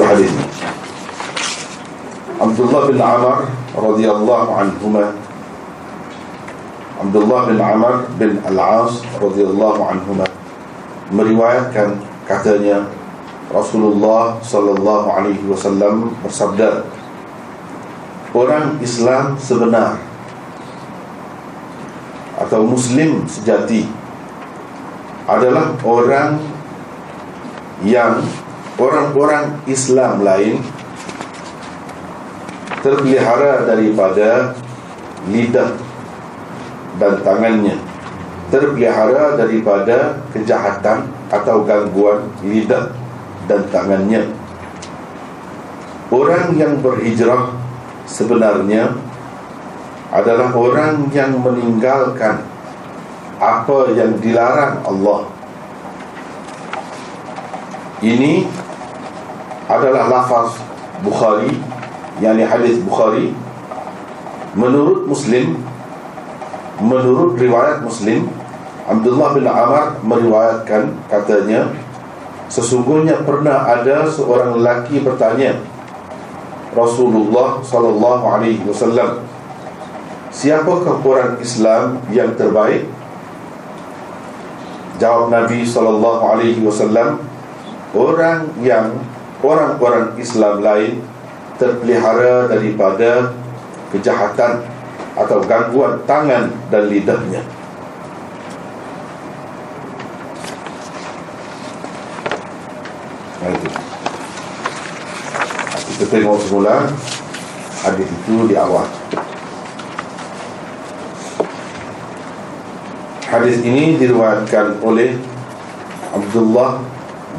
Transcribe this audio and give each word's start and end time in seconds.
satu 0.00 0.16
hadis 0.16 0.32
ni. 0.32 0.46
Abdullah 2.40 2.82
bin 2.88 2.96
Amr 2.96 3.36
radhiyallahu 3.76 4.50
anhuma. 4.56 5.12
Abdullah 7.04 7.40
bin 7.52 7.60
Amr 7.60 8.08
bin 8.16 8.40
Al-As 8.48 9.04
radhiyallahu 9.20 9.80
anhuma 9.84 10.24
meriwayatkan 11.12 12.00
katanya 12.24 12.88
Rasulullah 13.52 14.40
sallallahu 14.40 15.12
alaihi 15.12 15.44
wasallam 15.44 16.16
bersabda 16.24 16.88
Orang 18.30 18.78
Islam 18.80 19.34
sebenar 19.36 19.98
atau 22.40 22.62
muslim 22.62 23.26
sejati 23.26 23.84
adalah 25.26 25.74
orang 25.82 26.38
yang 27.82 28.22
orang-orang 28.80 29.60
Islam 29.68 30.24
lain 30.24 30.64
terpelihara 32.80 33.68
daripada 33.68 34.56
lidah 35.28 35.76
dan 36.96 37.20
tangannya. 37.20 37.76
Terpelihara 38.48 39.38
daripada 39.38 40.24
kejahatan 40.32 41.12
atau 41.28 41.62
gangguan 41.62 42.26
lidah 42.42 42.90
dan 43.46 43.68
tangannya. 43.68 44.26
Orang 46.10 46.58
yang 46.58 46.82
berhijrah 46.82 47.54
sebenarnya 48.10 48.98
adalah 50.10 50.50
orang 50.50 51.06
yang 51.14 51.38
meninggalkan 51.38 52.42
apa 53.38 53.94
yang 53.94 54.18
dilarang 54.18 54.82
Allah. 54.82 55.30
Ini 58.02 58.48
adalah 59.70 60.10
lafaz 60.10 60.58
Bukhari 61.00 61.54
yakni 62.18 62.42
hadis 62.42 62.82
Bukhari. 62.82 63.32
Menurut 64.58 65.06
Muslim 65.06 65.62
menurut 66.82 67.38
riwayat 67.38 67.84
Muslim 67.84 68.26
Abdullah 68.88 69.36
bin 69.36 69.46
Amr 69.46 70.00
meriwayatkan 70.02 70.96
katanya 71.06 71.70
sesungguhnya 72.50 73.22
pernah 73.22 73.68
ada 73.68 74.08
seorang 74.10 74.58
lelaki 74.58 74.98
bertanya 75.04 75.60
Rasulullah 76.74 77.62
sallallahu 77.62 78.24
alaihi 78.26 78.64
wasallam 78.66 79.22
siapakah 80.34 80.98
orang 81.02 81.38
Islam 81.42 81.98
yang 82.10 82.34
terbaik? 82.34 82.86
Jawab 84.98 85.32
Nabi 85.32 85.62
sallallahu 85.62 86.22
alaihi 86.26 86.60
wasallam 86.62 87.20
orang 87.94 88.50
yang 88.62 88.94
orang-orang 89.40 90.16
Islam 90.20 90.60
lain 90.60 91.00
terpelihara 91.56 92.48
daripada 92.48 93.36
kejahatan 93.92 94.64
atau 95.16 95.38
gangguan 95.44 96.00
tangan 96.08 96.48
dan 96.72 96.88
lidahnya. 96.88 97.42
Kita 105.90 106.04
tengok 106.08 106.40
semula 106.40 106.88
hadis 107.84 108.08
itu 108.08 108.34
di 108.48 108.56
awal. 108.56 108.88
Hadis 113.28 113.62
ini 113.62 113.94
diriwayatkan 114.00 114.80
oleh 114.80 115.14
Abdullah 116.10 116.82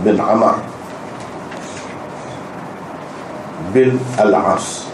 bin 0.05 0.15
Amr 0.15 0.70
bin 3.71 3.95
Al-As 4.19 4.91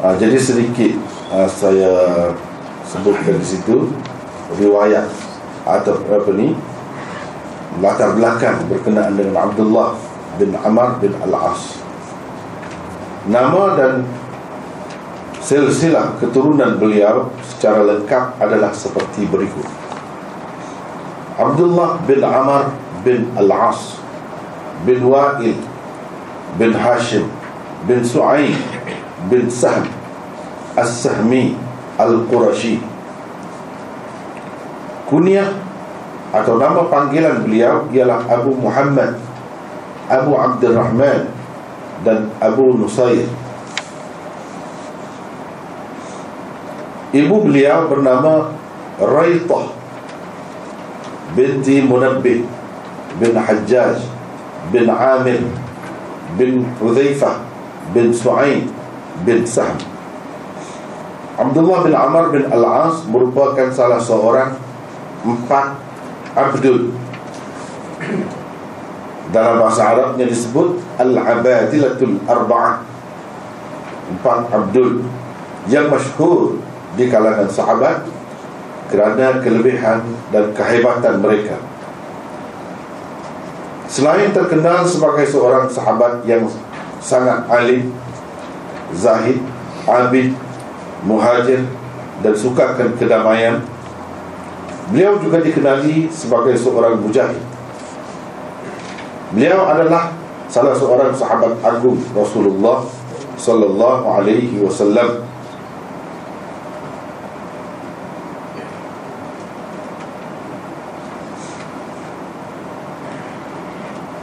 ha, 0.00 0.16
Jadi 0.16 0.36
sedikit 0.40 0.96
ha, 1.32 1.44
saya 1.44 1.92
sebutkan 2.88 3.36
di 3.36 3.46
situ 3.46 3.92
riwayat 4.56 5.08
atau 5.68 6.00
apa 6.08 6.30
ni 6.32 6.56
latar 7.84 8.16
belakang 8.16 8.64
berkenaan 8.72 9.18
dengan 9.20 9.50
Abdullah 9.50 9.92
bin 10.40 10.56
Amr 10.56 10.96
bin 11.02 11.12
Al-As 11.20 11.76
Nama 13.26 13.62
dan 13.74 14.06
silsilah 15.42 16.14
keturunan 16.22 16.78
beliau 16.78 17.30
secara 17.42 17.82
lengkap 17.82 18.38
adalah 18.38 18.70
seperti 18.70 19.26
berikut. 19.26 19.85
Abdullah 21.36 22.00
bin 22.08 22.24
Amr 22.24 22.72
bin 23.04 23.28
Al-As 23.36 24.00
bin 24.88 25.04
Wa'il 25.04 25.60
bin 26.56 26.72
Hashim 26.72 27.28
bin 27.84 28.00
Su'ain 28.00 28.56
bin 29.28 29.52
Sahm 29.52 29.84
As-Sahmi 30.72 31.52
Al-Qurashi. 32.00 32.80
Kunyah 35.06 35.52
atau 36.32 36.56
nama 36.56 36.88
panggilan 36.88 37.44
beliau 37.44 37.84
ialah 37.92 38.24
Abu 38.32 38.56
Muhammad 38.56 39.20
Abu 40.08 40.32
Abdul 40.34 40.72
Rahman 40.72 41.28
dan 42.00 42.32
Abu 42.40 42.80
Nusayr. 42.80 43.28
Ibu 47.12 47.36
beliau 47.44 47.92
bernama 47.92 48.50
Raitah 49.00 49.75
binti 51.36 51.84
Munabbih 51.84 52.48
bin 53.20 53.32
Hajjaj 53.36 54.00
bin 54.72 54.88
Amir 54.88 55.44
bin 56.40 56.64
Hudzaifah 56.80 57.44
bin 57.92 58.10
Su'ain 58.10 58.72
bin 59.28 59.44
Sahm 59.44 59.76
Abdullah 61.36 61.84
bin 61.84 61.92
Amr 61.92 62.32
bin 62.32 62.48
Al-As 62.48 63.04
merupakan 63.04 63.68
salah 63.68 64.00
seorang 64.00 64.56
empat 65.28 65.76
Abdul 66.32 66.96
dalam 69.30 69.60
bahasa 69.60 69.92
Arabnya 69.92 70.24
disebut 70.24 70.80
Al-Abadilatul 70.96 72.22
Arba'ah 72.24 72.86
Empat 74.06 74.54
Abdul 74.54 75.02
Yang 75.66 75.86
masyhur 75.90 76.62
di 76.94 77.10
kalangan 77.10 77.50
sahabat 77.50 78.06
Kerana 78.86 79.42
kelebihan 79.42 80.06
dan 80.30 80.54
kehebatan 80.54 81.18
mereka 81.18 81.58
Selain 83.86 84.30
terkenal 84.30 84.86
sebagai 84.86 85.26
seorang 85.26 85.66
sahabat 85.70 86.22
yang 86.26 86.46
sangat 87.02 87.46
alim 87.50 87.90
Zahid, 88.94 89.42
abid, 89.86 90.30
muhajir 91.02 91.66
dan 92.22 92.34
sukakan 92.34 92.94
kedamaian 92.94 93.62
Beliau 94.94 95.18
juga 95.18 95.42
dikenali 95.42 96.06
sebagai 96.10 96.54
seorang 96.54 97.02
mujahid 97.02 97.42
Beliau 99.34 99.66
adalah 99.66 100.14
salah 100.46 100.72
seorang 100.72 101.10
sahabat 101.10 101.58
agung 101.66 101.98
Rasulullah 102.14 102.86
sallallahu 103.36 104.04
alaihi 104.06 104.62
wasallam. 104.62 105.26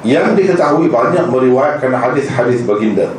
Yang 0.03 0.27
diketahui 0.35 0.91
banyak 0.91 1.31
meriwayatkan 1.31 1.95
hadis-hadis 1.95 2.67
baginda. 2.67 3.15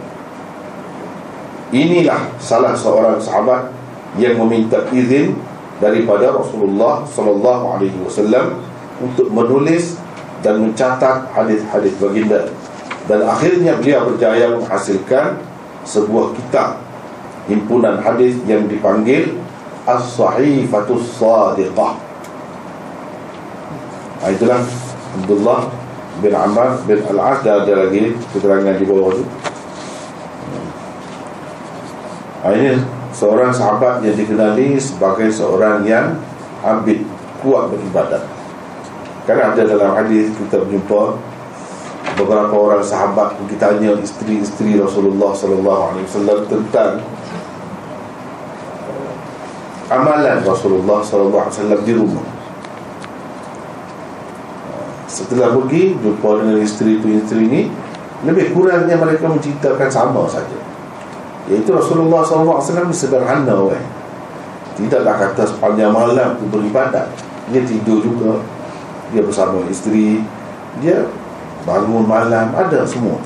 Inilah 1.72 2.28
salah 2.36 2.76
seorang 2.76 3.16
sahabat 3.16 3.72
yang 4.20 4.36
meminta 4.44 4.84
izin 4.92 5.34
daripada 5.80 6.30
Rasulullah 6.30 7.02
sallallahu 7.08 7.64
alaihi 7.74 7.98
wasallam 8.04 8.62
untuk 9.00 9.32
menulis 9.32 9.98
dan 10.44 10.60
mencatat 10.60 11.32
hadis-hadis 11.32 11.96
baginda. 11.98 12.52
Dan 13.08 13.24
akhirnya 13.24 13.80
beliau 13.80 14.12
berjaya 14.12 14.52
menghasilkan 14.52 15.40
sebuah 15.88 16.36
kitab 16.36 16.84
himpunan 17.48 18.00
hadis 18.00 18.36
yang 18.44 18.68
dipanggil 18.68 19.40
As-Sahifatus 19.84 21.20
Sadiqah. 21.20 22.00
Itulah 24.24 24.64
Abdullah 25.20 25.68
bin 26.22 26.34
Amr 26.34 26.82
bin 26.86 27.02
Al-As 27.10 27.42
dan 27.42 27.66
ada 27.66 27.86
lagi 27.86 28.14
keterangan 28.30 28.74
di 28.78 28.84
bawah 28.86 29.18
ha, 32.44 32.52
ini 32.54 32.78
seorang 33.10 33.50
sahabat 33.50 34.04
yang 34.06 34.14
dikenali 34.14 34.78
sebagai 34.78 35.32
seorang 35.32 35.82
yang 35.88 36.18
abid 36.60 37.02
kuat 37.40 37.72
beribadat. 37.72 38.24
Kan 39.24 39.40
ada 39.40 39.62
dalam 39.64 39.96
hadis 39.96 40.28
kita 40.36 40.60
berjumpa 40.60 41.16
beberapa 42.20 42.54
orang 42.54 42.84
sahabat 42.84 43.34
kita 43.48 43.72
tanya 43.72 43.96
isteri-isteri 43.98 44.78
Rasulullah 44.78 45.32
sallallahu 45.32 45.82
alaihi 45.90 46.06
wasallam 46.06 46.38
tentang 46.46 46.92
amalan 49.90 50.38
Rasulullah 50.44 51.00
SAW 51.04 51.84
di 51.84 51.92
rumah 51.92 52.33
setelah 55.14 55.54
pergi 55.54 55.94
jumpa 55.94 56.42
dengan 56.42 56.58
isteri 56.58 56.98
tu 56.98 57.06
isteri 57.06 57.46
ni 57.46 57.62
lebih 58.26 58.50
kurangnya 58.50 58.98
mereka 58.98 59.30
menceritakan 59.30 59.86
sama 59.86 60.26
saja. 60.26 60.58
Iaitu 61.46 61.70
Rasulullah 61.70 62.26
SAW 62.26 62.90
sederhana 62.90 63.54
orang 63.54 63.86
tidaklah 64.74 65.14
kata 65.18 65.42
sepanjang 65.46 65.94
malam 65.94 66.34
tu 66.38 66.44
beribadat. 66.50 67.06
Dia 67.50 67.62
tidur 67.62 68.02
juga. 68.02 68.42
Dia 69.14 69.22
bersama 69.22 69.62
isteri. 69.70 70.24
Dia 70.82 71.06
bangun 71.62 72.04
malam. 72.04 72.50
Ada 72.52 72.82
semua. 72.82 73.20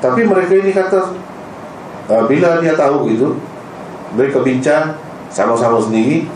Tapi 0.00 0.24
mereka 0.24 0.52
ini 0.56 0.72
kata 0.72 1.12
uh, 2.08 2.24
bila 2.24 2.60
dia 2.60 2.72
tahu 2.76 3.08
itu 3.08 3.36
mereka 4.16 4.40
bincang 4.44 4.96
sama-sama 5.32 5.80
sendiri. 5.80 6.28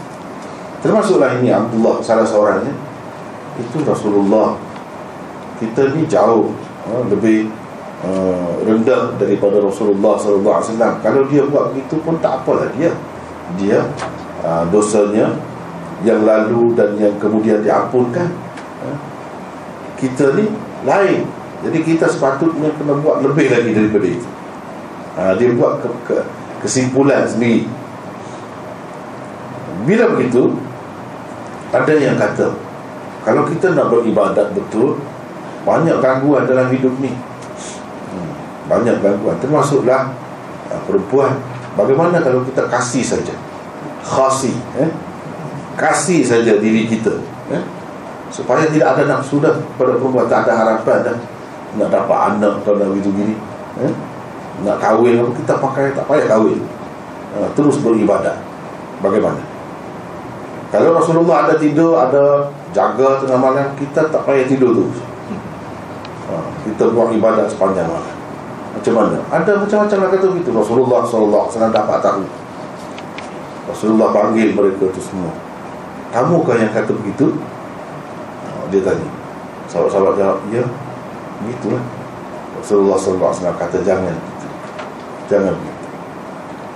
Termasuklah 0.84 1.40
ini 1.40 1.48
Abdullah 1.48 2.00
salah 2.04 2.28
seorangnya 2.28 2.72
itu 3.58 3.76
Rasulullah. 3.86 4.58
Kita 5.62 5.94
ni 5.94 6.02
jauh 6.10 6.50
uh, 6.90 7.02
lebih 7.06 7.46
uh, 8.02 8.58
rendah 8.66 9.14
daripada 9.16 9.62
Rasulullah 9.62 10.18
wasallam. 10.18 10.98
Kalau 11.00 11.22
dia 11.30 11.46
buat 11.46 11.70
begitu 11.70 12.02
pun 12.02 12.18
tak 12.18 12.42
apalah 12.42 12.66
dia. 12.74 12.90
Dia 13.60 13.86
uh, 14.42 14.66
dosanya 14.74 15.38
yang 16.02 16.26
lalu 16.26 16.74
dan 16.74 16.98
yang 16.98 17.14
kemudian 17.22 17.62
diampunkan 17.62 18.28
uh, 18.82 18.98
kita 20.02 20.34
ni 20.34 20.50
lain. 20.82 21.22
Jadi 21.64 21.78
kita 21.80 22.10
sepatutnya 22.10 22.68
kena 22.76 22.98
buat 23.00 23.24
lebih 23.24 23.48
lagi 23.48 23.70
daripada 23.72 24.06
itu. 24.10 24.28
Uh, 25.14 25.32
dia 25.38 25.48
buat 25.54 25.80
ke, 25.80 25.88
ke, 26.10 26.16
kesimpulan 26.66 27.24
sendiri. 27.24 27.70
Bila 29.86 30.10
begitu 30.16 30.58
ada 31.70 31.94
yang 31.94 32.18
kata 32.18 32.73
kalau 33.24 33.48
kita 33.48 33.72
nak 33.72 33.88
beribadat 33.88 34.52
betul 34.52 35.00
Banyak 35.64 35.96
gangguan 36.04 36.44
dalam 36.44 36.68
hidup 36.68 36.92
ni. 37.00 37.08
Hmm, 37.08 38.30
Banyak 38.68 39.00
gangguan. 39.00 39.40
Termasuklah 39.40 40.12
uh, 40.68 40.80
perempuan. 40.84 41.40
Bagaimana 41.74 42.20
kalau 42.20 42.44
kita 42.44 42.68
kasih 42.68 43.00
saja? 43.02 43.34
Khasi 44.04 44.52
eh? 44.76 44.92
Kasih 45.74 46.20
saja 46.22 46.60
diri 46.60 46.84
kita 46.86 47.16
eh? 47.50 47.64
Supaya 48.28 48.68
tidak 48.68 48.94
ada 48.94 49.16
nafsu 49.16 49.40
dah 49.40 49.56
Pada 49.80 49.96
perempuan. 49.96 50.28
Tak 50.28 50.44
ada 50.46 50.52
harapan 50.52 50.98
dah. 51.00 51.16
Nak 51.80 51.88
dapat 51.90 52.18
anak 52.36 52.62
atau 52.62 52.76
nak 52.76 52.92
begitu 52.92 53.10
gini 53.16 53.34
eh? 53.80 53.92
Nak 54.68 54.76
kahwin 54.78 55.24
Kita 55.32 55.56
pakai 55.58 55.96
tak 55.96 56.04
payah 56.04 56.28
kahwin. 56.28 56.60
Uh, 57.32 57.48
Terus 57.56 57.80
beribadat. 57.80 58.36
Bagaimana? 59.00 59.40
Kalau 60.68 60.92
Rasulullah 60.92 61.48
ada 61.48 61.54
tidur 61.56 61.96
Ada 61.96 62.52
jaga 62.74 63.22
tengah 63.22 63.38
malam 63.38 63.70
kita 63.78 64.10
tak 64.10 64.22
payah 64.26 64.44
tidur 64.50 64.74
tu. 64.74 64.84
Ha, 66.28 66.34
kita 66.66 66.90
buat 66.90 67.14
ibadat 67.14 67.46
sepanjang 67.46 67.86
malam. 67.86 68.14
Macam 68.74 68.92
mana? 68.98 69.18
Ada 69.30 69.52
macam-macam 69.62 69.98
lah 70.02 70.08
kata 70.10 70.26
begitu. 70.34 70.50
Rasulullah 70.50 71.00
SAW 71.06 71.70
dapat 71.70 71.98
tahu. 72.02 72.26
Rasulullah 73.70 74.10
panggil 74.10 74.50
mereka 74.50 74.90
tu 74.90 75.00
semua. 75.00 75.30
Kamukah 76.10 76.58
yang 76.58 76.74
kata 76.74 76.90
begitu? 76.90 77.38
Ha, 78.42 78.66
dia 78.74 78.82
tanya. 78.82 79.08
Sahabat-sahabat 79.70 80.14
jawab 80.18 80.38
ya 80.52 80.64
begitulah 81.42 81.82
Rasulullah 82.56 82.96
SAW 82.96 83.58
kata 83.58 83.82
jangan 83.82 84.16
jangan 85.26 85.52
begitu. 85.56 85.86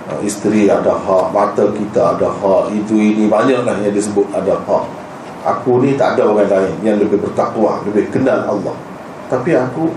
Ha, 0.09 0.11
isteri 0.25 0.61
ada 0.67 0.93
hak 0.93 1.25
mata 1.33 1.65
kita 1.73 2.17
ada 2.17 2.27
hak 2.27 2.73
itu 2.73 2.97
ini 2.97 3.25
banyaklah 3.29 3.77
yang 3.81 3.93
disebut 3.93 4.25
ada 4.33 4.57
hak 4.57 4.85
Aku 5.39 5.79
ni 5.79 5.95
tak 5.95 6.19
ada 6.19 6.27
orang 6.27 6.51
lain 6.51 6.75
yang 6.83 6.99
lebih 6.99 7.23
bertakwa 7.23 7.79
Lebih 7.87 8.11
kenal 8.11 8.43
Allah. 8.43 8.75
Tapi 9.31 9.55
aku 9.55 9.87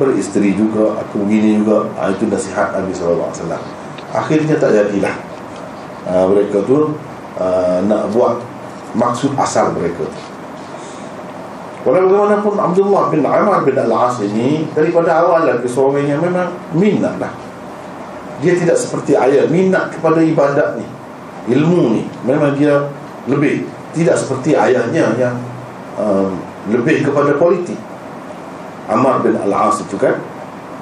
beristeri 0.00 0.56
juga 0.56 0.96
Aku 1.04 1.28
begini 1.28 1.60
juga. 1.60 1.84
Ha, 2.00 2.08
Itu 2.08 2.24
nasihat 2.32 2.72
Nabi 2.72 2.92
SAW 2.96 3.28
Akhirnya 4.16 4.56
tak 4.56 4.72
jadilah. 4.72 5.12
Ha, 6.08 6.24
Mereka 6.24 6.64
tu 6.64 6.96
ha, 7.36 7.78
Nak 7.84 8.08
buat 8.16 8.40
Maksud 8.90 9.38
asal 9.38 9.70
mereka 9.76 10.02
tu. 10.02 10.20
Walau 11.80 12.12
bagaimanapun 12.12 12.60
Abdullah 12.60 13.08
bin 13.08 13.24
Amar 13.24 13.64
bin 13.64 13.72
Al-As 13.72 14.20
ini 14.20 14.68
Daripada 14.72 15.24
awal 15.24 15.48
lagi 15.48 15.68
yang 16.08 16.20
memang 16.20 16.52
Minat 16.76 17.16
lah. 17.20 17.32
Dia 18.40 18.56
tidak 18.56 18.76
seperti 18.80 19.16
ayah 19.16 19.44
Minat 19.48 19.92
kepada 19.92 20.20
ibadat 20.24 20.80
ni 20.80 20.84
Ilmu 21.48 21.96
ni. 21.96 22.04
Memang 22.24 22.52
dia 22.56 22.84
lebih 23.24 23.64
tidak 23.94 24.16
seperti 24.18 24.54
ayahnya 24.54 25.14
yang 25.18 25.34
um, 25.98 26.38
lebih 26.70 27.02
kepada 27.02 27.34
politik. 27.34 27.78
Amar 28.90 29.22
bin 29.22 29.38
Al-As 29.38 29.82
itu 29.82 29.94
kan 29.98 30.18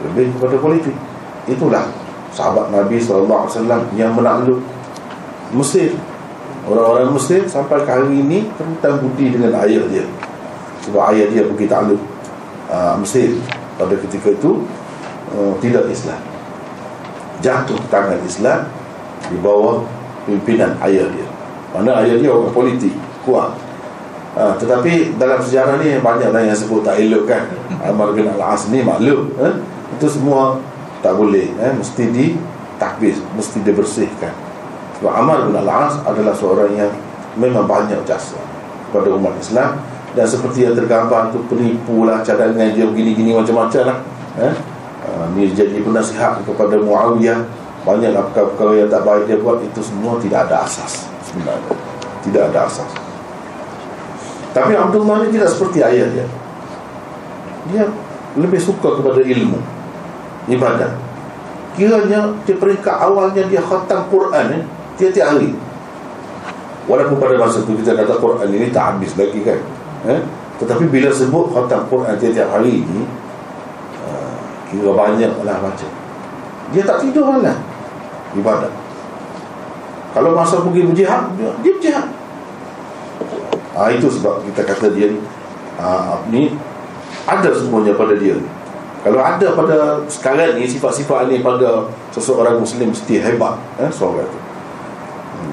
lebih 0.05 0.33
kepada 0.37 0.57
politik. 0.61 0.97
Itulah 1.49 1.89
sahabat 2.33 2.73
Nabi 2.73 3.01
SAW 3.01 3.49
yang 3.97 4.13
menakluk 4.17 4.61
Mesir 5.53 5.97
orang-orang 6.69 7.17
Mesir 7.17 7.49
sampai 7.49 7.81
ke 7.85 7.89
hari 7.89 8.21
ini 8.21 8.49
tentang 8.61 9.01
budi 9.01 9.33
dengan 9.33 9.57
ayah 9.65 9.85
dia. 9.89 10.05
Sebab 10.85 11.01
ayah 11.13 11.27
dia 11.33 11.43
pergi 11.49 11.67
takluk 11.69 12.01
uh, 12.69 12.97
Mesir 13.01 13.41
pada 13.81 13.97
ketika 13.97 14.29
itu 14.33 14.65
uh, 15.33 15.53
tidak 15.65 15.89
Islam. 15.89 16.21
Jatuh 17.41 17.81
tangan 17.89 18.21
Islam 18.25 18.69
di 19.33 19.37
bawah 19.41 19.85
pimpinan 20.29 20.77
ayah 20.85 21.09
dia 21.13 21.28
mana 21.73 22.01
ayah 22.01 22.17
dia 22.17 22.31
orang 22.33 22.53
politik 22.53 22.95
Kuat 23.29 23.53
ha, 24.33 24.57
Tetapi 24.57 25.21
dalam 25.21 25.41
sejarah 25.43 25.77
ni 25.81 26.01
Banyaklah 26.01 26.43
yang 26.45 26.57
sebut 26.57 26.81
tak 26.81 26.97
elok 26.97 27.29
kan 27.29 27.45
Amar 27.85 28.17
bin 28.17 28.25
Al-As 28.29 28.73
ni 28.73 28.81
maklum 28.81 29.37
eh? 29.37 29.55
Itu 29.97 30.09
semua 30.09 30.57
tak 31.05 31.17
boleh 31.21 31.53
eh? 31.61 31.73
Mesti 31.77 32.05
di 32.09 32.27
takbis 32.81 33.21
Mesti 33.37 33.61
dibersihkan 33.61 34.33
Sebab 35.01 35.13
Amar 35.13 35.45
bin 35.45 35.57
Al-As 35.61 36.01
adalah 36.09 36.33
seorang 36.33 36.73
yang 36.73 36.93
Memang 37.37 37.69
banyak 37.69 38.01
jasa 38.09 38.41
Kepada 38.89 39.13
umat 39.13 39.37
Islam 39.37 39.85
Dan 40.17 40.25
seperti 40.25 40.65
yang 40.65 40.73
tergambar 40.73 41.29
tu 41.29 41.45
Penipu 41.53 42.09
lah 42.09 42.25
cadangan 42.25 42.73
dia 42.73 42.89
Begini-gini 42.89 43.37
macam-macam 43.37 43.83
lah 43.93 43.99
eh? 44.41 44.55
ha, 45.05 45.29
Ni 45.37 45.53
jadi 45.53 45.85
penasihat 45.85 46.41
kepada 46.49 46.81
Muawiyah 46.81 47.68
banyak 47.89 48.13
perkara-perkara 48.13 48.85
yang 48.85 48.91
tak 48.93 49.03
baik 49.09 49.25
dia 49.25 49.41
buat 49.41 49.65
Itu 49.65 49.81
semua 49.81 50.21
tidak 50.21 50.45
ada 50.49 50.69
asas 50.69 51.09
Sebenarnya. 51.25 51.73
Tidak 52.25 52.43
ada 52.53 52.69
asas. 52.69 52.91
Tapi 54.53 54.73
Abdullah 54.77 55.25
ni 55.25 55.33
tidak 55.33 55.49
seperti 55.49 55.81
ayah 55.81 56.09
dia. 56.13 56.27
Dia 57.73 57.85
lebih 58.37 58.61
suka 58.61 59.01
kepada 59.01 59.25
ilmu 59.25 59.61
Ibadah 60.49 60.93
Kiranya 61.77 62.33
di 62.45 62.53
peringkat 62.57 62.97
awalnya 62.97 63.45
dia 63.49 63.61
khatam 63.65 64.09
Quran 64.13 64.47
eh, 64.61 64.63
Tiap-tiap 64.99 65.37
hari. 65.37 65.55
Walaupun 66.89 67.17
pada 67.21 67.37
masa 67.39 67.63
itu 67.63 67.77
kita 67.85 67.93
kata 67.95 68.17
Quran 68.19 68.49
ini 68.49 68.73
tak 68.73 68.97
habis 68.97 69.13
lagi 69.15 69.45
kan 69.45 69.61
eh? 70.09 70.21
Tetapi 70.59 70.89
bila 70.89 71.13
sebut 71.13 71.53
khatam 71.53 71.87
Quran 71.87 72.17
tiap-tiap 72.17 72.49
hari 72.51 72.83
ini 72.83 73.05
uh, 74.09 74.33
Kira 74.73 74.91
banyak 74.97 75.33
lah 75.45 75.57
baca. 75.61 75.89
Dia 76.73 76.83
tak 76.83 77.05
tidur 77.05 77.29
lah 77.45 77.68
ibadat 78.37 78.73
kalau 80.17 80.35
masa 80.35 80.65
pergi 80.65 80.89
berjihad 80.89 81.37
dia, 81.37 81.53
dia 81.63 81.73
berjihad. 81.79 82.07
Ha, 83.77 83.93
itu 83.95 84.09
sebab 84.11 84.43
kita 84.51 84.67
kata 84.67 84.91
dia 84.91 85.15
ha, 85.79 86.19
ni 86.33 86.57
ada 87.29 87.53
semuanya 87.55 87.95
pada 87.95 88.19
dia. 88.19 88.35
Kalau 89.05 89.23
ada 89.23 89.55
pada 89.55 90.03
sekarang 90.11 90.59
ni 90.59 90.67
sifat-sifat 90.67 91.31
ni 91.31 91.39
pada 91.39 91.87
seseorang 92.11 92.59
muslim 92.59 92.91
mesti 92.91 93.23
hebat 93.23 93.55
eh, 93.79 93.87
seorang 93.95 94.27
itu 94.27 94.39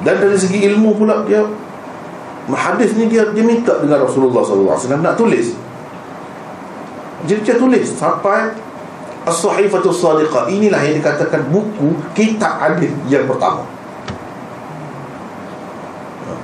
dan 0.05 0.21
dari 0.21 0.37
segi 0.37 0.65
ilmu 0.69 0.97
pula 0.97 1.25
dia 1.25 1.41
hadis 2.53 2.93
ni 2.93 3.09
dia 3.09 3.25
dia 3.33 3.41
minta 3.41 3.81
dengan 3.81 4.05
Rasulullah 4.05 4.45
SAW 4.45 5.01
nak 5.01 5.17
tulis. 5.17 5.57
Jadi 7.25 7.41
dia 7.41 7.57
tulis 7.57 7.89
sampai 7.89 8.53
As-Sahifatu 9.25 9.89
Sadiqah 9.89 10.47
Inilah 10.47 10.79
yang 10.85 11.01
dikatakan 11.01 11.49
buku 11.49 11.97
Kitab 12.13 12.61
hadis 12.61 12.93
yang 13.09 13.25
pertama. 13.25 13.65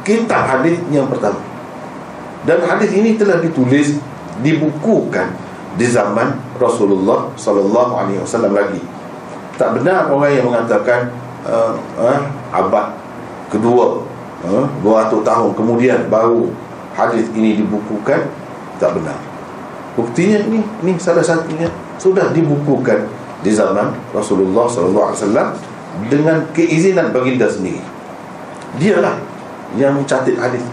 Kitab 0.02 0.42
hadis 0.50 0.82
yang 0.90 1.06
pertama. 1.06 1.38
Dan 2.44 2.66
hadis 2.66 2.90
ini 2.92 3.16
telah 3.22 3.38
ditulis 3.38 4.02
Dibukukan 4.42 5.30
Di 5.78 5.86
zaman 5.86 6.42
Rasulullah 6.58 7.30
Sallallahu 7.38 7.94
Alaihi 7.94 8.20
Wasallam 8.20 8.58
lagi. 8.58 8.82
Tak 9.62 9.78
benar 9.78 10.10
orang 10.10 10.34
yang 10.34 10.46
mengatakan 10.50 11.14
uh, 11.46 11.78
uh, 12.02 12.22
Abad 12.50 12.98
Kedua 13.54 14.02
uh, 14.42 14.66
200 14.82 15.22
tahun 15.22 15.50
kemudian 15.54 16.10
Baru 16.10 16.50
hadis 16.98 17.30
ini 17.38 17.62
dibukukan. 17.62 18.28
Tak 18.82 18.98
benar. 18.98 19.20
Buktinya 19.94 20.42
ini, 20.48 20.64
ini 20.82 20.92
salah 20.98 21.22
satunya 21.22 21.70
sudah 22.02 22.34
dibukukan 22.34 23.06
di 23.46 23.54
zaman 23.54 23.94
Rasulullah 24.10 24.66
SAW 24.66 25.30
dengan 26.10 26.50
keizinan 26.50 27.14
baginda 27.14 27.46
sendiri. 27.46 27.82
Dialah 28.82 29.22
yang 29.78 29.94
mencatat 30.02 30.34
hadis. 30.34 30.66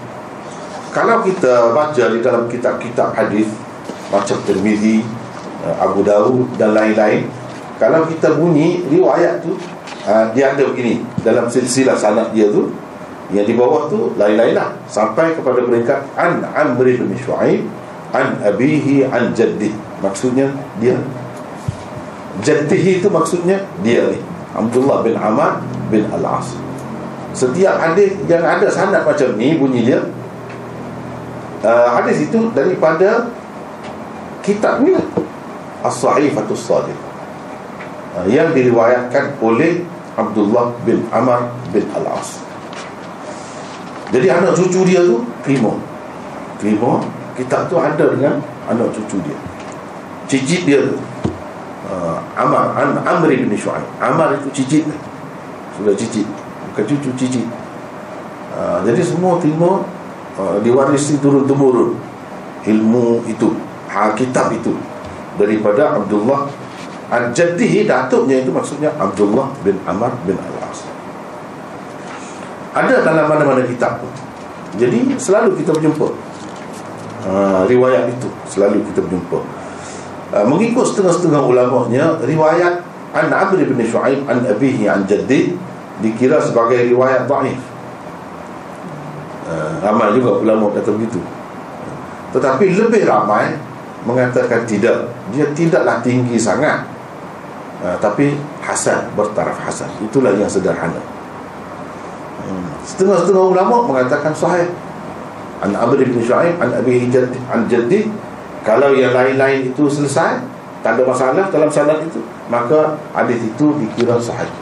Kalau 0.96 1.20
kita 1.20 1.76
baca 1.76 2.04
di 2.08 2.18
dalam 2.24 2.48
kitab-kitab 2.48 3.12
hadis 3.12 3.46
macam 4.08 4.40
Tirmizi, 4.48 5.04
eh, 5.62 5.76
Abu 5.76 6.00
Dawud 6.00 6.56
dan 6.56 6.72
lain-lain, 6.72 7.28
kalau 7.76 8.08
kita 8.08 8.34
bunyi 8.34 8.82
riwayat 8.88 9.44
tu 9.44 9.54
uh, 10.08 10.26
dia 10.34 10.52
ada 10.52 10.66
begini 10.66 11.04
dalam 11.22 11.46
silsilah 11.46 11.94
sanad 11.94 12.34
dia 12.34 12.50
tu 12.50 12.74
yang 13.30 13.46
di 13.46 13.54
bawah 13.54 13.86
tu 13.86 14.16
lain-lain 14.18 14.58
lah 14.58 14.74
sampai 14.90 15.36
kepada 15.38 15.62
peringkat 15.62 16.00
an 16.18 16.42
Amr 16.42 16.90
bin 16.90 17.14
Shu'aib 17.14 17.62
an 18.10 18.40
abihi 18.42 19.06
an 19.06 19.30
jaddih 19.36 19.70
maksudnya 20.02 20.50
dia 20.82 20.98
jaddihi 22.42 23.02
itu 23.02 23.08
maksudnya 23.10 23.62
dia 23.82 24.08
ni. 24.10 24.20
Abdullah 24.54 25.04
bin 25.04 25.14
Amr 25.14 25.62
bin 25.92 26.08
Al-As. 26.10 26.56
Setiap 27.36 27.78
hadis 27.78 28.18
yang 28.26 28.42
ada 28.42 28.66
sanad 28.66 29.04
macam 29.04 29.36
ni 29.38 29.54
bunyi 29.54 29.86
dia 29.86 30.00
uh, 31.62 31.88
hadis 31.94 32.26
itu 32.26 32.50
daripada 32.56 33.30
kitab 34.42 34.82
ni. 34.82 34.96
As-Sahifatus 35.78 36.66
Sadiq. 36.66 36.98
Uh, 38.18 38.26
yang 38.26 38.50
diriwayatkan 38.50 39.38
oleh 39.38 39.86
Abdullah 40.18 40.74
bin 40.82 41.06
Amr 41.14 41.54
bin 41.70 41.86
Al-As. 41.94 42.42
Jadi 44.10 44.26
anak 44.26 44.56
cucu 44.56 44.82
dia 44.88 45.04
tu 45.04 45.22
terima. 45.44 45.78
Terima. 46.58 47.04
Kitab 47.38 47.70
tu 47.70 47.78
ada 47.78 48.02
dengan 48.02 48.42
anak 48.66 48.90
cucu 48.90 49.22
dia. 49.22 49.38
Cicit 50.26 50.66
dia 50.66 50.82
tu 50.82 50.98
uh, 51.88 52.20
Amar 52.36 52.76
An 52.76 53.00
Amr 53.02 53.32
bin 53.32 53.52
Shu'aib. 53.56 53.84
Amar 53.98 54.36
itu 54.36 54.48
cicit. 54.52 54.84
Sudah 55.74 55.94
cicit. 55.96 56.28
Bukan 56.72 56.84
cucu 56.84 57.10
cicit. 57.16 57.46
Uh, 58.54 58.84
jadi 58.84 59.00
semua 59.02 59.40
terima 59.40 59.82
uh, 60.36 60.56
diwarisi 60.60 61.18
turun-temurun 61.18 61.96
ilmu 62.68 63.24
itu. 63.26 63.56
Ha, 63.88 64.12
kitab 64.12 64.52
itu. 64.52 64.76
Daripada 65.40 65.96
Abdullah 65.96 66.50
Al-Jaddihi 67.08 67.88
datuknya 67.88 68.44
itu 68.44 68.52
maksudnya 68.52 68.92
Abdullah 69.00 69.48
bin 69.64 69.80
Amr 69.88 70.12
bin 70.28 70.36
Al-As. 70.36 70.84
Ada 72.76 73.00
dalam 73.00 73.32
mana-mana 73.32 73.64
kitab 73.64 74.04
pun. 74.04 74.12
Jadi 74.76 75.16
selalu 75.16 75.56
kita 75.56 75.72
berjumpa. 75.72 76.08
Uh, 77.18 77.66
riwayat 77.66 78.06
itu 78.14 78.30
selalu 78.46 78.78
kita 78.88 79.02
berjumpa 79.02 79.42
uh, 80.32 80.44
mengikut 80.44 80.84
setengah-setengah 80.84 81.42
ulamanya 81.44 82.16
riwayat 82.22 82.84
an 83.16 83.26
Amr 83.32 83.64
bin 83.64 83.80
Shu'aib 83.82 84.28
an 84.28 84.44
abihi 84.44 84.84
an 84.88 85.08
jaddi 85.08 85.56
dikira 86.04 86.38
sebagai 86.38 86.88
riwayat 86.88 87.26
dhaif 87.26 87.60
uh, 89.48 89.72
ramai 89.82 90.14
juga 90.16 90.44
ulama 90.44 90.70
kata 90.72 90.92
begitu. 90.92 91.20
Tetapi 92.28 92.64
lebih 92.76 93.08
ramai 93.08 93.56
mengatakan 94.04 94.68
tidak. 94.68 95.08
Dia 95.32 95.48
tidaklah 95.56 96.04
tinggi 96.04 96.36
sangat. 96.36 96.84
Uh, 97.78 97.96
tapi 98.02 98.36
hasan 98.60 99.08
bertaraf 99.16 99.56
hasan. 99.64 99.88
Itulah 100.04 100.34
yang 100.36 100.50
sederhana. 100.50 101.00
Setengah-setengah 102.88 103.44
ulama 103.52 103.84
mengatakan 103.84 104.32
sahih. 104.32 104.72
An 105.58 105.74
Amr 105.74 106.00
bin 106.00 106.22
Shu'aib 106.22 106.56
an 106.62 106.70
Abi 106.72 107.02
Hijad 107.02 107.34
an 107.50 107.66
Jaddi 107.66 108.08
kalau 108.68 108.92
yang 108.92 109.16
lain-lain 109.16 109.72
itu 109.72 109.88
selesai 109.88 110.44
tak 110.84 111.00
ada 111.00 111.02
masalah 111.08 111.48
dalam 111.48 111.72
sanad 111.72 112.04
itu 112.04 112.20
maka 112.52 113.00
hadis 113.16 113.40
itu 113.40 113.72
dikira 113.80 114.20
sahih. 114.20 114.52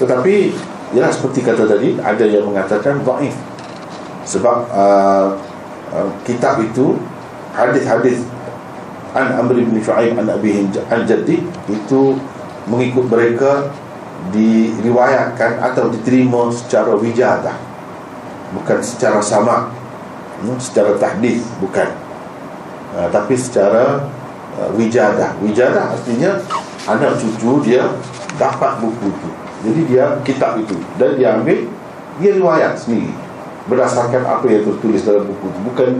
Tetapi 0.00 0.56
ya 0.96 1.12
seperti 1.12 1.44
kata 1.44 1.68
tadi 1.68 2.00
ada 2.00 2.24
yang 2.24 2.48
mengatakan 2.48 3.04
dhaif. 3.04 3.36
Sebab 4.24 4.64
uh, 4.72 5.36
uh, 5.92 6.08
kitab 6.24 6.56
itu 6.64 6.96
hadis-hadis 7.52 8.24
an 9.12 9.36
Amr 9.36 9.60
bin 9.60 9.76
Shu'aib 9.84 10.16
an 10.16 10.32
Abi 10.32 10.56
Hijad 10.56 10.88
an 10.88 11.04
Jaddi 11.04 11.44
itu 11.68 12.16
mengikut 12.64 13.12
mereka 13.12 13.68
diriwayatkan 14.32 15.60
atau 15.60 15.92
diterima 15.92 16.48
secara 16.48 16.96
wijadah 16.96 17.58
bukan 18.56 18.78
secara 18.80 19.20
sama 19.20 19.68
hmm, 20.40 20.56
secara 20.62 20.96
tahdis 20.96 21.42
bukan 21.58 22.01
uh, 22.96 23.08
tapi 23.10 23.34
secara 23.36 24.06
uh, 24.58 24.70
wijadah. 24.76 25.36
Wijadah 25.40 25.96
artinya 25.96 26.38
anak 26.88 27.18
cucu 27.18 27.62
dia 27.64 27.88
dapat 28.36 28.80
buku 28.80 29.12
itu. 29.12 29.28
Jadi 29.62 29.80
dia 29.86 30.04
kitab 30.26 30.58
itu. 30.58 30.74
Dan 30.98 31.16
dia 31.16 31.38
ambil 31.38 31.68
dia 32.18 32.30
riwayat 32.36 32.74
sendiri. 32.76 33.12
Berdasarkan 33.70 34.26
apa 34.26 34.44
yang 34.50 34.66
tertulis 34.66 35.06
dalam 35.06 35.24
buku 35.28 35.44
itu. 35.48 35.58
Bukan 35.66 35.90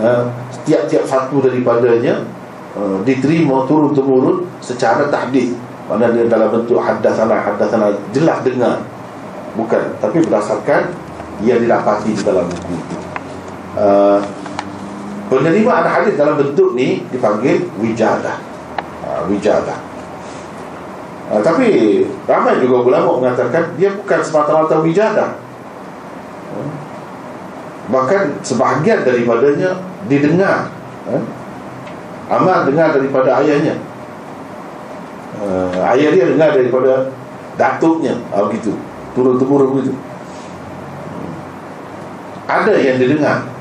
uh, 0.00 0.24
setiap-tiap 0.50 1.04
satu 1.04 1.44
daripadanya 1.44 2.24
uh, 2.74 2.98
diterima 3.04 3.68
turun-temurun 3.68 4.48
secara 4.64 5.12
tahdis 5.12 5.52
mana 5.84 6.08
dia 6.16 6.24
dalam 6.24 6.48
bentuk 6.48 6.80
haddathana 6.80 7.44
haddathana 7.44 7.92
jelas 8.16 8.40
dengar. 8.40 8.80
Bukan. 9.54 10.00
Tapi 10.00 10.24
berdasarkan 10.24 10.90
yang 11.44 11.60
didapati 11.60 12.14
di 12.16 12.22
dalam 12.24 12.48
buku 12.48 12.72
itu. 12.72 12.96
Uh, 13.74 14.22
penerimaan 15.34 15.82
hadis 15.82 16.14
dalam 16.14 16.38
bentuk 16.38 16.78
ni 16.78 17.02
dipanggil 17.10 17.66
wijadah. 17.82 18.38
Uh, 19.02 19.26
wijadah. 19.26 19.78
Uh, 21.26 21.42
tapi 21.42 22.00
ramai 22.30 22.62
juga 22.62 22.86
ulama 22.86 23.18
mengatakan 23.18 23.74
dia 23.74 23.90
bukan 23.90 24.20
semata-mata 24.22 24.78
wijadah. 24.78 25.34
Uh, 26.54 26.70
bahkan 27.90 28.38
sebahagian 28.46 29.02
daripadanya 29.02 29.74
didengar. 30.06 30.70
Uh, 31.10 31.22
amal 32.30 32.62
dengar 32.62 32.94
daripada 32.94 33.42
ayahnya. 33.42 33.74
Uh, 35.42 35.82
ayah 35.98 36.08
dia 36.14 36.30
dengar 36.30 36.54
daripada 36.54 37.10
datuknya. 37.58 38.14
Uh, 38.30 38.46
begitu. 38.46 38.78
Turun-temurun 39.18 39.68
begitu. 39.74 39.92
Ada 42.44 42.76
yang 42.78 43.00
dia 43.02 43.08
dengar 43.18 43.53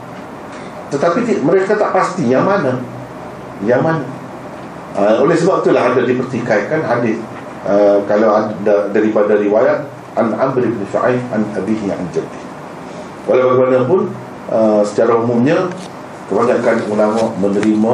tetapi 0.93 1.41
mereka 1.41 1.73
tak 1.73 1.89
pasti 1.89 2.29
yang 2.29 2.45
mana. 2.45 2.77
Yang 3.65 3.81
mana. 3.81 4.05
Uh, 4.93 5.25
oleh 5.25 5.33
sebab 5.33 5.65
itulah 5.65 5.89
ada 5.89 6.05
dipertikaikan 6.05 6.85
hadis 6.85 7.17
uh, 7.65 7.97
kalau 8.05 8.29
ada 8.29 8.93
daripada 8.93 9.33
riwayat 9.33 9.89
an 10.13 10.38
Amr 10.38 10.69
bin 10.69 10.85
Shu'aib 10.85 11.17
an 11.33 11.50
abihi 11.57 11.89
an 11.89 12.05
jaddi. 12.13 12.41
Walau 13.25 13.57
bagaimanapun 13.57 14.13
uh, 14.53 14.85
secara 14.85 15.17
umumnya 15.17 15.65
kebanyakan 16.29 16.85
ulama 16.93 17.33
menerima 17.41 17.93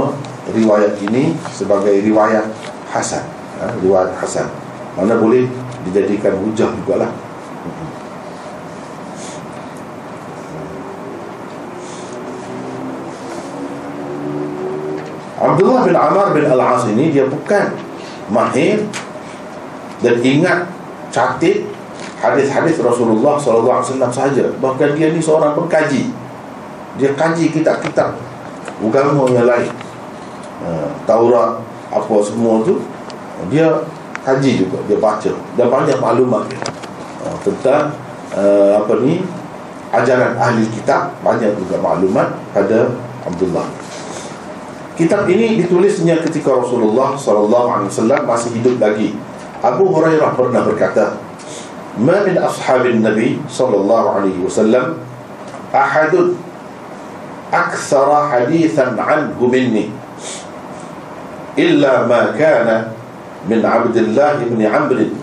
riwayat 0.51 0.99
ini 1.07 1.39
sebagai 1.55 2.03
riwayat 2.03 2.51
hasan. 2.91 3.23
Ha, 3.63 3.71
riwayat 3.79 4.11
hasan. 4.19 4.51
Mana 4.99 5.15
boleh 5.15 5.47
dijadikan 5.87 6.35
hujah 6.35 6.67
jugalah 6.83 7.07
Abdullah 15.39 15.87
bin 15.87 15.95
Amar 15.95 16.35
bin 16.35 16.43
Al-As 16.43 16.83
ini 16.91 17.15
dia 17.15 17.23
bukan 17.23 17.71
mahir 18.27 18.83
dan 20.03 20.19
ingat 20.19 20.67
catit 21.15 21.63
hadis-hadis 22.19 22.75
Rasulullah 22.83 23.39
SAW 23.39 23.79
sahaja. 24.11 24.51
Bahkan 24.59 24.99
dia 24.99 25.15
ni 25.15 25.23
seorang 25.23 25.55
pengkaji. 25.55 26.11
Dia 26.99 27.15
kaji 27.15 27.55
kitab-kitab 27.55 28.19
agama 28.83 29.23
yang 29.31 29.47
lain. 29.47 29.71
Uh, 30.59 30.91
Taurat 31.07 31.63
apa 31.87 32.15
semua 32.19 32.59
tu 32.67 32.83
dia 33.47 33.87
kaji 34.27 34.67
juga 34.67 34.83
dia 34.91 34.99
baca. 34.99 35.31
Dan 35.55 35.67
banyak 35.71 35.97
maklumat 36.03 36.51
uh, 37.23 37.37
tentang 37.47 37.95
uh, 38.35 38.83
apa 38.83 38.93
ni 38.99 39.23
ajaran 39.95 40.35
ahli 40.35 40.67
kitab 40.67 41.15
banyak 41.23 41.55
juga 41.55 41.79
maklumat 41.79 42.35
pada 42.51 42.91
Abdullah 43.23 43.88
Kitab 44.99 45.31
ini 45.31 45.63
ditulisnya 45.63 46.19
ketika 46.19 46.51
Rasulullah 46.51 47.15
SAW 47.15 47.47
masih 48.27 48.51
hidup 48.59 48.83
lagi. 48.83 49.15
Abu 49.63 49.87
Hurairah 49.95 50.35
pernah 50.35 50.59
berkata, 50.67 51.15
"Ma 51.95 52.19
min 52.27 52.35
ashabin 52.35 52.99
Nabi 52.99 53.39
sallallahu 53.47 54.07
alaihi 54.19 54.43
wasallam 54.43 54.99
ahadun 55.71 56.35
hadithan 57.47 58.99
anhu 58.99 59.47
minni 59.47 59.87
illa 61.55 62.03
ma 62.03 62.35
kana 62.35 62.91
min 63.47 63.63
Abdullah 63.63 64.43
ibn 64.43 64.59
Amr 64.67 65.15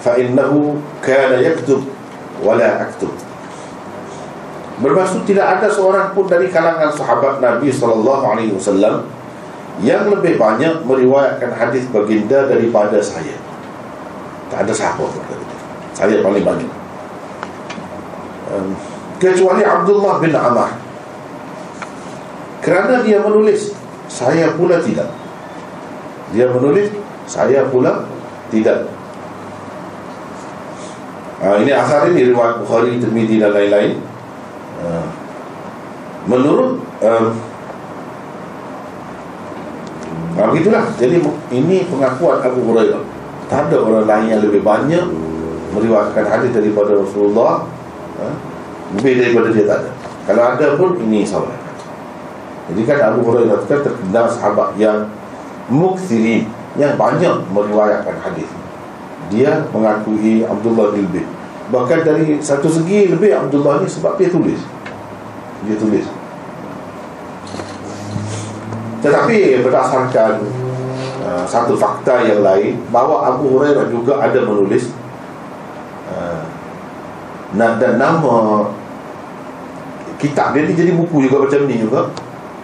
fa 0.00 0.16
innahu 0.16 0.80
kana 1.04 1.44
yaktub 1.44 1.84
wa 2.40 2.56
la 2.56 2.88
aktub." 2.88 3.12
Bermaksud 4.80 5.28
tidak 5.28 5.60
ada 5.60 5.68
seorang 5.68 6.16
pun 6.16 6.24
dari 6.24 6.48
kalangan 6.48 6.88
sahabat 6.88 7.44
Nabi 7.44 7.68
SAW 7.68 9.04
yang 9.84 10.08
lebih 10.08 10.40
banyak 10.40 10.84
meriwayatkan 10.88 11.52
hadis 11.52 11.84
baginda 11.92 12.48
daripada 12.48 12.96
saya. 13.00 13.36
Tak 14.48 14.64
ada 14.64 14.72
siapa 14.72 15.04
pun 15.04 15.22
Saya 15.92 16.24
paling 16.24 16.44
banyak. 16.44 16.70
um, 18.50 18.74
kecuali 19.20 19.62
Abdullah 19.62 20.18
bin 20.18 20.34
Amr 20.34 20.74
kerana 22.60 23.00
dia 23.04 23.22
menulis 23.22 23.72
saya 24.10 24.52
pula 24.58 24.82
tidak 24.82 25.08
dia 26.34 26.50
menulis 26.50 26.90
saya 27.30 27.68
pula 27.70 28.08
tidak 28.50 28.90
Ha, 31.40 31.56
ini 31.56 31.72
asal 31.72 32.12
ini 32.12 32.28
riwayat 32.28 32.60
Bukhari, 32.60 33.00
Tirmidzi 33.00 33.40
dan 33.40 33.56
lain-lain. 33.56 33.96
Ha, 34.80 35.04
menurut 36.24 36.80
ha, 37.04 37.32
begitulah. 40.50 40.84
Jadi 40.96 41.20
ini 41.52 41.76
pengakuan 41.88 42.40
Abu 42.40 42.60
Hurairah. 42.64 43.02
Tak 43.50 43.66
ada 43.66 43.76
orang 43.82 44.06
lain 44.06 44.26
yang 44.30 44.40
lebih 44.46 44.62
banyak 44.62 45.04
meriwayatkan 45.74 46.24
hadis 46.26 46.50
daripada 46.54 46.96
Rasulullah. 46.96 47.66
Ha, 48.20 48.24
lebih 48.96 49.20
daripada 49.20 49.48
dia 49.52 49.64
tak 49.68 49.78
ada. 49.84 49.90
Kalau 50.28 50.42
ada 50.56 50.66
pun 50.78 50.96
ini 51.00 51.26
sahabat. 51.26 51.58
Jadi 52.70 52.82
kan 52.86 52.98
Abu 53.12 53.26
Hurairah 53.26 53.66
kan 53.66 53.80
terkenal 53.82 54.26
sahabat 54.30 54.78
yang 54.78 55.10
mukthiri 55.70 56.46
yang 56.78 56.94
banyak 56.94 57.34
meriwayatkan 57.50 58.16
hadis 58.22 58.46
dia 59.30 59.62
mengakui 59.70 60.42
Abdullah 60.42 60.90
lebih 60.92 61.24
bahkan 61.70 62.02
dari 62.02 62.42
satu 62.42 62.66
segi 62.66 63.10
lebih 63.10 63.30
Abdullah 63.34 63.82
ni 63.82 63.88
sebab 63.88 64.18
dia 64.18 64.30
tulis. 64.30 64.60
Dia 65.66 65.76
tulis. 65.78 66.06
Tetapi 69.00 69.64
berdasarkan 69.64 70.44
uh, 71.24 71.44
satu 71.48 71.72
fakta 71.78 72.20
yang 72.26 72.44
lain 72.44 72.84
bahawa 72.92 73.32
Abu 73.32 73.56
Hurairah 73.56 73.88
juga 73.88 74.20
ada 74.20 74.44
menulis 74.44 74.92
uh, 76.12 76.44
dan 77.56 77.96
nama 77.96 78.68
kitab 80.20 80.52
dia 80.52 80.68
ni 80.68 80.76
jadi 80.76 80.92
buku 80.92 81.26
juga 81.26 81.48
macam 81.48 81.60
ni 81.64 81.80
juga. 81.80 82.12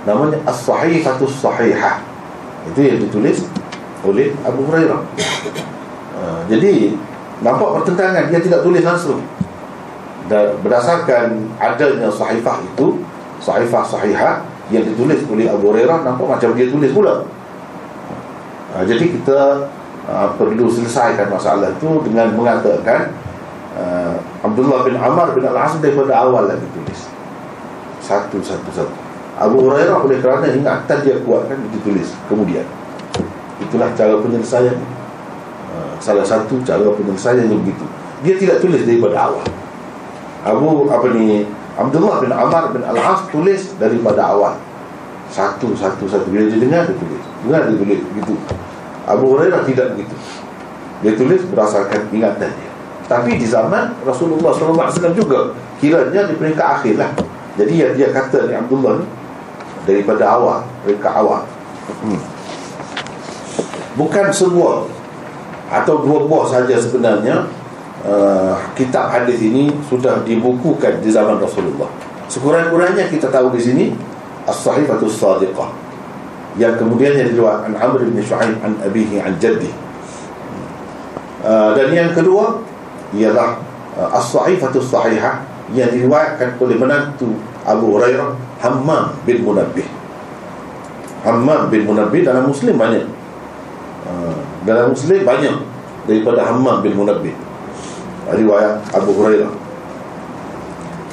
Namanya 0.07 0.39
As-Sahihatus 0.47 1.43
Sahihah. 1.43 1.99
Itu 2.71 2.79
yang 2.79 3.03
ditulis 3.03 3.43
oleh 4.07 4.31
Abu 4.47 4.63
Hurairah. 4.71 5.03
Ha, 6.17 6.47
jadi 6.47 6.95
nampak 7.41 7.69
pertentangan 7.81 8.29
dia 8.29 8.41
tidak 8.41 8.61
tulis 8.63 8.85
langsung. 8.85 9.21
Dan 10.27 10.59
berdasarkan 10.61 11.55
adanya 11.57 12.11
sahifah 12.11 12.59
itu 12.63 12.99
sahifah 13.39 13.83
sahihah 13.87 14.43
yang 14.75 14.83
ditulis 14.83 15.23
oleh 15.31 15.47
Abu 15.47 15.71
Hurairah 15.71 16.03
nampak 16.03 16.27
macam 16.27 16.51
dia 16.59 16.67
tulis 16.67 16.91
pula. 16.91 17.23
Ha, 18.75 18.83
jadi 18.83 19.07
kita 19.07 19.71
ha, 20.11 20.35
perlu 20.35 20.67
selesaikan 20.67 21.31
masalah 21.31 21.71
itu 21.71 22.03
dengan 22.03 22.35
mengatakan 22.35 23.15
uh, 23.79 24.19
Abdullah 24.43 24.83
bin 24.83 24.99
Amr 24.99 25.31
bin 25.39 25.47
Al-As 25.47 25.79
daripada 25.79 26.27
awal 26.27 26.51
lagi 26.51 26.67
tulis. 26.75 27.07
Satu 28.03 28.43
satu 28.43 28.71
satu. 28.75 28.95
Abu 29.37 29.69
Hurairah 29.69 30.01
oleh 30.01 30.19
kerana 30.19 30.49
ingatan 30.49 30.99
dia 31.05 31.21
kuat 31.21 31.45
kan 31.53 31.61
ditulis 31.69 32.17
kemudian 32.27 32.65
itulah 33.61 33.93
cara 33.93 34.17
penyelesaian 34.21 34.77
salah 35.99 36.27
satu 36.27 36.61
cara 36.63 36.85
penyelesaian 36.93 37.47
yang 37.47 37.61
begitu. 37.63 37.85
Dia 38.25 38.35
tidak 38.41 38.57
tulis 38.65 38.83
daripada 38.85 39.29
awal. 39.31 39.45
Abu 40.47 40.87
apa 40.87 41.07
ni 41.13 41.45
Abdullah 41.77 42.23
bin 42.23 42.33
Amr 42.33 42.73
bin 42.73 42.83
Al-As 42.87 43.29
tulis 43.29 43.77
daripada 43.77 44.33
awal. 44.33 44.55
Satu 45.29 45.75
satu 45.75 46.07
satu. 46.07 46.27
Bila 46.31 46.49
dia 46.49 46.59
dengar 46.61 46.87
dia 46.89 46.97
tulis. 46.97 47.23
Dengar 47.45 47.69
dia 47.69 47.77
tulis. 47.77 48.01
Begitu 48.15 48.35
Abu 49.07 49.37
Hurairah 49.37 49.63
tidak 49.63 49.95
begitu. 49.95 50.17
Dia 51.05 51.13
tulis 51.15 51.41
berdasarkan 51.47 52.11
ingatan 52.11 52.51
dia. 52.51 52.71
Tapi 53.07 53.39
di 53.39 53.47
zaman 53.47 53.95
Rasulullah 54.03 54.51
SAW 54.51 55.15
juga 55.15 55.55
kiranya 55.79 56.27
di 56.27 56.35
peringkat 56.35 56.67
akhir 56.67 56.95
lah. 56.99 57.11
Jadi 57.55 57.73
yang 57.79 57.93
dia 57.95 58.11
kata 58.11 58.51
ni 58.51 58.55
Abdullah 58.59 58.99
ni 58.99 59.07
daripada 59.87 60.27
awal 60.27 60.67
peringkat 60.83 61.13
awal. 61.15 61.47
Hmm. 61.87 62.19
bukan 63.95 64.27
semua 64.35 64.91
atau 65.67 66.03
dua 66.03 66.27
buah 66.27 66.47
saja 66.47 66.79
sebenarnya 66.79 67.51
uh, 68.07 68.55
kitab 68.79 69.11
hadis 69.11 69.43
ini 69.43 69.75
sudah 69.91 70.23
dibukukan 70.23 71.03
di 71.03 71.11
zaman 71.11 71.43
Rasulullah. 71.43 71.91
Sekurang-kurangnya 72.31 73.11
kita 73.11 73.31
tahu 73.31 73.55
di 73.55 73.61
sini 73.63 73.85
As-Sahifatus 74.47 75.19
Sadiqah 75.19 75.71
yang 76.57 76.79
kemudian 76.79 77.15
yang 77.19 77.29
diriwayatkan 77.35 77.75
Amr 77.77 78.07
bin 78.07 78.19
Shu'aib 78.23 78.57
an 78.63 78.79
abihi 78.83 79.21
an 79.23 79.35
jaddi. 79.43 79.71
Uh, 81.47 81.75
dan 81.79 81.91
yang 81.95 82.11
kedua 82.15 82.63
ialah 83.15 83.63
uh, 83.99 84.19
As-Sahifatus 84.19 84.91
Sahihah 84.91 85.43
yang 85.75 85.91
diriwayatkan 85.91 86.59
oleh 86.63 86.79
menantu 86.79 87.35
Abu 87.67 87.99
Hurairah 87.99 88.39
Hammam 88.63 89.19
bin 89.27 89.43
Munabbih. 89.43 89.87
Hammam 91.27 91.67
bin 91.75 91.83
Munabbih 91.83 92.23
dalam 92.23 92.47
Muslim 92.47 92.79
banyak 92.79 93.03
dalam 94.67 94.93
Muslim 94.95 95.23
banyak 95.23 95.57
daripada 96.07 96.47
Hammam 96.47 96.83
bin 96.83 96.95
Munabbih. 96.95 97.35
Riwayat 98.27 98.83
Abu 98.91 99.15
Hurairah. 99.15 99.53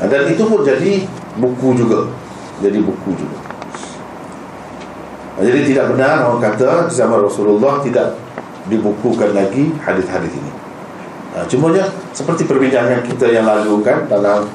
Dan 0.04 0.22
itu 0.28 0.44
pun 0.44 0.66
jadi 0.66 1.06
buku 1.38 1.78
juga. 1.78 2.10
Jadi 2.62 2.82
buku 2.82 3.10
juga. 3.14 3.38
Jadi 5.42 5.74
tidak 5.74 5.94
benar 5.98 6.30
orang 6.30 6.42
kata 6.42 6.90
zaman 6.90 7.26
Rasulullah 7.26 7.82
tidak 7.82 8.18
dibukukan 8.70 9.34
lagi 9.34 9.74
hadis-hadis 9.82 10.30
ini. 10.30 10.52
Cuma 11.50 11.74
ya 11.74 11.90
seperti 12.14 12.46
perbincangan 12.46 13.02
kita 13.02 13.26
yang 13.34 13.50
lalu 13.50 13.82
kan 13.82 14.06
dalam 14.06 14.46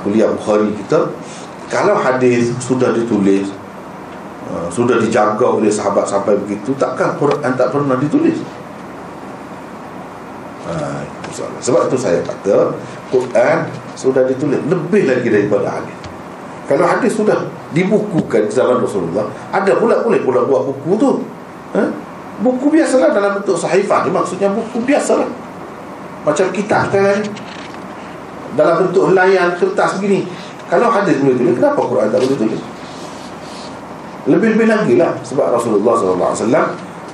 kuliah 0.00 0.32
Bukhari 0.32 0.72
kita 0.72 1.12
kalau 1.68 2.00
hadis 2.00 2.56
sudah 2.64 2.96
ditulis 2.96 3.52
Ah, 4.46 4.70
sudah 4.70 5.02
dijaga 5.02 5.58
oleh 5.58 5.66
sahabat 5.66 6.06
sampai 6.06 6.38
begitu 6.38 6.70
takkan 6.78 7.18
Quran 7.18 7.50
tak 7.58 7.74
pernah 7.74 7.98
ditulis. 7.98 8.38
Ha, 10.66 11.02
sebab 11.58 11.90
itu 11.90 11.98
saya 11.98 12.22
kata 12.22 12.70
Quran 13.10 13.58
sudah 13.98 14.22
ditulis 14.22 14.62
lebih 14.70 15.10
lagi 15.10 15.26
daripada 15.26 15.82
hadis. 15.82 15.98
Kalau 16.70 16.86
hadis 16.86 17.18
sudah 17.18 17.50
dibukukan 17.74 18.46
di 18.46 18.52
zaman 18.54 18.78
Rasulullah 18.78 19.26
ada 19.50 19.72
pula 19.82 20.06
boleh 20.06 20.22
pula 20.22 20.46
buat 20.46 20.62
buku 20.70 20.94
tu. 20.94 21.10
Ha? 21.74 21.82
buku 22.36 22.68
biasalah 22.68 23.16
dalam 23.16 23.40
bentuk 23.40 23.56
sahifah 23.56 24.06
ni 24.06 24.14
maksudnya 24.14 24.54
buku 24.54 24.78
biasalah. 24.86 25.26
Macam 26.22 26.46
kita 26.54 26.86
sekarang 26.86 27.26
dalam 28.54 28.86
bentuk 28.86 29.10
helaian 29.10 29.58
kertas 29.58 29.98
begini. 29.98 30.30
Kalau 30.70 30.86
hadis 30.90 31.18
boleh 31.18 31.34
tulis 31.34 31.54
kenapa 31.58 31.80
Quran 31.82 32.06
tak 32.14 32.20
boleh 32.22 32.38
tulis 32.38 32.62
lebih-lebih 34.26 34.66
lagi 34.66 34.94
lah 34.98 35.14
Sebab 35.22 35.54
Rasulullah 35.54 35.94
SAW 35.94 36.66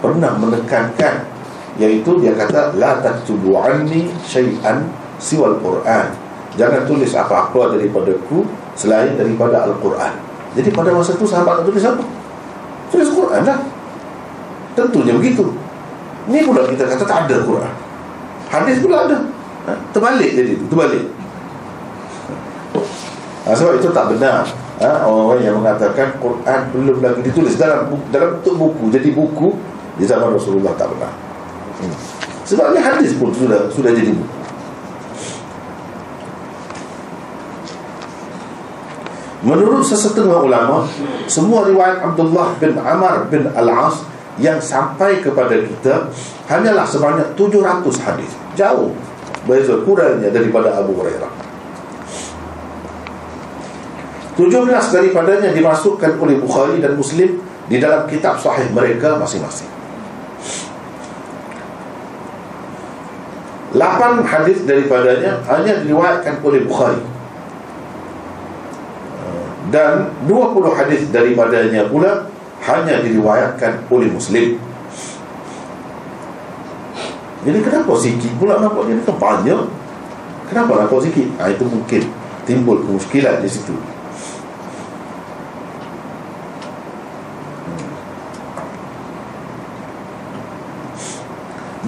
Pernah 0.02 0.32
menekankan 0.40 1.32
Iaitu 1.80 2.20
dia 2.20 2.36
kata 2.36 2.76
La 2.76 3.00
taktubu 3.00 3.56
anni 3.56 4.12
syai'an 4.28 4.84
siwal 5.22 5.56
Quran. 5.62 6.06
Jangan 6.58 6.84
tulis 6.84 7.14
apa-apa 7.16 7.78
daripada 7.78 8.12
ku 8.28 8.44
Selain 8.76 9.16
daripada 9.16 9.68
Al-Quran. 9.68 10.12
Jadi 10.52 10.68
pada 10.68 10.92
masa 10.92 11.16
itu 11.16 11.24
sahabat 11.24 11.60
nak 11.60 11.64
tulis 11.64 11.84
apa? 11.84 12.04
Tulis 12.92 13.08
Quran 13.08 13.40
lah. 13.40 13.60
Tentunya 14.76 15.16
begitu. 15.16 15.48
Ini 16.28 16.44
pula 16.44 16.68
kita 16.68 16.86
kata 16.86 17.02
tak 17.02 17.18
ada 17.26 17.42
Quran 17.42 17.72
Hadis 18.52 18.84
pula 18.84 19.08
ada. 19.08 19.16
Ha? 19.68 19.72
Terbalik 19.96 20.30
jadi 20.36 20.50
itu, 20.60 20.64
terbalik. 20.68 21.04
Ha, 23.42 23.48
Sebab 23.56 23.80
itu 23.80 23.88
tak 23.90 24.12
benar 24.12 24.44
ha, 24.82 25.06
orang-orang 25.06 25.42
yang 25.46 25.56
mengatakan 25.62 26.18
Quran 26.18 26.60
belum 26.74 26.98
lagi 26.98 27.20
ditulis 27.22 27.54
dalam 27.54 27.94
dalam 28.10 28.38
bentuk 28.38 28.54
buku. 28.58 28.84
Jadi 28.90 29.08
buku 29.14 29.54
di 29.96 30.04
zaman 30.04 30.34
Rasulullah 30.34 30.74
tak 30.74 30.90
pernah. 30.90 31.12
Hmm. 31.82 31.96
sebabnya 32.46 32.78
hadis 32.78 33.16
pun 33.18 33.30
sudah 33.34 33.70
sudah 33.70 33.90
jadi 33.94 34.12
buku. 34.12 34.36
Menurut 39.42 39.82
sesetengah 39.82 40.38
ulama 40.38 40.86
Semua 41.26 41.66
riwayat 41.66 41.98
Abdullah 41.98 42.54
bin 42.62 42.78
Amar 42.78 43.26
bin 43.26 43.50
Al-As 43.50 44.06
Yang 44.38 44.70
sampai 44.70 45.18
kepada 45.18 45.58
kita 45.58 46.06
Hanyalah 46.46 46.86
sebanyak 46.86 47.34
700 47.34 48.06
hadis. 48.06 48.30
Jauh. 48.54 48.94
Beza 49.42 49.82
kurangnya 49.82 50.30
daripada 50.30 50.78
Abu 50.78 50.94
Hurairah 50.94 51.41
17 54.42 54.66
daripadanya 54.90 55.54
dimasukkan 55.54 56.18
oleh 56.18 56.34
Bukhari 56.42 56.82
dan 56.82 56.98
Muslim 56.98 57.38
di 57.70 57.78
dalam 57.78 58.10
kitab 58.10 58.34
sahih 58.42 58.66
mereka 58.74 59.14
masing-masing. 59.14 59.70
8 63.70 63.78
hadis 64.26 64.66
daripadanya 64.66 65.38
hanya 65.46 65.78
diriwayatkan 65.86 66.42
oleh 66.42 66.66
Bukhari. 66.66 66.98
Dan 69.70 70.10
20 70.26 70.74
hadis 70.74 71.06
daripadanya 71.14 71.86
pula 71.86 72.26
hanya 72.66 72.98
diriwayatkan 72.98 73.86
oleh 73.94 74.10
Muslim. 74.10 74.58
Jadi 77.42 77.58
kenapa 77.62 77.92
sikit 77.94 78.32
pula 78.42 78.58
nampak 78.58 78.90
dia 78.90 78.98
kan 79.06 79.16
banyak? 79.22 79.60
Kenapa 80.50 80.72
nampak 80.82 80.98
sikit? 81.06 81.26
Ha, 81.38 81.48
itu 81.48 81.64
mungkin 81.64 82.02
timbul 82.42 82.82
kemuskilan 82.82 83.38
di 83.38 83.46
situ 83.46 83.74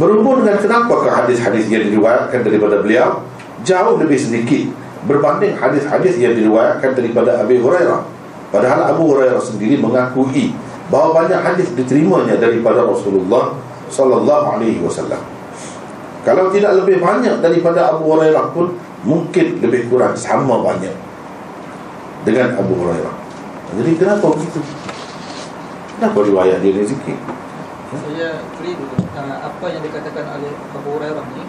Berhubung 0.05 0.45
dengan 0.45 0.61
kenapakah 0.61 1.25
hadis-hadis 1.25 1.64
yang 1.73 1.88
diriwayatkan 1.88 2.45
daripada 2.45 2.85
beliau 2.85 3.25
Jauh 3.64 3.97
lebih 3.97 4.21
sedikit 4.21 4.69
Berbanding 5.09 5.57
hadis-hadis 5.57 6.21
yang 6.21 6.37
diriwayatkan 6.37 6.93
daripada 6.93 7.40
Abi 7.40 7.57
Hurairah 7.57 8.05
Padahal 8.53 8.93
Abu 8.93 9.17
Hurairah 9.17 9.40
sendiri 9.40 9.81
mengakui 9.81 10.53
Bahawa 10.93 11.25
banyak 11.25 11.40
hadis 11.40 11.73
diterimanya 11.73 12.37
daripada 12.37 12.85
Rasulullah 12.85 13.57
Sallallahu 13.88 14.61
Alaihi 14.61 14.85
Wasallam 14.85 15.25
Kalau 16.21 16.53
tidak 16.53 16.85
lebih 16.85 17.01
banyak 17.01 17.40
daripada 17.40 17.97
Abu 17.97 18.12
Hurairah 18.12 18.53
pun 18.53 18.77
Mungkin 19.09 19.64
lebih 19.64 19.88
kurang 19.88 20.12
sama 20.12 20.61
banyak 20.61 20.93
Dengan 22.29 22.61
Abu 22.61 22.77
Hurairah 22.77 23.14
Jadi 23.81 23.93
kenapa 23.97 24.29
begitu? 24.37 24.61
Kenapa 25.97 26.19
riwayat 26.21 26.61
dia 26.61 26.85
sedikit? 26.85 27.43
Saya 27.94 28.28
keliru 28.59 28.87
uh, 29.14 29.37
apa 29.46 29.66
yang 29.70 29.83
dikatakan 29.87 30.24
oleh 30.35 30.52
Abu 30.74 30.88
Hurairah 30.98 31.24
ni 31.35 31.42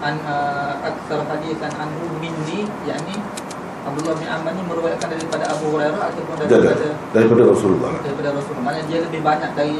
an 0.00 0.14
uh, 0.24 0.72
aktsar 0.84 1.24
hadisan 1.28 1.72
anhu 1.76 2.04
minni 2.20 2.68
yakni 2.84 3.16
Abdullah 3.86 4.18
bin 4.18 4.28
Amr 4.28 4.50
ni 4.56 4.62
meriwayatkan 4.66 5.08
daripada 5.14 5.44
Abu 5.52 5.72
Hurairah 5.72 6.10
ataupun 6.10 6.34
daripada 6.42 6.74
Dada, 6.74 6.90
daripada 7.14 7.42
Rasulullah 7.48 7.92
daripada 8.02 8.28
Rasulullah. 8.34 8.64
Maknanya 8.66 8.86
dia 8.88 8.98
lebih 9.04 9.20
banyak 9.24 9.50
dari 9.56 9.78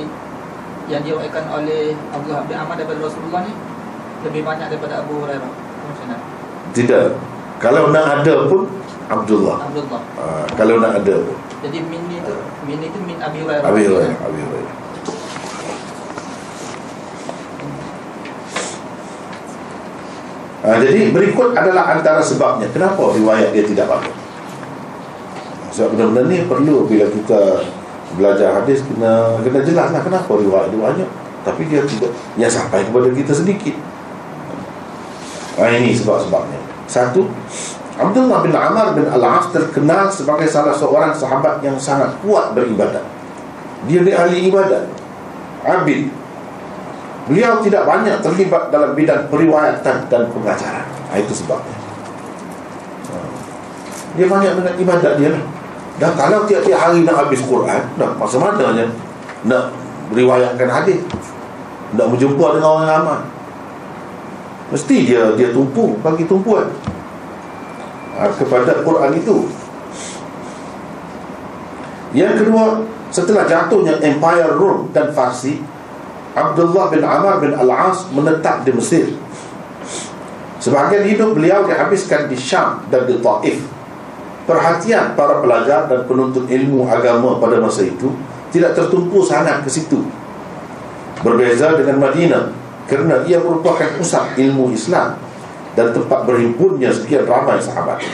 yang 0.87 1.03
diriwayatkan 1.03 1.45
oleh 1.51 1.93
Abdullah 2.15 2.43
bin 2.47 2.57
Amr 2.57 2.75
daripada 2.79 3.01
Rasulullah 3.03 3.41
ni 3.45 3.53
lebih 4.25 4.43
banyak 4.47 4.67
daripada 4.73 4.95
Abu 5.05 5.13
Hurairah. 5.21 5.51
Macam 5.87 6.05
mana? 6.09 6.17
Tidak 6.75 7.05
Kalau 7.57 7.89
nak 7.89 8.07
ada 8.21 8.35
pun 8.47 8.69
Abdullah 9.07 9.57
Abdullah. 9.65 10.01
uh, 10.19 10.45
Kalau 10.55 10.77
nak 10.83 10.93
ada 11.03 11.15
pun 11.25 11.37
Jadi 11.65 11.79
min 11.89 12.03
ni 12.09 12.21
tu 12.21 12.37
min 12.69 12.77
ni 12.81 12.89
tu 12.93 12.99
min 13.05 13.17
Abi 13.21 13.39
Hurairah. 13.43 13.65
Abi 13.65 13.83
Hurairah 13.85 14.19
Abi 14.23 14.41
Hurairah 14.45 14.75
Ha, 20.65 20.81
jadi 20.81 21.13
berikut 21.13 21.53
adalah 21.53 21.93
antara 21.93 22.25
sebabnya 22.25 22.69
Kenapa 22.73 23.13
riwayat 23.13 23.53
dia 23.53 23.65
tidak 23.69 23.93
bagus 23.93 24.17
Sebab 25.77 25.93
benda-benda 25.93 26.23
ni 26.33 26.49
perlu 26.49 26.89
Bila 26.89 27.05
kita 27.13 27.61
belajar 28.17 28.63
hadis 28.63 28.81
Kena 28.89 29.37
kena 29.45 29.61
jelas 29.61 29.93
lah 29.93 30.01
kenapa 30.01 30.33
riwayat 30.33 30.73
dia 30.73 30.81
banyak 30.81 31.09
Tapi 31.45 31.63
dia 31.69 31.85
tidak 31.85 32.11
Yang 32.41 32.53
sampai 32.57 32.89
kepada 32.89 33.09
kita 33.13 33.33
sedikit 33.37 33.77
ha, 35.61 35.69
Ini 35.69 35.93
sebab-sebabnya 35.93 36.59
Satu 36.89 37.29
Abdullah 37.97 38.45
bin 38.45 38.53
Amar 38.53 38.93
bin 38.93 39.09
Al-As 39.09 39.49
terkenal 39.57 40.13
sebagai 40.13 40.45
salah 40.45 40.77
seorang 40.77 41.17
sahabat 41.17 41.65
yang 41.65 41.81
sangat 41.81 42.13
kuat 42.21 42.53
beribadat. 42.53 43.01
Dia 43.89 44.05
ni 44.05 44.13
ahli 44.13 44.53
ibadat. 44.53 44.85
Abid. 45.65 46.13
Beliau 47.27 47.59
tidak 47.59 47.83
banyak 47.83 48.23
terlibat 48.23 48.71
dalam 48.71 48.95
bidang 48.95 49.27
periwayatan 49.27 50.07
dan 50.07 50.23
pengajaran. 50.31 50.87
Ha, 51.11 51.19
itu 51.19 51.35
sebabnya. 51.35 51.75
Ha. 53.11 53.17
Dia 54.15 54.27
banyak 54.31 54.53
dengan 54.55 54.75
ibadat 54.79 55.13
dia 55.19 55.35
lah. 55.35 55.43
Dan 55.97 56.13
kalau 56.15 56.47
tiap-tiap 56.47 56.79
hari 56.79 57.03
nak 57.03 57.27
habis 57.27 57.43
Quran, 57.43 57.83
dah 57.99 58.11
masa 58.15 58.39
mananya 58.39 58.87
nak 59.43 59.75
riwayatkan 60.15 60.71
hadis. 60.71 61.03
Nak 61.99 62.07
berjumpa 62.15 62.47
dengan 62.59 62.79
orang 62.79 62.87
ramai. 62.87 63.21
Mesti 64.71 64.97
dia 65.07 65.23
dia 65.35 65.51
tumpu 65.51 65.99
bagi 66.03 66.27
tumpuan 66.31 66.71
ha, 68.15 68.31
kepada 68.31 68.87
Quran 68.87 69.11
itu. 69.19 69.51
Yang 72.15 72.47
kedua, 72.47 72.87
setelah 73.11 73.51
jatuhnya 73.51 73.99
Empire 73.99 74.55
Rom 74.55 74.95
dan 74.95 75.11
Farsi, 75.11 75.59
Abdullah 76.37 76.93
bin 76.93 77.01
Amr 77.01 77.41
bin 77.41 77.57
Al-As 77.57 78.13
menetap 78.13 78.61
di 78.69 78.77
Mesir. 78.77 79.09
Sebahagian 80.61 81.09
hidup 81.09 81.33
beliau 81.33 81.65
dihabiskan 81.65 82.29
di 82.29 82.37
Syam 82.37 82.85
dan 82.93 83.09
di 83.09 83.17
Taif. 83.25 83.65
Perhatian 84.45 85.17
para 85.17 85.41
pelajar 85.41 85.89
dan 85.89 86.05
penuntut 86.05 86.45
ilmu 86.45 86.85
agama 86.85 87.41
pada 87.41 87.57
masa 87.57 87.89
itu 87.89 88.13
tidak 88.53 88.77
tertumpu 88.77 89.25
sangat 89.25 89.65
ke 89.65 89.71
situ. 89.73 90.05
Berbeza 91.25 91.73
dengan 91.73 92.05
Madinah 92.05 92.53
kerana 92.85 93.25
ia 93.25 93.41
merupakan 93.41 93.97
pusat 93.97 94.37
ilmu 94.37 94.77
Islam 94.77 95.17
dan 95.73 95.91
tempat 95.97 96.29
berhimpunnya 96.29 96.93
sekian 96.93 97.25
ramai 97.25 97.57
sahabat. 97.59 98.05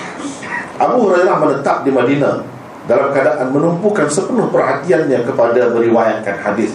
Abu 0.78 1.10
Hurairah 1.10 1.36
menetap 1.42 1.82
di 1.82 1.90
Madinah 1.90 2.42
dalam 2.86 3.10
keadaan 3.10 3.50
menumpukan 3.50 4.06
sepenuh 4.06 4.46
perhatiannya 4.48 5.26
kepada 5.26 5.74
meriwayatkan 5.74 6.36
hadis, 6.42 6.74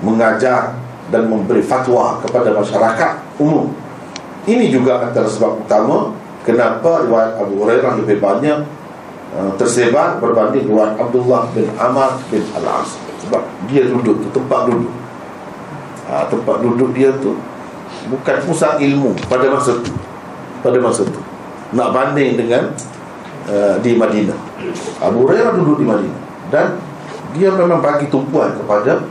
mengajar 0.00 0.81
dan 1.12 1.28
memberi 1.28 1.60
fatwa 1.60 2.16
kepada 2.24 2.56
masyarakat 2.56 3.12
umum. 3.36 3.68
Ini 4.48 4.72
juga 4.72 5.04
antara 5.04 5.28
sebab 5.28 5.62
utama 5.62 6.16
kenapa 6.42 7.06
riwayat 7.06 7.38
Abu 7.38 7.62
Hurairah 7.62 8.00
lebih 8.00 8.18
banyak 8.18 8.64
uh, 9.36 9.52
tersebar 9.60 10.18
berbanding 10.18 10.66
riwayat 10.66 10.96
Abdullah 10.96 11.52
bin 11.52 11.68
Amr 11.76 12.18
bin 12.32 12.42
Al-As. 12.56 12.96
Sebab 13.28 13.44
dia 13.70 13.86
duduk 13.86 14.18
di 14.24 14.28
tempat 14.34 14.66
duduk. 14.66 14.90
Ha, 16.10 16.26
tempat 16.26 16.58
duduk 16.58 16.90
dia 16.92 17.14
tu 17.22 17.38
bukan 18.10 18.36
pusat 18.42 18.82
ilmu 18.82 19.14
pada 19.30 19.46
masa 19.52 19.78
itu 19.78 19.92
pada 20.62 20.78
masa 20.82 21.06
itu 21.06 21.20
nak 21.72 21.94
banding 21.94 22.34
dengan 22.34 22.72
uh, 23.46 23.78
di 23.78 23.94
Madinah 23.94 24.38
Abu 24.98 25.26
Hurairah 25.26 25.54
duduk 25.54 25.82
di 25.82 25.86
Madinah 25.86 26.20
dan 26.50 26.76
dia 27.32 27.48
memang 27.54 27.80
bagi 27.80 28.10
tumpuan 28.10 28.52
kepada 28.58 29.06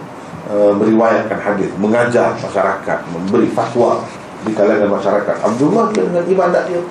uh, 0.52 0.72
meriwayatkan 0.76 1.40
hadis 1.40 1.72
mengajar 1.80 2.36
masyarakat 2.36 3.00
memberi 3.16 3.48
fatwa 3.56 4.04
di 4.44 4.52
kalangan 4.52 4.92
masyarakat. 4.92 5.36
Abdullah 5.40 5.90
dia 5.96 6.04
dengan 6.04 6.26
ibadat 6.28 6.64
dia. 6.68 6.82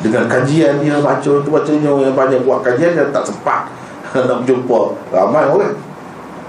Dengan 0.00 0.24
kajian 0.32 0.80
dia 0.80 0.96
baca 1.04 1.32
tu 1.44 1.50
bacanya 1.52 1.92
yang 1.92 2.16
banyak 2.16 2.40
buat 2.48 2.64
kajian 2.64 2.96
dan 2.96 3.12
tak 3.12 3.28
sempat 3.28 3.68
nak 4.28 4.42
berjumpa 4.42 4.80
ramai 5.12 5.44
orang. 5.44 5.76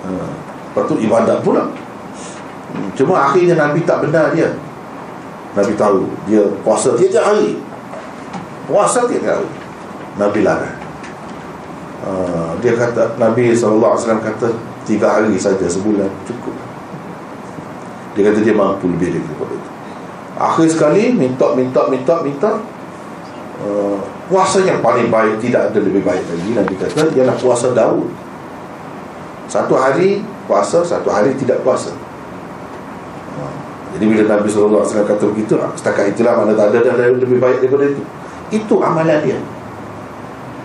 Uh, 0.08 0.32
lepas 0.72 0.84
tu 0.88 0.96
ibadat 1.04 1.44
pula. 1.44 1.68
Cuma 2.96 3.28
akhirnya 3.28 3.60
Nabi 3.60 3.84
tak 3.84 4.08
benar 4.08 4.32
dia. 4.32 4.56
Nabi 5.52 5.76
tahu 5.76 6.08
dia 6.32 6.48
puasa 6.64 6.96
tiap-tiap 6.96 7.28
hari. 7.28 7.60
Puasa 8.72 9.04
tiap-tiap 9.04 9.44
hari. 9.44 9.50
Nabi 10.16 10.40
larang. 10.48 10.78
Uh, 12.02 12.56
dia 12.64 12.74
kata 12.74 13.20
Nabi 13.20 13.54
SAW 13.54 14.00
kata 14.00 14.71
tiga 14.86 15.20
hari 15.20 15.38
saja 15.38 15.66
sebulan 15.66 16.10
cukup. 16.26 16.56
Dia 18.18 18.28
kata 18.28 18.40
dia 18.44 18.56
mampu 18.56 18.92
lebih 18.92 19.16
daripada 19.16 19.56
itu. 19.56 19.70
Akhir 20.36 20.68
sekali 20.68 21.04
minta 21.16 21.54
minta 21.56 21.88
minta 21.88 22.16
minta. 22.26 22.52
Uh, 23.62 24.02
puasa 24.26 24.66
yang 24.66 24.82
paling 24.82 25.14
baik 25.14 25.38
tidak 25.38 25.70
ada 25.70 25.80
lebih 25.80 26.02
baik 26.02 26.24
lagi. 26.26 26.50
Nabi 26.58 26.74
kata 26.76 27.14
ialah 27.14 27.36
puasa 27.38 27.72
Daud. 27.72 28.10
Satu 29.48 29.76
hari 29.78 30.24
puasa 30.50 30.82
satu 30.82 31.08
hari 31.12 31.38
tidak 31.38 31.62
puasa. 31.62 31.94
Jadi 33.92 34.08
bila 34.08 34.24
Nabi 34.24 34.48
SAW 34.48 34.88
kata 34.88 35.20
begitu 35.36 35.60
Setakat 35.76 36.16
itulah 36.16 36.40
mana 36.40 36.56
tak 36.56 36.72
ada 36.72 36.96
dah 36.96 37.12
lebih 37.12 37.44
baik 37.44 37.60
daripada 37.60 37.92
itu. 37.92 38.02
Itu 38.48 38.80
amalan 38.80 39.20
dia. 39.20 39.36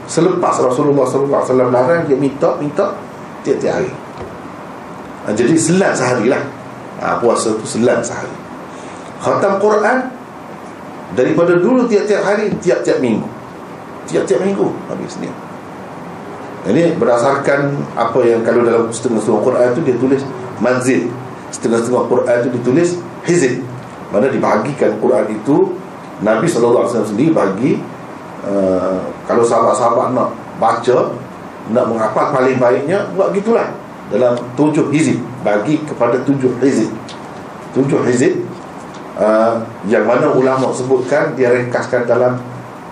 Selepas 0.06 0.62
Rasulullah 0.62 1.02
SAW 1.02 1.42
larang 1.66 2.06
Dia 2.06 2.14
minta, 2.14 2.54
minta 2.62 2.94
Tiap-tiap 3.42 3.74
hari 3.74 3.90
ha, 5.26 5.34
Jadi 5.34 5.58
selan 5.58 5.92
sehari 5.92 6.30
lah. 6.30 6.42
Ha, 7.02 7.18
Puasa 7.18 7.58
tu 7.58 7.66
selan 7.66 8.00
sehari. 8.00 8.32
Khatam 9.18 9.58
Quran 9.58 10.14
Daripada 11.18 11.56
dulu 11.58 11.86
tiap-tiap 11.86 12.22
hari 12.22 12.54
Tiap-tiap 12.62 13.02
minggu. 13.02 13.26
Tiap-tiap 14.06 14.40
minggu 14.46 14.70
Habis 14.86 15.18
ni 15.18 15.28
ini 16.66 16.98
berdasarkan 16.98 17.78
apa 17.94 18.18
yang 18.26 18.42
kalau 18.42 18.66
dalam 18.66 18.90
setengah-setengah 18.90 19.42
Quran 19.46 19.66
itu 19.70 19.80
dia 19.86 19.96
tulis 20.02 20.22
manzil. 20.58 21.00
Setengah-setengah 21.54 22.04
Quran 22.10 22.36
itu 22.42 22.50
ditulis 22.58 22.88
hizib. 23.22 23.62
Mana 24.10 24.26
dibahagikan 24.26 24.98
Quran 24.98 25.30
itu 25.30 25.78
Nabi 26.26 26.50
SAW 26.50 26.90
sendiri 26.90 27.30
bagi 27.30 27.78
uh, 28.42 28.98
kalau 29.30 29.46
sahabat-sahabat 29.46 30.16
nak 30.16 30.34
baca 30.58 31.14
nak 31.70 31.84
menghafal 31.86 32.34
paling 32.34 32.56
baiknya 32.58 33.10
buat 33.14 33.30
gitulah 33.34 33.68
dalam 34.10 34.38
tujuh 34.54 34.90
hizib 34.94 35.18
bagi 35.42 35.82
kepada 35.82 36.22
tujuh 36.22 36.58
hizib. 36.62 36.90
Tujuh 37.74 38.00
hizib 38.06 38.46
uh, 39.18 39.60
yang 39.90 40.06
mana 40.06 40.30
ulama 40.30 40.70
sebutkan 40.70 41.34
dia 41.34 41.50
ringkaskan 41.52 42.06
dalam 42.06 42.38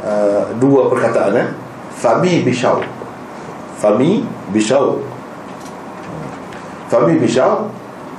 uh, 0.03 0.50
dua 0.59 0.90
perkataan 0.90 1.33
eh? 1.38 1.48
Fami 1.94 2.42
Bishaw. 2.42 2.83
Fami 3.79 4.27
Bishaw. 4.50 4.98
Fami 6.85 7.16
Bishaw 7.16 7.64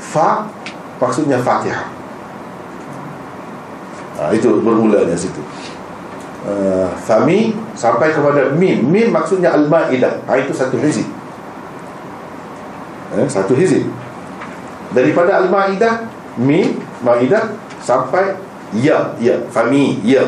Fa 0.01 0.49
maksudnya 0.99 1.37
Fatihah 1.39 1.85
ha, 4.19 4.33
Itu 4.33 4.59
bermulanya 4.59 5.15
situ. 5.15 5.39
Uh, 6.43 6.89
Fami 6.97 7.55
Sampai 7.77 8.11
kepada 8.11 8.51
Mim 8.57 8.89
Mim 8.89 9.13
maksudnya 9.13 9.53
Al-Ma'idah. 9.53 10.27
Ha, 10.27 10.41
Itu 10.41 10.51
satu 10.51 10.81
hizib 10.81 11.07
eh, 13.17 13.27
Satu 13.31 13.55
hizib. 13.55 13.87
Daripada 14.91 15.43
Al-Ma'idah 15.43 16.07
Mim 16.39 16.79
Ma'idah 17.03 17.55
Sampai 17.79 18.35
Ya 18.75 19.15
Ya 19.19 19.39
Fami 19.51 19.99
Ya. 20.03 20.23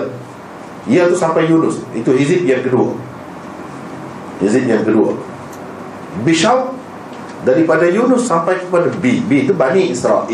Ya 0.88 1.04
tu 1.12 1.19
sampai 1.19 1.52
Yunus. 1.52 1.84
Itu 1.91 2.15
hizib 2.15 2.47
yang 2.47 2.63
kedua. 2.63 2.95
Hizib 4.39 4.63
yang 4.63 4.88
kedua. 4.88 5.19
Bishaw 6.23 6.71
Daripada 7.43 7.86
Yunus 7.88 8.26
sampai 8.26 8.60
kepada 8.63 8.88
B. 8.97 9.21
B 9.28 9.43
itu 9.43 9.54
Bani 9.54 9.91
Israel 9.91 10.26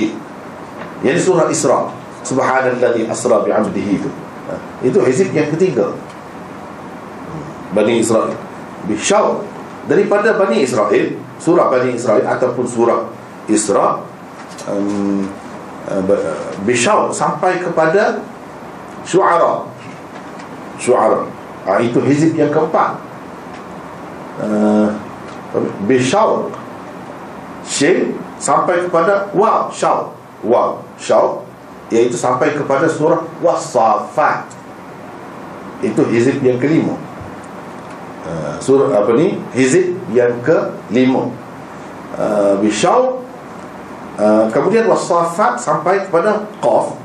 Yang 1.01 1.19
surah 1.25 1.49
Isra. 1.49 1.89
Subhanalladzi 2.23 3.03
asra 3.11 3.43
bi'abdihi 3.43 3.99
itu 3.99 4.09
ha, 4.47 4.55
Itu 4.79 5.03
hizib 5.03 5.35
yang 5.35 5.51
ketiga. 5.51 5.91
Bani 7.75 7.99
Israel 7.99 8.31
Bishaw 8.87 9.43
Daripada 9.89 10.39
Bani 10.39 10.63
Israel 10.63 11.19
Surah 11.43 11.67
Bani 11.67 11.99
Israel 11.99 12.23
Ataupun 12.23 12.63
surah 12.63 13.11
Isra 13.51 13.99
um, 14.71 15.27
Bishaw 16.63 17.11
Sampai 17.11 17.59
kepada 17.59 18.23
Syu'ara. 19.03 19.67
Syu'ara. 20.79 21.27
Ha, 21.67 21.83
Itu 21.83 21.99
hizib 21.99 22.39
yang 22.39 22.47
keempat. 22.47 23.03
Uh, 24.39 24.87
Bishaw 25.85 26.47
Shin 27.67 28.17
sampai 28.41 28.87
kepada 28.87 29.29
Waw 29.31 29.69
Shaw 29.69 30.11
Waw 30.43 30.81
Shaw 30.97 31.45
Iaitu 31.93 32.17
sampai 32.17 32.57
kepada 32.57 32.89
surah 32.89 33.21
Wasafat 33.39 34.49
Itu 35.85 36.03
hizib 36.09 36.41
yang 36.41 36.57
kelima 36.57 36.97
uh, 38.27 38.55
Surah 38.59 38.91
apa 38.91 39.11
ni? 39.15 39.39
Hizib 39.55 39.99
yang 40.11 40.39
kelima. 40.43 41.29
Uh, 42.13 42.55
Bishaw 42.61 43.23
uh, 44.19 44.45
Kemudian 44.51 44.85
Wasafat 44.89 45.59
sampai 45.59 46.05
kepada 46.05 46.45
Qaf. 46.61 46.97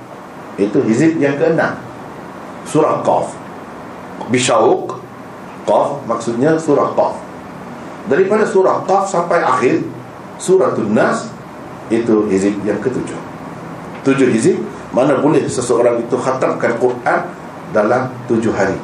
Itu 0.59 0.83
hizib 0.83 1.17
yang 1.23 1.39
keenam. 1.39 1.79
Surah 2.67 3.01
Qaf. 3.07 3.33
Bishawuk 4.29 4.99
Qaf 5.63 6.03
maksudnya 6.05 6.59
surah 6.59 6.93
Qaf. 6.93 7.15
Daripada 8.11 8.45
surah 8.45 8.83
Qaf 8.89 9.07
sampai 9.09 9.45
akhir 9.45 9.85
Suratul 10.39 10.91
Nas 10.95 11.29
Itu 11.93 12.25
hizib 12.31 12.57
yang 12.65 12.81
ketujuh. 12.81 13.21
Tujuh 14.03 14.29
hizib 14.33 14.57
Mana 14.97 15.21
boleh 15.21 15.45
seseorang 15.45 16.01
itu 16.01 16.17
khatamkan 16.17 16.81
Quran 16.81 17.21
Dalam 17.77 18.09
tujuh 18.25 18.55
hari 18.57 18.81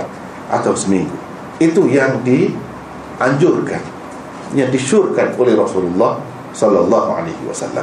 Atau 0.52 0.76
seminggu 0.76 1.23
Itu 1.64 1.88
yang 1.88 2.20
dianjurkan 2.20 3.80
Yang 4.52 4.68
disyurkan 4.76 5.32
oleh 5.40 5.56
Rasulullah 5.56 6.20
Sallallahu 6.54 7.10
alaihi 7.18 7.42
wasallam. 7.50 7.82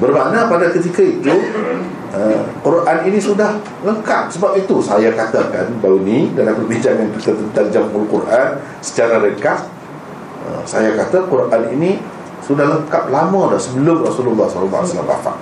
Bermakna 0.00 0.48
pada 0.48 0.72
ketika 0.72 1.04
itu 1.04 1.28
uh, 2.14 2.40
Quran 2.64 2.98
ini 3.04 3.18
sudah 3.20 3.60
lengkap. 3.84 4.32
Sebab 4.32 4.56
itu 4.56 4.80
saya 4.80 5.12
katakan 5.12 5.68
baru 5.82 6.00
ni 6.00 6.32
Dalam 6.32 6.56
perbincangan 6.56 7.10
kita 7.18 7.36
tentang 7.36 7.66
Jamul 7.68 8.08
Quran 8.08 8.56
Secara 8.80 9.20
ringkas 9.20 9.68
uh, 10.46 10.62
Saya 10.64 10.96
kata 10.96 11.28
Quran 11.28 11.62
ini 11.76 12.00
sudah 12.48 12.64
lengkap 12.64 13.12
lama 13.12 13.52
dah 13.52 13.60
sebelum 13.60 14.00
Rasulullah 14.00 14.48
SAW 14.48 15.04
wafat. 15.04 15.36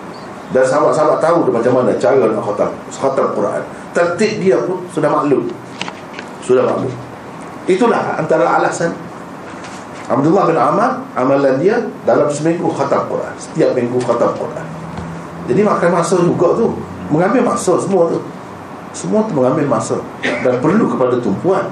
Dan 0.51 0.67
sahabat-sahabat 0.67 1.23
tahu 1.23 1.55
macam 1.55 1.79
mana 1.79 1.95
cara 1.95 2.19
nak 2.19 2.43
khatam 2.43 2.71
khatam 2.91 3.27
Quran. 3.31 3.62
Tertib 3.95 4.43
dia 4.43 4.59
pun 4.67 4.83
sudah 4.91 5.07
maklum. 5.07 5.47
Sudah 6.43 6.67
maklum 6.67 7.06
itulah 7.67 8.19
antara 8.19 8.59
alasan 8.59 8.95
Abdullah 10.07 10.47
bin 10.47 10.55
Amar 10.55 11.03
amalan 11.19 11.59
dia 11.59 11.83
dalam 12.07 12.31
seminggu 12.31 12.71
khatam 12.71 13.11
Quran 13.11 13.35
setiap 13.43 13.75
minggu 13.75 13.99
khatam 14.07 14.39
Quran. 14.39 14.67
Jadi 15.51 15.61
makan 15.67 15.91
masa 15.91 16.15
juga 16.23 16.55
tu 16.55 16.79
mengambil 17.11 17.43
masa 17.43 17.75
semua 17.79 18.11
tu. 18.11 18.23
Semua 18.95 19.27
tu 19.27 19.35
mengambil 19.35 19.67
masa 19.67 19.99
dan 20.23 20.63
perlu 20.63 20.87
kepada 20.95 21.19
tumpuan. 21.19 21.67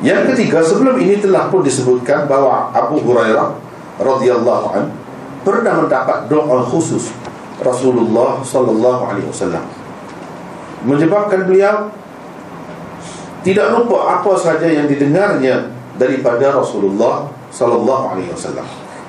Yang 0.00 0.32
ketiga 0.32 0.64
sebelum 0.64 0.96
ini 0.96 1.20
telah 1.20 1.52
pun 1.52 1.60
disebutkan 1.60 2.24
bahawa 2.24 2.72
Abu 2.72 3.04
Hurairah 3.04 3.52
radhiyallahu 4.00 4.66
an 4.72 4.99
pernah 5.50 5.82
mendapat 5.82 6.30
doa 6.30 6.62
khusus 6.62 7.10
Rasulullah 7.58 8.38
sallallahu 8.46 9.02
alaihi 9.10 9.26
wasallam 9.26 9.66
menyebabkan 10.86 11.44
beliau 11.44 11.90
tidak 13.42 13.72
lupa 13.74 14.20
apa 14.20 14.32
saja 14.38 14.68
yang 14.70 14.86
didengarnya 14.86 15.74
daripada 15.98 16.54
Rasulullah 16.54 17.28
sallallahu 17.50 18.16
alaihi 18.16 18.30
wasallam. 18.32 18.64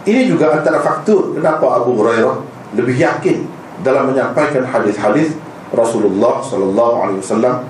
Ini 0.08 0.25
juga 0.25 0.58
antara 0.58 0.82
faktor 0.82 1.38
kenapa 1.38 1.84
Abu 1.84 1.99
Hurairah 1.99 2.41
lebih 2.73 2.97
yakin 2.97 3.45
dalam 3.86 4.10
menyampaikan 4.10 4.65
hadis-hadis 4.65 5.36
Rasulullah 5.71 6.41
sallallahu 6.41 6.95
alaihi 7.06 7.19
wasallam 7.21 7.67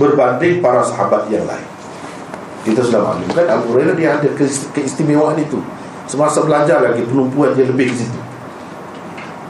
berbanding 0.00 0.64
para 0.64 0.82
sahabat 0.82 1.28
yang 1.30 1.46
lain. 1.46 1.68
Kita 2.64 2.80
sudah 2.80 3.04
maklum 3.04 3.30
kan 3.36 3.46
Abu 3.60 3.76
Hurairah 3.76 3.94
dia 3.96 4.16
ada 4.16 4.28
keistimewaan 4.72 5.36
itu 5.36 5.60
Semasa 6.04 6.44
belajar 6.44 6.84
lagi 6.84 7.02
penumpuan 7.08 7.56
dia 7.56 7.64
lebih 7.64 7.92
ke 7.92 7.96
situ. 8.04 8.20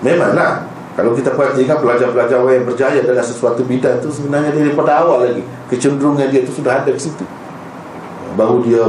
Memanglah 0.04 0.68
Kalau 0.94 1.10
kita 1.10 1.34
perhatikan 1.34 1.82
pelajar-pelajar 1.82 2.38
yang 2.38 2.66
berjaya 2.68 3.02
dalam 3.02 3.24
sesuatu 3.24 3.66
bidang 3.66 3.98
itu 3.98 4.14
Sebenarnya 4.14 4.54
dia 4.54 4.70
daripada 4.70 5.02
awal 5.02 5.26
lagi 5.26 5.42
Kecenderungan 5.66 6.30
dia 6.30 6.44
itu 6.44 6.52
sudah 6.54 6.84
ada 6.84 6.90
ke 6.92 7.00
situ. 7.00 7.24
Baru 8.38 8.62
dia 8.62 8.84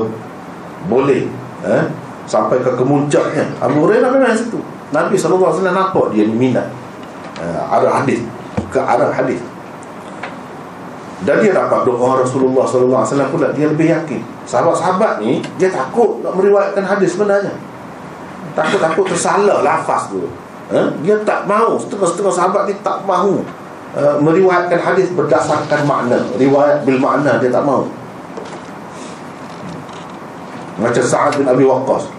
boleh 0.86 1.26
eh, 1.66 1.84
Sampai 2.30 2.62
ke 2.62 2.70
kemuncaknya. 2.78 3.58
Abu 3.58 3.86
Hurairah 3.86 4.10
memang 4.14 4.34
di 4.34 4.38
situ. 4.38 4.60
Nabi 4.94 5.18
SAW 5.18 5.66
nampak 5.66 6.14
dia 6.14 6.30
minat 6.30 6.70
eh, 7.42 7.74
Arah 7.74 8.04
hadis 8.04 8.22
Ke 8.70 8.78
arah 8.78 9.10
hadis 9.10 9.42
dan 11.24 11.40
dia 11.40 11.56
dapat 11.56 11.88
doa 11.88 12.20
Rasulullah 12.20 12.68
SAW 12.68 13.32
pula. 13.32 13.48
Dia 13.56 13.72
lebih 13.72 13.88
yakin. 13.88 14.20
Sahabat-sahabat 14.44 15.24
ni 15.24 15.40
Dia 15.56 15.72
takut 15.72 16.20
nak 16.20 16.36
meriwayatkan 16.36 16.84
hadis 16.84 17.16
sebenarnya. 17.16 17.56
Takut-takut 18.52 19.08
tersalah 19.08 19.64
lafaz 19.64 20.12
tu. 20.12 20.28
Ha? 20.76 20.92
Dia 21.06 21.22
tak 21.24 21.46
mahu 21.46 21.78
Setengah-setengah 21.78 22.34
sahabat 22.34 22.64
ni 22.68 22.74
tak 22.82 23.06
mahu 23.06 23.46
uh, 23.96 24.18
Meriwayatkan 24.20 24.76
hadis 24.82 25.08
berdasarkan 25.16 25.88
makna. 25.88 26.20
Riwayat 26.36 26.84
bil 26.84 27.00
makna 27.00 27.40
dia 27.40 27.48
tak 27.48 27.64
mahu 27.64 27.88
Macam 30.76 31.04
Sa'ad 31.06 31.40
bin 31.40 31.48
Abi 31.48 31.64
Waqqas. 31.64 32.12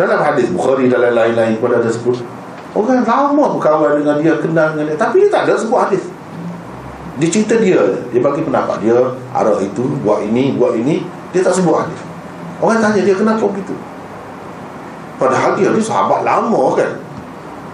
Dalam 0.00 0.24
hadis 0.24 0.48
Bukhari 0.48 0.88
dan 0.88 1.04
lain-lain 1.12 1.60
Pada 1.60 1.76
ada 1.76 1.92
sebut. 1.92 2.24
Orang 2.72 3.04
lama 3.04 3.44
berkawan 3.60 4.00
dengan 4.00 4.16
dia 4.16 4.40
Kenal 4.40 4.72
dengan 4.72 4.88
dia. 4.88 4.96
Tapi 4.96 5.28
dia 5.28 5.28
tak 5.28 5.44
ada 5.44 5.60
sebut 5.60 5.76
hadis 5.76 6.13
dia 7.14 7.28
cerita 7.30 7.54
dia 7.62 7.78
Dia 8.10 8.18
bagi 8.18 8.42
pendapat 8.42 8.82
dia 8.82 8.98
Arah 9.30 9.58
itu 9.62 9.86
Buat 10.02 10.26
ini 10.26 10.58
Buat 10.58 10.74
ini 10.78 11.06
Dia 11.30 11.46
tak 11.46 11.54
sebut 11.54 11.74
hadis 11.86 12.00
Orang 12.58 12.82
tanya 12.82 13.00
dia 13.06 13.14
Kenapa 13.14 13.44
begitu? 13.46 13.74
Padahal 15.14 15.54
dia 15.54 15.70
Dia 15.70 15.84
sahabat 15.84 16.26
lama 16.26 16.74
kan. 16.74 16.90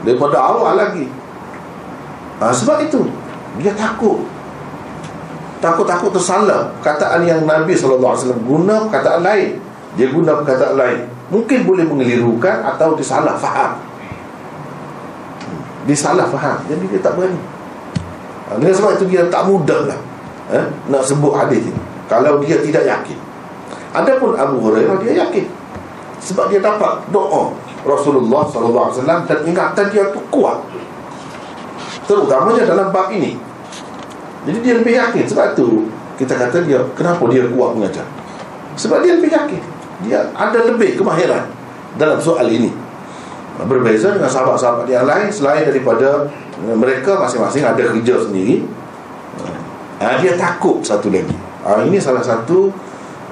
Daripada 0.05 0.37
awal 0.41 0.77
lagi. 0.77 1.09
Ha, 2.41 2.53
Sebab 2.53 2.85
itu 2.85 3.09
Dia 3.61 3.73
takut. 3.73 4.29
Takut-takut 5.61 6.13
tersalah 6.13 6.73
Kataan 6.85 7.25
yang 7.25 7.49
Nabi 7.49 7.73
SAW 7.73 8.13
guna 8.45 8.89
perkataan 8.89 9.25
lain. 9.25 9.57
Dia 9.97 10.13
guna 10.13 10.45
perkataan 10.45 10.77
lain. 10.77 11.01
Mungkin 11.33 11.65
boleh 11.65 11.89
mengelirukan 11.89 12.61
Atau 12.65 12.93
disalah 12.93 13.41
faham. 13.41 13.81
Disalah 15.89 16.29
faham. 16.29 16.61
Jadi 16.69 16.85
dia 16.93 17.01
tak 17.01 17.17
berani 17.17 17.41
ha, 18.51 18.59
Dengan 18.59 18.75
sebab 18.75 18.91
itu 18.99 19.05
dia 19.07 19.23
tak 19.31 19.47
mudah 19.47 19.87
lah 19.87 20.01
eh, 20.51 20.67
Nak 20.91 21.03
sebut 21.07 21.33
hadis 21.39 21.63
ini. 21.63 21.83
Kalau 22.11 22.43
dia 22.43 22.59
tidak 22.59 22.83
yakin. 22.83 23.19
Adapun 23.95 24.35
Abu 24.35 24.59
Hurairah 24.59 24.99
dia 24.99 25.23
yakin. 25.23 25.47
Sebab 26.21 26.51
dia 26.51 26.59
dapat 26.59 27.07
doa 27.15 27.55
Rasulullah 27.87 28.45
SAW 28.45 29.25
Dan 29.25 29.39
ingatan 29.47 29.87
dia 29.95 30.11
tu 30.11 30.21
kuat. 30.35 30.59
Terutamanya 32.11 32.67
dalam 32.67 32.91
bab 32.91 33.15
ini. 33.15 33.39
Jadi 34.45 34.59
dia 34.59 34.75
lebih 34.83 34.95
yakin. 34.99 35.25
Sebab 35.31 35.55
itu 35.55 35.87
kita 36.19 36.35
kata 36.35 36.67
dia 36.67 36.83
Kenapa 36.99 37.23
dia 37.31 37.47
kuat 37.47 37.79
mengajar? 37.79 38.07
Sebab 38.75 39.07
dia 39.07 39.17
lebih 39.17 39.31
yakin. 39.31 39.63
Dia 40.01 40.27
ada 40.33 40.65
lebih 40.65 40.97
kemahiran 40.97 41.47
Dalam 41.95 42.19
soal 42.19 42.51
ini. 42.51 42.75
Berbeza 43.61 44.17
dengan 44.17 44.31
sahabat-sahabat 44.31 44.89
yang 44.89 45.05
lain 45.05 45.29
Selain 45.29 45.69
daripada 45.69 46.25
mereka 46.65 47.17
masing-masing 47.17 47.65
ada 47.65 47.81
kerja 47.81 48.15
sendiri. 48.21 48.65
Ha, 50.01 50.17
dia 50.21 50.37
takut 50.37 50.81
satu 50.81 51.13
lagi. 51.13 51.37
Ha, 51.65 51.85
ini 51.85 52.01
salah 52.01 52.25
satu 52.25 52.73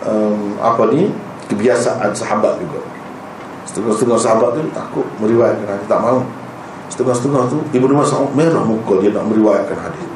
um, 0.04 0.56
apa 0.60 0.92
ni 0.92 1.08
kebiasaan 1.48 2.12
sahabat 2.12 2.60
juga. 2.60 2.80
Setengah-setengah 3.68 4.20
sahabat 4.20 4.48
tu 4.56 4.60
takut 4.72 5.04
meriwayatkan 5.20 5.68
hadis 5.68 5.86
Tak 5.88 6.00
mahu. 6.00 6.20
Setengah-setengah 6.88 7.42
tu 7.52 7.58
Ibnu 7.72 7.92
Mas'ud 7.92 8.32
merah 8.32 8.64
muka 8.64 9.00
dia 9.00 9.12
nak 9.12 9.28
meriwayatkan 9.28 9.76
hadis. 9.76 10.06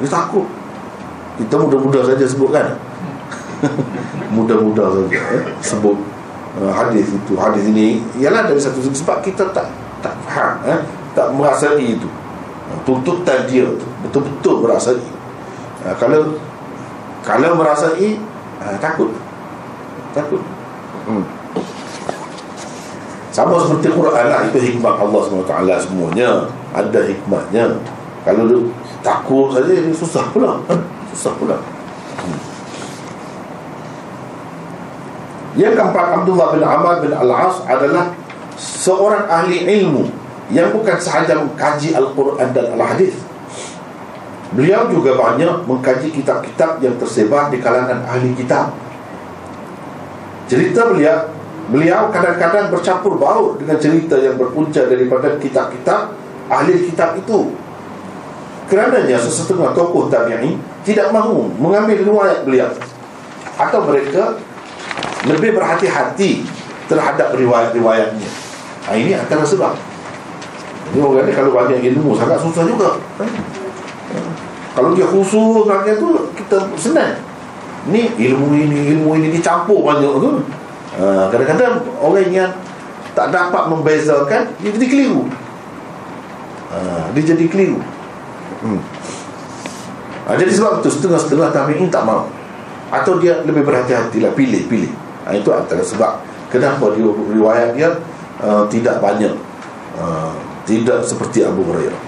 Dia 0.00 0.08
takut. 0.08 0.44
Kita 1.40 1.56
mudah-mudah 1.56 2.04
saja 2.04 2.24
sebutkan. 2.28 2.76
Mudah-mudah 4.36 4.90
saja 4.90 5.38
eh, 5.38 5.42
Sebut 5.62 5.94
uh, 6.58 6.72
hadis 6.74 7.14
itu. 7.14 7.38
Hadis 7.38 7.62
ini 7.70 8.02
Ialah 8.18 8.50
dari 8.50 8.58
satu 8.58 8.82
Sebab 8.82 9.22
kita 9.22 9.54
tak 9.54 9.70
tak 10.02 10.18
faham 10.26 10.58
eh, 10.66 10.82
Tak 11.12 11.28
merasai 11.36 11.96
itu. 11.96 12.08
Tuntutan 12.88 13.44
dia 13.44 13.68
tu. 13.68 13.86
Betul-betul 14.08 14.64
merasai. 14.64 15.00
Uh, 15.84 15.94
Kalau 16.00 16.40
Kalau 17.22 17.50
merasai 17.54 18.16
uh, 18.60 18.76
Takut. 18.80 19.12
Takut. 20.16 20.40
Hmm. 21.04 21.24
Sama 23.32 23.56
seperti 23.60 23.92
Quran 23.92 24.26
lah. 24.28 24.40
Itu 24.48 24.58
hikmah 24.60 24.94
Allah 25.00 25.20
SWT 25.24 25.54
semuanya. 25.88 26.48
Ada 26.72 27.00
hikmahnya. 27.08 27.80
Kalau 28.22 28.42
dia 28.48 28.60
takut 29.04 29.52
saja 29.52 29.72
susah 29.92 30.24
pula. 30.32 30.60
Susah 31.12 31.32
pula. 31.36 31.56
Hmm. 32.24 32.40
Yang 35.52 35.74
keempat 35.76 36.06
Abdullah 36.16 36.48
bin 36.56 36.64
Amr 36.64 37.04
bin 37.04 37.12
Al-As 37.12 37.60
adalah 37.68 38.16
Seorang 38.62 39.26
ahli 39.26 39.64
ilmu 39.64 40.21
Yang 40.50 40.68
bukan 40.74 40.96
sahaja 40.98 41.38
mengkaji 41.38 41.94
Al-Quran 41.94 42.48
dan 42.50 42.74
Al-Hadis 42.74 43.14
Beliau 44.52 44.90
juga 44.90 45.16
banyak 45.16 45.64
mengkaji 45.64 46.12
kitab-kitab 46.12 46.82
yang 46.82 46.98
tersebar 46.98 47.48
di 47.48 47.62
kalangan 47.62 48.02
ahli 48.04 48.34
kitab 48.34 48.74
Cerita 50.50 50.90
beliau 50.90 51.42
Beliau 51.70 52.10
kadang-kadang 52.10 52.74
bercampur 52.74 53.16
baur 53.16 53.54
dengan 53.54 53.78
cerita 53.78 54.18
yang 54.18 54.34
berpunca 54.34 54.82
daripada 54.90 55.38
kitab-kitab 55.38 56.12
ahli 56.50 56.90
kitab 56.90 57.14
itu. 57.14 57.54
Kerananya 58.66 59.20
sesetengah 59.20 59.70
tokoh 59.76 60.12
tabi'in 60.12 60.58
tidak 60.82 61.08
mahu 61.14 61.48
mengambil 61.60 62.02
riwayat 62.02 62.42
beliau 62.42 62.72
atau 63.56 63.84
mereka 63.84 64.36
lebih 65.28 65.54
berhati-hati 65.54 66.42
terhadap 66.90 67.36
riwayat-riwayatnya. 67.36 68.30
Ha, 68.88 68.96
ini 68.98 69.12
antara 69.14 69.44
sebab. 69.46 69.91
Ini 70.92 71.00
orang 71.00 71.24
ni 71.24 71.32
kalau 71.32 71.50
banyak 71.56 71.80
ilmu 71.80 72.12
sangat 72.12 72.38
susah 72.40 72.68
juga. 72.68 73.00
Ha? 73.20 73.24
Kalau 74.72 74.92
dia 74.92 75.08
khusus 75.08 75.64
banyak 75.64 75.96
tu 75.96 76.08
kita 76.36 76.68
senang. 76.76 77.16
Ni 77.88 78.12
ilmu 78.14 78.52
ini, 78.54 78.94
ilmu 78.96 79.16
ini 79.16 79.32
dicampur 79.32 79.80
banyak 79.82 80.12
tu. 80.20 80.30
Ha, 80.92 81.32
kadang-kadang 81.32 81.80
orang 82.04 82.28
yang 82.28 82.52
tak 83.12 83.28
dapat 83.28 83.68
membezakan 83.68 84.48
dia 84.60 84.70
jadi 84.72 84.86
keliru 84.88 85.28
ha, 86.72 87.08
dia 87.12 87.22
jadi 87.32 87.44
keliru 87.48 87.80
hmm. 88.64 88.80
ha, 90.28 90.36
jadi 90.36 90.52
sebab 90.52 90.80
itu 90.80 90.88
setengah-setengah 90.88 91.48
tabi'in 91.52 91.92
tak 91.92 92.08
mau 92.08 92.28
atau 92.92 93.16
dia 93.20 93.40
lebih 93.44 93.64
berhati-hati 93.64 94.20
lah 94.24 94.32
pilih 94.32 94.64
pilih 94.68 94.92
ha, 95.28 95.36
itu 95.36 95.48
antara 95.52 95.84
sebab 95.84 96.24
kenapa 96.48 96.92
dia 96.96 97.08
riwayat 97.08 97.76
dia 97.76 97.88
uh, 98.40 98.64
tidak 98.68 99.00
banyak 99.00 99.32
uh, 99.96 100.32
tidak 100.66 101.02
seperti 101.02 101.42
Abu 101.42 101.66
Hurairah. 101.66 102.02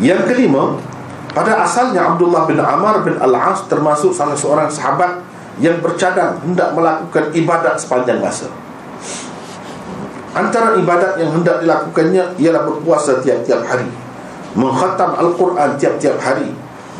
Yang 0.00 0.20
kelima 0.32 0.80
pada 1.32 1.64
asalnya 1.64 2.12
Abdullah 2.12 2.44
bin 2.48 2.60
Amar 2.60 3.04
bin 3.04 3.16
Al-As 3.16 3.64
termasuk 3.68 4.12
salah 4.12 4.36
seorang 4.36 4.68
sahabat 4.68 5.20
yang 5.60 5.80
bercadang 5.84 6.40
hendak 6.40 6.72
melakukan 6.72 7.28
ibadat 7.36 7.76
sepanjang 7.76 8.20
masa. 8.20 8.48
Antara 10.32 10.80
ibadat 10.80 11.20
yang 11.20 11.28
hendak 11.36 11.60
dilakukannya 11.60 12.40
Ialah 12.40 12.64
berpuasa 12.64 13.20
tiap-tiap 13.20 13.68
hari 13.68 13.84
Mengkhatam 14.56 15.12
Al-Quran 15.12 15.76
tiap-tiap 15.76 16.16
hari 16.24 16.48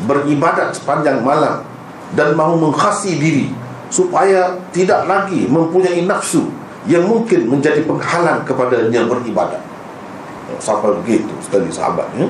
Beribadat 0.05 0.77
sepanjang 0.77 1.25
malam 1.25 1.65
Dan 2.13 2.37
mahu 2.37 2.69
mengkhasi 2.69 3.17
diri 3.17 3.49
Supaya 3.89 4.53
tidak 4.69 5.09
lagi 5.09 5.49
mempunyai 5.49 6.05
nafsu 6.05 6.45
Yang 6.83 7.03
mungkin 7.07 7.39
menjadi 7.47 7.81
penghalang 7.87 8.43
kepadanya 8.43 9.07
beribadat 9.07 9.61
Sampai 10.59 10.91
begitu 11.01 11.31
sekali 11.39 11.71
sahabatnya 11.71 12.27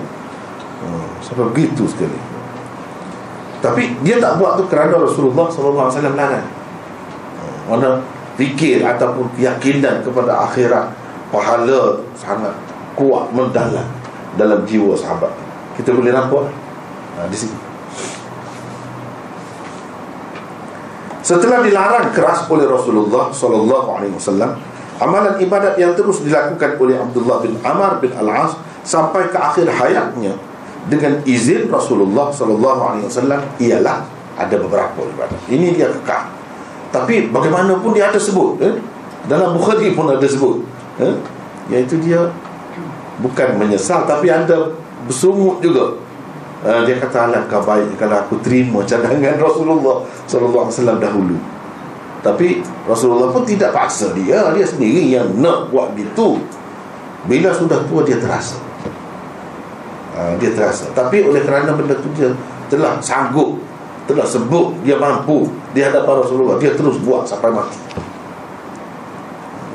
hmm, 0.81 1.07
Sampai 1.19 1.49
begitu 1.51 1.83
sekali. 1.89 2.15
Tapi 3.63 3.95
dia 4.03 4.19
tak 4.19 4.37
buat 4.37 4.59
tu 4.59 4.67
kerana 4.67 4.99
Rasulullah 4.99 5.47
SAW 5.47 5.87
larang. 5.87 6.43
Mana 7.63 8.03
fikir 8.35 8.83
ataupun 8.83 9.31
keyakinan 9.39 10.03
kepada 10.03 10.43
akhirat 10.51 10.91
Pahala 11.31 11.95
sangat 12.11 12.51
kuat 12.99 13.31
mendalam 13.31 13.87
Dalam 14.35 14.67
jiwa 14.67 14.93
sahabat. 14.99 15.31
Kita 15.79 15.95
boleh 15.95 16.11
nampak? 16.11 16.51
Ha, 17.17 17.25
Di 17.31 17.37
sini 17.39 17.62
Setelah 21.33 21.59
dilarang 21.65 22.07
keras 22.13 22.45
oleh 22.49 22.69
Rasulullah 22.69 23.33
SAW 23.33 24.53
Amalan 25.01 25.41
ibadat 25.41 25.73
yang 25.81 25.97
terus 25.97 26.21
dilakukan 26.21 26.77
oleh 26.77 26.95
Abdullah 27.01 27.41
bin 27.41 27.57
Amar 27.65 27.97
bin 27.97 28.13
Al-As 28.13 28.53
Sampai 28.85 29.31
ke 29.31 29.37
akhir 29.39 29.65
hayatnya 29.65 30.35
dengan 30.91 31.23
izin 31.23 31.71
Rasulullah 31.71 32.27
sallallahu 32.27 32.81
alaihi 32.83 33.07
wasallam 33.07 33.39
ialah 33.55 34.03
ada 34.35 34.55
beberapa 34.59 34.99
ibadat. 34.99 35.39
Ini 35.47 35.79
dia 35.79 35.87
kekal. 35.87 36.27
Tapi 36.93 37.33
bagaimanapun 37.33 37.97
dia 37.97 38.13
ada 38.13 38.21
sebut 38.21 38.61
eh? 38.61 38.77
Dalam 39.25 39.57
Bukhari 39.57 39.97
pun 39.97 40.05
ada 40.13 40.21
sebut 40.29 40.61
eh? 41.01 41.17
Iaitu 41.73 41.97
dia 41.97 42.29
Bukan 43.17 43.57
menyesal 43.57 44.05
Tapi 44.05 44.29
ada 44.29 44.77
bersungut 45.09 45.57
juga 45.57 45.97
uh, 46.63 46.81
Dia 46.87 46.95
kata 46.97 47.29
Alangkah 47.29 47.61
baik 47.61 47.99
Kalau 47.99 48.17
aku 48.17 48.39
terima 48.39 48.81
cadangan 48.87 49.35
Rasulullah 49.47 50.01
Sallallahu 50.25 50.63
Alaihi 50.67 50.75
Wasallam 50.79 50.99
dahulu. 51.03 51.37
Tapi 52.23 52.63
Rasulullah 52.87 53.29
pun 53.35 53.43
tidak 53.43 53.75
paksa 53.75 54.15
dia. 54.15 54.47
Dia 54.55 54.63
sendiri 54.63 55.11
yang 55.11 55.27
nak 55.43 55.67
buat 55.69 55.91
gitu. 55.99 56.39
Bila 57.27 57.51
sudah 57.51 57.83
tua 57.83 58.07
dia 58.07 58.15
terasa. 58.15 58.55
Ha, 60.15 60.39
dia 60.39 60.55
terasa. 60.55 60.87
Tapi 60.95 61.19
oleh 61.19 61.43
kerana 61.43 61.75
benda 61.75 61.99
tu 61.99 62.07
dia 62.15 62.31
telah 62.71 62.97
sanggup 63.03 63.59
telah 64.03 64.27
sebut 64.27 64.75
dia 64.83 64.99
mampu 64.99 65.47
di 65.71 65.79
hadapan 65.79 66.19
Rasulullah 66.19 66.59
dia 66.59 66.71
terus 66.75 66.95
buat 67.03 67.27
sampai 67.27 67.51
mati. 67.51 67.79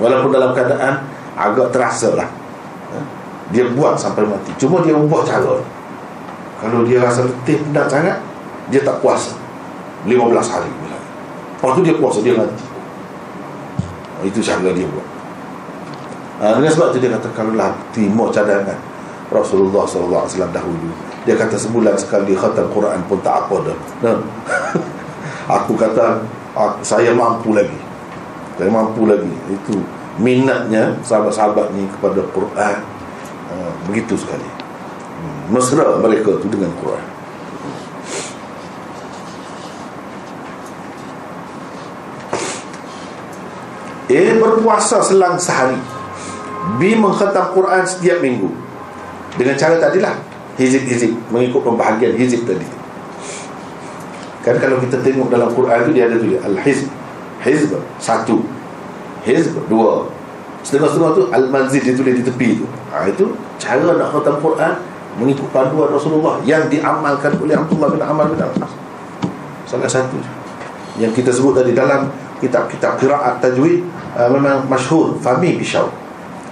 Walaupun 0.01 0.33
dalam 0.33 0.57
keadaan 0.57 1.05
agak 1.37 1.69
terasa 1.69 2.17
lah. 2.17 2.29
Ha, 2.97 2.97
dia 3.53 3.69
buat 3.77 4.01
sampai 4.01 4.25
mati. 4.25 4.57
Cuma 4.57 4.81
dia 4.81 4.97
ubah 4.97 5.21
cara 5.29 5.61
kalau 6.59 6.83
dia 6.83 6.99
rasa 7.03 7.23
letih 7.27 7.63
penat 7.63 7.87
sangat 7.87 8.19
dia 8.69 8.83
tak 8.83 8.99
puasa. 8.99 9.35
15 10.07 10.15
hari 10.55 10.71
lepas 11.59 11.75
tu 11.75 11.83
dia 11.83 11.95
puasa 11.99 12.19
dia 12.23 12.39
mati. 12.39 12.65
Ha, 13.83 14.23
itu 14.23 14.39
cara 14.39 14.71
dia 14.71 14.87
buat. 14.87 15.07
Ha, 16.39 16.55
dengan 16.55 16.71
sebab 16.71 16.95
tu 16.95 17.03
dia 17.03 17.11
kata 17.11 17.29
kalau 17.35 17.59
lah 17.59 17.75
timur 17.91 18.31
cadangan 18.31 18.79
Rasulullah 19.35 19.83
SAW 19.83 20.31
dahulu. 20.55 20.95
Dia 21.27 21.35
kata 21.35 21.59
sebulan 21.59 21.99
sekali 21.99 22.39
khatam 22.39 22.71
Quran 22.71 23.03
pun 23.11 23.19
tak 23.27 23.43
apa 23.43 23.57
dah. 23.67 23.79
Aku 25.59 25.75
kata 25.75 26.23
aku, 26.55 26.79
Saya 26.87 27.11
mampu 27.11 27.59
lagi. 27.59 27.75
Saya 28.55 28.71
mampu 28.71 29.11
lagi. 29.11 29.35
Itu 29.51 29.83
minatnya 30.23 30.95
sahabat-sahabat 31.03 31.75
ni 31.75 31.91
kepada 31.91 32.23
Quran. 32.31 32.77
Begitu 33.91 34.15
sekali 34.15 34.58
Mesra 35.49 35.97
mereka 35.97 36.37
tu 36.37 36.47
dengan 36.53 36.69
Quran. 36.77 37.05
A 44.09 44.23
berpuasa 44.41 45.05
selang 45.05 45.37
sehari. 45.37 45.77
B 46.81 46.97
mengkhatam 46.97 47.53
Quran 47.53 47.85
setiap 47.85 48.21
minggu. 48.21 48.49
Dengan 49.37 49.57
cara 49.57 49.77
tadilah 49.77 50.17
hizib-hizib 50.57 51.17
mengikut 51.33 51.65
pembahagian 51.65 52.17
hizib 52.17 52.45
tadi. 52.49 52.65
Kan 54.45 54.57
kalau 54.61 54.81
kita 54.81 55.01
tengok 55.05 55.29
dalam 55.29 55.53
Quran 55.53 55.79
tu 55.89 55.91
dia 55.93 56.09
ada 56.09 56.17
tu 56.17 56.29
al-hizb. 56.41 56.89
Hizb 57.45 57.77
satu. 58.01 58.45
Hizb 59.25 59.61
dua. 59.69 60.09
Setengah-setengah 60.65 61.11
tu 61.17 61.23
al-manzid 61.33 61.85
ditulis 61.85 62.17
di 62.17 62.25
tepi 62.25 62.65
tu. 62.65 62.67
Ha, 62.93 63.09
itu 63.09 63.33
cara 63.61 63.93
nak 63.93 64.09
khatam 64.13 64.41
Quran 64.41 64.73
mengikut 65.19 65.51
panduan 65.51 65.91
Rasulullah 65.91 66.39
yang 66.47 66.71
diamalkan 66.71 67.35
oleh 67.43 67.59
Abdullah 67.59 67.91
bin 67.91 68.03
Amal 68.03 68.31
bin 68.31 68.39
Al-As 68.39 68.73
salah 69.69 69.91
satu 69.91 70.17
yang 70.97 71.11
kita 71.13 71.29
sebut 71.35 71.59
tadi 71.59 71.75
dalam 71.75 72.09
kitab-kitab 72.39 72.97
qiraat 73.03 73.43
tajwid 73.43 73.83
uh, 74.15 74.31
memang 74.31 74.65
masyhur 74.71 75.19
Fahmi 75.19 75.59
Bishaw 75.59 75.91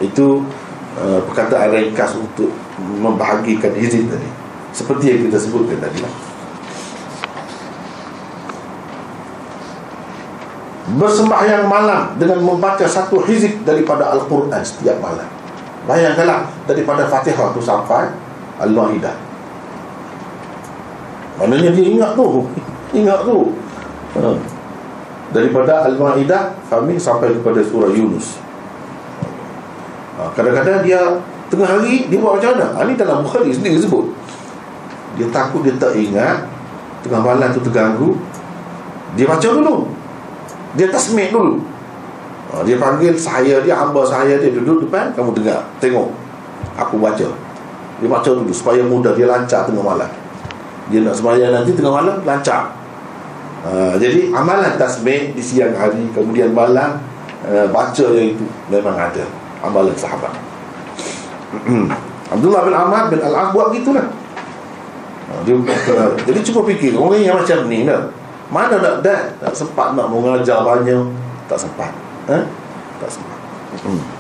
itu 0.03 0.43
uh, 0.99 1.23
perkataan 1.31 1.73
ringkas 1.73 2.19
untuk 2.19 2.51
membahagikan 3.01 3.73
hizib 3.79 4.11
tadi 4.11 4.29
seperti 4.75 5.15
yang 5.15 5.21
kita 5.31 5.39
sebutkan 5.41 5.81
tadi 5.81 6.05
lah. 6.05 6.15
bersembahyang 10.87 11.67
malam 11.67 12.15
dengan 12.15 12.39
membaca 12.47 12.87
satu 12.87 13.19
hizib 13.27 13.67
daripada 13.67 14.07
Al-Quran 14.15 14.63
setiap 14.63 14.97
malam. 15.03 15.27
Bayangkanlah 15.87 16.47
daripada 16.67 17.11
Fatihah 17.11 17.51
tu 17.51 17.59
sampai 17.59 18.07
Al-Ma'idah. 18.63 19.17
Maknanya 21.37 21.71
dia 21.77 21.85
ingat 21.93 22.11
tu. 22.17 22.49
Ingat 23.05 23.29
tu. 23.29 23.53
Ha. 24.17 24.33
Daripada 25.35 25.85
Al-Ma'idah 25.91 26.57
kami 26.73 26.97
sampai 26.97 27.37
kepada 27.37 27.61
surah 27.61 27.93
Yunus. 27.93 28.41
Ha. 30.17 30.33
Kadang-kadang 30.33 30.81
dia 30.81 31.01
tengah 31.53 31.69
hari 31.69 32.09
dia 32.09 32.19
buat 32.19 32.41
macam 32.41 32.57
mana? 32.57 32.67
Ha, 32.73 32.79
ini 32.89 32.95
dalam 32.97 33.21
Bukhari 33.21 33.53
sendiri 33.53 33.77
sebut. 33.77 34.09
Dia 35.21 35.29
takut 35.29 35.61
dia 35.61 35.77
tak 35.77 35.93
ingat 35.97 36.49
tengah 37.05 37.21
malam 37.21 37.53
tu 37.53 37.61
terganggu. 37.61 38.17
Dia 39.13 39.29
baca 39.29 39.49
dulu. 39.49 39.97
Dia 40.77 40.93
tasmik 40.93 41.33
dulu 41.33 41.57
ha, 42.53 42.61
Dia 42.63 42.77
panggil 42.77 43.17
saya 43.17 43.65
dia 43.65 43.75
Hamba 43.75 44.05
saya 44.05 44.37
dia 44.37 44.53
duduk 44.53 44.87
depan 44.87 45.11
Kamu 45.17 45.33
dengar 45.33 45.65
Tengok 45.81 46.13
Aku 46.77 47.01
baca 47.01 47.27
Dia 48.01 48.09
baca 48.09 48.31
dulu 48.31 48.53
Supaya 48.53 48.85
mudah 48.85 49.13
Dia 49.17 49.29
lancar 49.29 49.65
tengah 49.65 49.85
malam. 49.85 50.11
Dia 50.93 51.03
nak 51.03 51.15
sembahyang 51.17 51.53
nanti 51.53 51.73
tengah 51.73 51.93
malam 51.93 52.17
Lancar. 52.23 52.73
Ha, 53.67 53.97
Jadi 53.99 54.31
amalan 54.31 54.77
tasmik 54.79 55.35
Di 55.35 55.43
siang 55.43 55.75
hari 55.75 56.07
Kemudian 56.13 56.53
malam 56.53 57.01
uh, 57.45 57.67
Baca 57.73 58.07
yang 58.15 58.37
itu 58.37 58.45
Memang 58.71 58.97
ada 58.97 59.25
Amalan 59.65 59.97
sahabat. 59.97 60.33
Abdullah 62.35 62.63
bin 62.67 62.75
Ahmad 62.75 63.05
bin 63.09 63.23
Al-As 63.23 63.55
buat 63.55 63.71
gitulah 63.71 64.07
ha, 65.31 65.33
dia, 65.47 65.55
uh, 65.57 66.11
Jadi 66.23 66.39
cuba 66.47 66.61
fikir 66.69 66.95
Orang 66.95 67.19
yang 67.19 67.39
macam 67.41 67.67
ni 67.67 67.87
lah. 67.87 68.11
Mana 68.53 68.79
nak 68.79 69.03
dah 69.03 69.35
Tak 69.43 69.53
sempat 69.57 69.99
nak 69.99 70.07
mengajar 70.13 70.63
banyak. 70.63 71.03
Tak 71.47 71.59
sempat. 71.59 71.91
Eh? 72.31 72.43
Tak 72.99 73.11
sempat. 73.11 73.39
Hmm. 73.83 74.16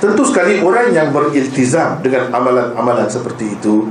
Tentu 0.00 0.24
sekali 0.24 0.64
orang 0.64 0.96
yang 0.96 1.12
beriltizam 1.12 2.00
Dengan 2.00 2.32
amalan-amalan 2.32 3.04
seperti 3.04 3.52
itu 3.52 3.84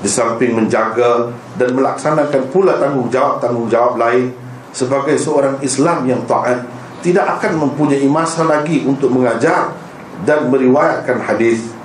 Di 0.00 0.08
samping 0.08 0.56
menjaga 0.56 1.28
Dan 1.60 1.76
melaksanakan 1.76 2.48
pula 2.48 2.80
tanggungjawab-tanggungjawab 2.80 4.00
lain 4.00 4.32
Sebagai 4.72 5.20
seorang 5.20 5.60
Islam 5.60 6.08
yang 6.08 6.24
taat 6.24 6.64
Tidak 7.04 7.22
akan 7.36 7.60
mempunyai 7.60 8.08
masa 8.08 8.48
lagi 8.48 8.88
Untuk 8.88 9.12
mengajar 9.12 9.76
Dan 10.24 10.48
meriwayatkan 10.48 11.20
hadis. 11.28 11.76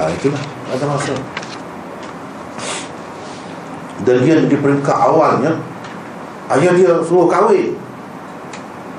Ah 0.00 0.08
itulah. 0.08 0.40
Ada 0.70 0.84
masa. 0.86 1.14
Dan 4.00 4.16
dia 4.24 4.40
di 4.40 4.56
peringkat 4.56 4.96
awalnya 4.96 5.60
ayah 6.56 6.72
dia 6.72 6.92
suruh 7.04 7.28
kahwin. 7.28 7.76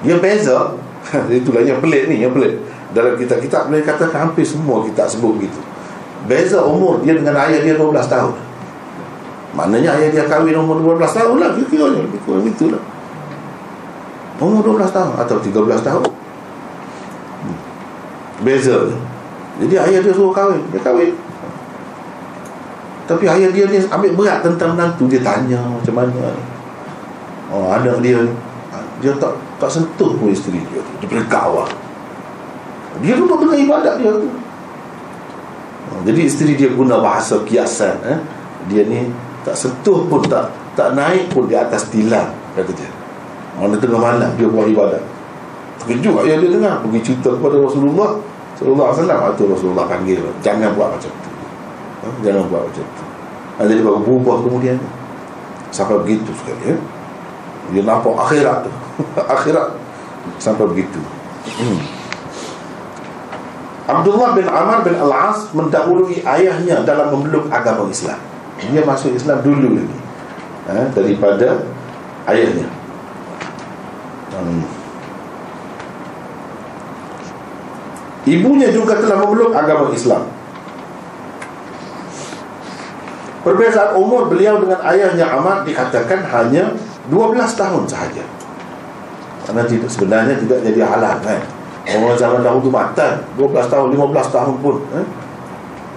Dia 0.05 0.21
beza 0.21 0.77
itulah 1.43 1.61
yang 1.63 1.79
pelik 1.83 2.07
ni 2.07 2.23
yang 2.23 2.31
pelik. 2.31 2.59
Dalam 2.91 3.15
kitab-kitab 3.15 3.71
boleh 3.71 3.83
katakan 3.83 4.31
hampir 4.31 4.43
semua 4.43 4.83
kita 4.83 5.07
sebut 5.07 5.39
begitu. 5.39 5.59
Beza 6.27 6.63
umur 6.63 7.01
dia 7.03 7.15
dengan 7.15 7.35
ayah 7.39 7.59
dia 7.63 7.75
12 7.75 7.91
tahun. 8.07 8.33
Maknanya 9.51 9.99
ayah 9.99 10.09
dia 10.11 10.23
kahwin 10.27 10.55
umur 10.55 10.79
12 10.99 11.03
tahun 11.03 11.35
lah 11.39 11.49
kira-kira 11.55 11.85
lebih 11.91 12.19
kurang 12.23 12.47
itulah. 12.47 12.83
Umur 14.39 14.61
12 14.63 14.91
tahun 14.91 15.13
atau 15.19 15.35
13 15.39 15.87
tahun. 15.87 16.03
Hmm. 17.41 17.57
beza. 18.43 18.77
Jadi 19.59 19.75
ayah 19.75 19.99
dia 19.99 20.13
suruh 20.15 20.31
kahwin 20.31 20.63
dia 20.71 20.79
kahwin. 20.79 21.11
Tapi 23.09 23.25
ayah 23.27 23.49
dia 23.51 23.65
ni 23.67 23.79
ambil 23.83 24.11
berat 24.15 24.39
tentang 24.39 24.71
menantu 24.77 25.03
Dia 25.11 25.19
tanya 25.19 25.59
macam 25.59 25.95
mana. 25.99 26.31
Oh 27.51 27.67
anak 27.67 27.99
dia 27.99 28.23
ni 28.23 28.31
Dia 29.01 29.17
tak 29.17 29.33
tak 29.57 29.69
sentuh 29.73 30.13
pun 30.13 30.29
isteri 30.29 30.61
dia 30.69 30.79
tu. 30.79 30.93
Dia 31.01 31.07
berkawal 31.09 31.65
Dia 33.01 33.17
duduk 33.17 33.41
dengan 33.41 33.57
ibadat 33.57 33.97
dia 33.97 34.13
tu. 34.13 34.29
Oh, 35.91 35.99
Jadi 36.05 36.21
isteri 36.21 36.53
dia 36.53 36.69
guna 36.69 37.01
bahasa 37.01 37.41
kiasan 37.41 37.97
eh? 38.05 38.19
Dia 38.69 38.85
ni 38.85 39.09
tak 39.41 39.57
sentuh 39.57 40.05
pun 40.05 40.21
tak 40.29 40.53
tak 40.77 40.93
naik 40.93 41.33
pun 41.33 41.49
di 41.49 41.57
atas 41.57 41.89
tilam 41.89 42.29
kata 42.53 42.71
dia. 42.77 42.89
Mana 43.57 43.75
tengah 43.81 43.97
malam 43.97 44.29
dia 44.37 44.45
buat 44.45 44.69
ibadat. 44.69 45.01
Terkejut 45.81 46.21
ayah 46.23 46.37
dia 46.37 46.49
dengar 46.53 46.77
pergi 46.85 46.99
cerita 47.01 47.33
kepada 47.33 47.57
Rasulullah 47.57 48.21
Rasulullah 48.53 48.93
SAW 48.93 49.33
itu 49.33 49.43
Rasulullah 49.49 49.85
panggil 49.89 50.21
jangan 50.45 50.69
buat 50.77 50.93
macam 50.93 51.09
tu. 51.09 51.29
Jangan 52.21 52.45
buat 52.45 52.61
macam 52.69 52.85
tu. 52.85 53.03
Ha, 53.57 53.59
Jadi 53.65 53.81
baru 53.81 53.99
berubah 54.05 54.45
kemudian. 54.45 54.77
Sampai 55.73 55.97
begitu 56.05 56.29
sekali 56.37 56.75
ya? 56.75 56.77
Dia 57.71 57.81
nampak 57.87 58.13
akhirat 58.27 58.67
tu 58.67 58.71
Akhirat 59.35 59.77
Sampai 60.37 60.65
begitu 60.69 60.99
hmm. 61.45 61.79
Abdullah 63.89 64.37
bin 64.37 64.47
Amr 64.47 64.85
bin 64.85 64.95
Al-As 64.95 65.49
Mendahului 65.51 66.21
ayahnya 66.21 66.85
dalam 66.85 67.11
memeluk 67.13 67.49
agama 67.49 67.89
Islam 67.89 68.19
Dia 68.69 68.85
masuk 68.85 69.17
Islam 69.17 69.41
dulu 69.41 69.81
lagi 69.81 69.97
ha, 70.69 70.89
Daripada 70.93 71.65
ayahnya 72.29 72.67
hmm. 74.37 74.63
Ibunya 78.21 78.69
juga 78.69 79.01
telah 79.01 79.17
memeluk 79.17 79.51
agama 79.57 79.89
Islam 79.89 80.29
Perbezaan 83.41 83.97
umur 83.97 84.29
beliau 84.29 84.61
dengan 84.61 84.77
ayahnya 84.85 85.25
Ahmad 85.25 85.65
dikatakan 85.65 86.21
hanya 86.29 86.77
12 87.09 87.57
tahun 87.57 87.83
sahaja. 87.89 88.21
Karena 89.45 89.63
tidak 89.65 89.89
sebenarnya 89.89 90.35
tidak 90.37 90.59
jadi 90.61 90.81
halal 90.85 91.17
kan. 91.21 91.41
Orang 91.81 92.13
zaman 92.13 92.45
dahulu 92.45 92.69
matan 92.69 93.25
12 93.35 93.73
tahun, 93.73 93.87
15 93.89 94.29
tahun 94.29 94.55
pun 94.61 94.75
eh? 94.93 95.05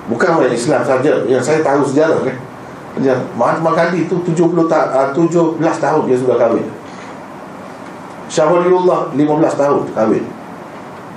Bukan 0.09 0.29
orang 0.41 0.53
Islam 0.53 0.81
saja. 0.81 1.13
Yang 1.29 1.43
saya 1.45 1.61
tahu 1.61 1.85
sejarah 1.85 2.25
kan 2.25 2.37
eh? 2.37 3.19
Mahatma 3.37 3.75
Gandhi 3.75 4.07
tu 4.07 4.23
70 4.23 4.71
ta- 4.71 5.11
17 5.13 5.61
ah, 5.61 5.77
tahun 5.77 6.03
dia 6.07 6.17
sudah 6.17 6.37
kahwin. 6.39 6.67
Syah 8.31 8.49
Waliullah 8.49 9.13
15 9.13 9.61
tahun 9.61 9.83
kahwin. 9.93 10.25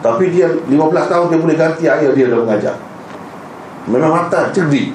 Tapi 0.02 0.24
dia 0.30 0.48
15 0.50 1.12
tahun 1.12 1.26
dia 1.32 1.40
boleh 1.40 1.58
ganti 1.58 1.84
ayah 1.88 2.12
dia 2.12 2.26
dah 2.30 2.40
mengajar. 2.44 2.76
Memang 3.88 4.12
mata 4.12 4.52
cerdik. 4.52 4.92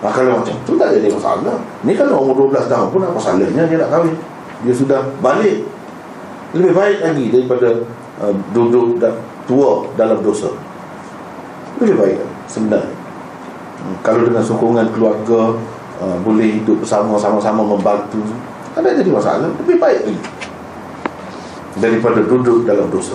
Nah, 0.00 0.12
kalau 0.12 0.40
macam 0.40 0.56
tu 0.64 0.76
tak 0.76 0.94
jadi 0.96 1.08
masalah. 1.12 1.60
Ni 1.84 1.92
kalau 1.96 2.24
umur 2.24 2.48
12 2.48 2.68
tahun 2.68 2.88
pun 2.92 3.00
apa 3.04 3.18
salahnya 3.20 3.64
dia 3.68 3.76
nak 3.80 3.90
kahwin? 3.92 4.14
Dia 4.64 4.74
sudah 4.74 5.00
balik 5.20 5.73
Lebih 6.54 6.72
baik 6.72 6.98
lagi 7.02 7.24
daripada 7.34 7.68
uh, 8.22 8.34
Duduk 8.54 9.02
dan 9.02 9.18
tua 9.44 9.90
dalam 9.98 10.22
dosa. 10.22 10.54
Lebih 11.82 11.98
baik 11.98 12.16
sebenarnya. 12.46 12.94
Hmm, 13.82 13.96
Kalau 14.06 14.22
dengan 14.22 14.40
sokongan 14.46 14.88
keluarga 14.94 15.58
uh, 15.98 16.16
Boleh 16.22 16.62
hidup 16.62 16.80
bersama 16.80 17.18
Sama-sama 17.18 17.66
membantu 17.66 18.22
ada 18.74 18.90
jadi 18.90 19.10
masalah. 19.10 19.50
Lebih 19.62 19.78
baik 19.78 20.00
lagi 20.06 20.22
Daripada 21.78 22.22
duduk 22.22 22.66
dalam 22.66 22.90
dosa. 22.90 23.14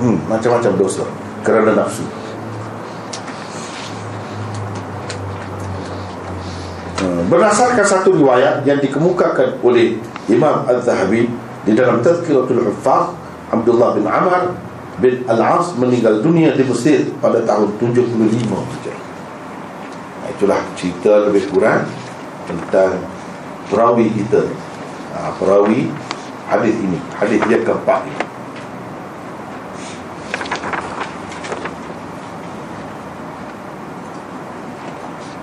Hmm, 0.00 0.20
Macam-macam 0.28 0.72
dosa 0.76 1.04
Kerana 1.44 1.76
nafsu. 1.76 2.04
Berdasarkan 7.26 7.82
satu 7.82 8.14
riwayat 8.14 8.62
yang 8.62 8.78
dikemukakan 8.78 9.58
oleh 9.66 9.98
Imam 10.30 10.62
Al-Zahabi 10.62 11.26
di 11.66 11.74
dalam 11.74 11.98
Tazkiratul 12.00 12.62
Huffaz 12.62 13.10
Abdullah 13.50 13.98
bin 13.98 14.06
Amr 14.06 14.54
bin 15.02 15.26
Al-As 15.26 15.74
meninggal 15.76 16.22
dunia 16.22 16.54
di 16.54 16.62
Mesir 16.62 17.10
pada 17.18 17.42
tahun 17.42 17.74
75 17.82 18.86
itulah 20.36 20.60
cerita 20.76 21.32
lebih 21.32 21.48
kurang 21.48 21.88
tentang 22.44 23.00
perawi 23.72 24.12
kita. 24.12 24.44
Ha, 25.16 25.32
perawi 25.40 25.88
hadis 26.52 26.76
ini 26.76 27.00
hadis 27.16 27.40
dia 27.48 27.64
keempat 27.64 28.04
ini. 28.04 28.20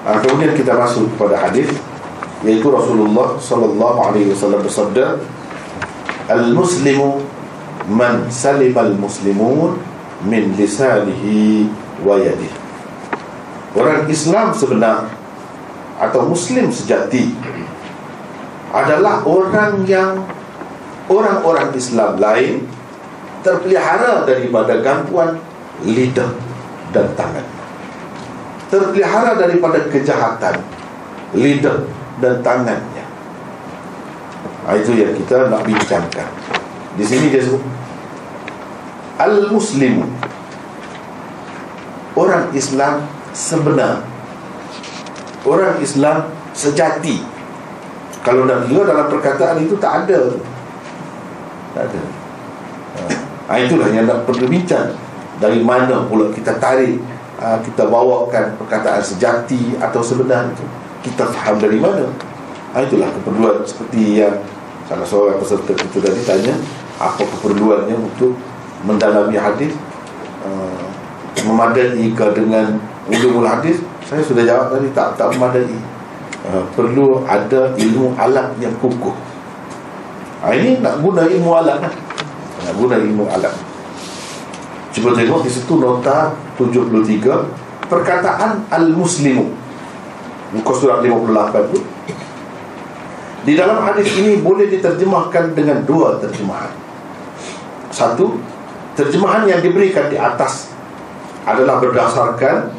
Ha, 0.05 0.09
kemudian 0.21 0.53
kita 0.53 0.77
masuk 0.77 1.09
kepada 1.17 1.41
hadis 1.41 1.73
yaitu 2.45 2.69
Rasulullah 2.69 3.33
sallallahu 3.41 3.99
alaihi 4.13 4.29
wasallam 4.29 4.61
bersabda 4.61 5.17
Al-muslimu 6.29 7.19
man 7.89 8.31
salima 8.31 8.87
al-muslimun 8.87 9.79
min 10.23 10.55
lisanihi 10.55 11.67
wa 12.03 12.15
yadihi. 12.15 12.59
Orang 13.73 14.05
Islam 14.07 14.53
sebenar 14.53 15.09
atau 15.97 16.29
muslim 16.29 16.69
sejati 16.69 17.33
adalah 18.69 19.25
orang 19.25 19.85
yang 19.89 20.21
orang-orang 21.09 21.73
Islam 21.73 22.17
lain 22.21 22.65
terpelihara 23.41 24.23
daripada 24.23 24.79
gangguan 24.79 25.41
lidah 25.83 26.31
dan 26.93 27.09
tangan 27.17 27.45
terpelihara 28.69 29.37
daripada 29.37 29.81
kejahatan 29.89 30.61
lidah 31.33 31.85
dan 32.21 32.41
tangannya 32.45 32.92
ha, 34.65 34.75
Itu 34.75 34.91
yang 34.95 35.13
kita 35.15 35.51
nak 35.51 35.63
bincangkan. 35.67 36.29
Di 36.93 37.03
sini 37.03 37.33
dia 37.33 37.41
sebut 37.41 37.63
Al-Muslimu. 39.17 40.05
Orang 42.13 42.53
Islam 42.53 43.05
sebenar. 43.33 44.05
Orang 45.43 45.81
Islam 45.81 46.29
sejati. 46.53 47.25
Kalau 48.23 48.47
nak 48.47 48.69
kira 48.69 48.87
dalam 48.87 49.07
perkataan 49.11 49.59
itu 49.59 49.75
tak 49.81 50.07
ada. 50.07 50.21
Tak 51.73 51.83
ada. 51.89 52.01
Ha, 53.49 53.59
Itulah 53.59 53.89
yang 53.91 54.07
nak 54.07 54.23
perlu 54.23 54.47
bincang. 54.47 54.95
Dari 55.41 55.59
mana 55.65 56.05
pula 56.05 56.29
kita 56.29 56.61
tarik 56.61 57.01
ha, 57.41 57.57
Kita 57.57 57.89
bawakan 57.89 58.53
perkataan 58.53 59.01
sejati 59.01 59.75
Atau 59.81 60.05
sebenar 60.05 60.45
itu? 60.53 60.61
Kita 61.09 61.25
faham 61.27 61.57
dari 61.57 61.81
mana? 61.81 62.05
Itulah 62.73 63.09
keperluan 63.11 63.61
seperti 63.65 64.23
yang 64.23 64.33
Salah 64.87 65.07
seorang 65.07 65.39
peserta 65.39 65.71
kita 65.71 65.97
tadi 66.03 66.21
tanya 66.27 66.53
Apa 66.99 67.23
keperluannya 67.23 67.95
untuk 67.95 68.35
mendalami 68.83 69.39
hadis 69.39 69.71
uh, 70.43 70.85
memadai 71.43 72.03
ke 72.15 72.25
dengan 72.35 72.79
ulumul 73.07 73.47
hadis. 73.47 73.83
Saya 74.03 74.23
sudah 74.23 74.43
jawab 74.43 74.75
tadi 74.75 74.91
tak 74.91 75.15
tak 75.15 75.31
memadai. 75.35 75.75
Uh, 76.43 76.63
perlu 76.75 77.23
ada 77.23 77.71
ilmu 77.79 78.15
alat 78.19 78.51
yang 78.59 78.75
kukuh. 78.79 79.15
Ha, 80.43 80.51
ini 80.51 80.83
nak 80.83 80.99
guna 80.99 81.23
ilmu 81.23 81.55
alat 81.55 81.79
kan? 81.87 81.93
nak 82.63 82.73
guna 82.79 82.95
ilmu 82.99 83.27
alat 83.27 83.55
cuba 84.93 85.09
tengok 85.17 85.41
di 85.41 85.49
situ 85.49 85.73
nota 85.81 86.31
73 86.55 87.89
perkataan 87.89 88.69
al-muslimu. 88.69 89.49
Muka 90.53 90.71
surat 90.77 91.01
58 91.01 91.73
tu 91.73 91.81
di 93.43 93.59
dalam 93.59 93.83
hadis 93.83 94.07
ini 94.15 94.39
boleh 94.39 94.71
diterjemahkan 94.71 95.51
dengan 95.51 95.83
dua 95.83 96.15
terjemahan. 96.23 96.71
Satu 97.91 98.39
terjemahan 98.95 99.43
yang 99.43 99.59
diberikan 99.59 100.07
di 100.07 100.15
atas 100.15 100.71
adalah 101.43 101.83
berdasarkan 101.83 102.71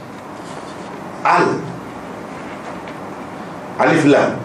al 1.21 1.61
alif 3.77 4.09
lam. 4.09 4.41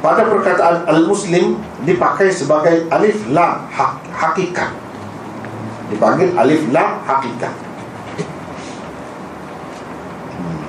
Pada 0.00 0.26
perkataan 0.26 0.88
al-muslim 0.88 1.60
dipakai 1.84 2.32
sebagai 2.32 2.88
alif 2.90 3.20
lam 3.30 3.68
hak, 3.70 4.00
hakikat. 4.10 4.74
Dipanggil 5.92 6.34
alif 6.34 6.66
lam 6.74 6.98
hakikat. 7.06 7.54
Hmm. 10.40 10.60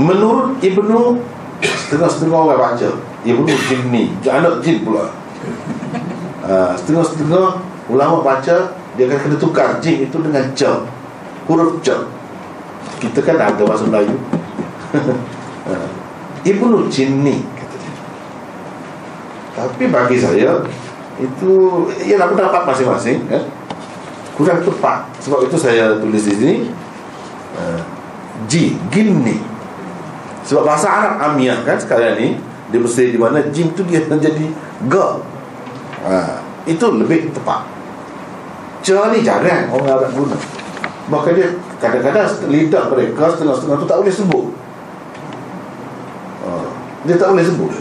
menurut 0.00 0.58
Ibnu 0.64 1.20
setengah-setengah 1.60 2.38
orang 2.38 2.58
baca. 2.58 2.88
Ibnu 3.20 3.52
Jinni 3.68 4.16
anak 4.24 4.64
jin 4.64 4.80
pula. 4.84 5.12
Setengah-setengah 6.76 7.70
Ulama 7.90 8.22
baca 8.22 8.70
Dia 8.94 9.04
akan 9.06 9.18
kena 9.18 9.36
tukar 9.36 9.78
jin 9.82 10.06
itu 10.08 10.16
dengan 10.22 10.44
C. 10.56 10.66
Huruf 11.50 11.82
C. 11.84 11.90
Kita 13.00 13.20
kan 13.24 13.36
ada 13.38 13.62
bahasa 13.66 13.84
Melayu. 13.86 14.16
Ha. 14.94 15.74
Ibnu 16.50 16.88
Jinni 16.88 17.44
Tapi 19.52 19.84
bagi 19.92 20.16
saya 20.16 20.64
Itu 21.20 21.84
Ialah 22.00 22.32
pendapat 22.32 22.62
masing-masing 22.64 23.28
eh? 23.28 23.44
Kurang 24.38 24.64
tepat. 24.64 25.04
Sebab 25.20 25.44
itu 25.44 25.56
saya 25.60 26.00
tulis 26.00 26.24
di 26.24 26.32
sini 26.32 26.56
uh, 27.60 27.80
Jin 28.48 28.80
Gini 28.88 29.49
Sebab 30.50 30.66
bahasa 30.66 30.90
Arab 30.90 31.14
Amiah 31.22 31.62
kan 31.62 31.78
sekarang 31.78 32.18
ni 32.18 32.34
Di 32.74 32.78
Mesir 32.82 33.14
di 33.14 33.18
mana 33.22 33.38
Jin 33.54 33.70
tu 33.70 33.86
dia 33.86 34.02
menjadi 34.02 34.50
G 34.90 34.94
uh, 34.98 36.42
Itu 36.66 36.90
lebih 36.90 37.30
tepat. 37.30 37.70
Cara 38.82 39.14
ni 39.14 39.22
jarang 39.22 39.70
orang 39.70 39.94
Arab 39.94 40.10
guna. 40.16 40.36
Maka 41.06 41.34
dia 41.36 41.54
kadang-kadang 41.78 42.26
lidah 42.50 42.84
mereka 42.90 43.30
setengah-setengah 43.34 43.76
tu 43.82 43.86
tak 43.86 43.98
boleh 44.02 44.14
sebut. 44.14 44.46
Ha. 46.46 46.50
Dia 47.04 47.14
tak 47.18 47.28
boleh 47.34 47.44
sebut. 47.44 47.72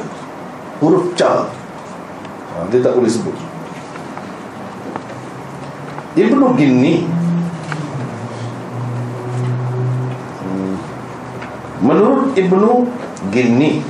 Huruf 0.81 1.03
ca. 1.13 1.47
Ha, 2.53 2.55
Dia 2.73 2.79
tak 2.81 2.97
boleh 2.97 3.11
sebut. 3.11 3.35
Ibnu 6.17 6.47
Gini 6.57 7.05
Menurut 11.79 12.35
Ibnu 12.35 12.87
Gini 13.31 13.83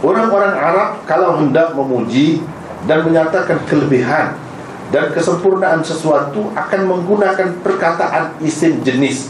Orang-orang 0.00 0.56
Arab 0.56 0.90
kalau 1.04 1.36
hendak 1.36 1.76
memuji 1.76 2.40
dan 2.88 3.04
menyatakan 3.04 3.60
kelebihan 3.68 4.32
dan 4.88 5.12
kesempurnaan 5.12 5.84
sesuatu 5.84 6.48
akan 6.56 6.80
menggunakan 6.88 7.60
perkataan 7.60 8.34
isim 8.40 8.80
jenis 8.80 9.28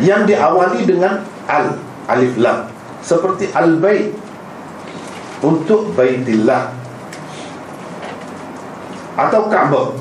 yang 0.00 0.24
diawali 0.24 0.86
dengan 0.88 1.26
al 1.44 1.76
alif 2.08 2.38
lam 2.40 2.70
seperti 3.04 3.52
al 3.52 3.76
bait 3.82 4.16
untuk 5.44 5.92
baitillah 5.92 6.72
atau 9.18 9.42
Ka'bah 9.52 9.92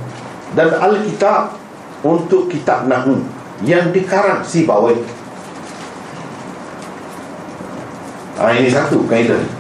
dan 0.56 0.72
al 0.80 1.04
kitab 1.04 1.60
untuk 2.06 2.48
kitab 2.48 2.88
nahu 2.88 3.20
yang 3.68 3.92
dikarang 3.92 4.40
si 4.48 4.64
bawah 4.64 4.96
Ah 8.40 8.56
ini 8.56 8.72
satu 8.72 9.04
kaedah 9.04 9.60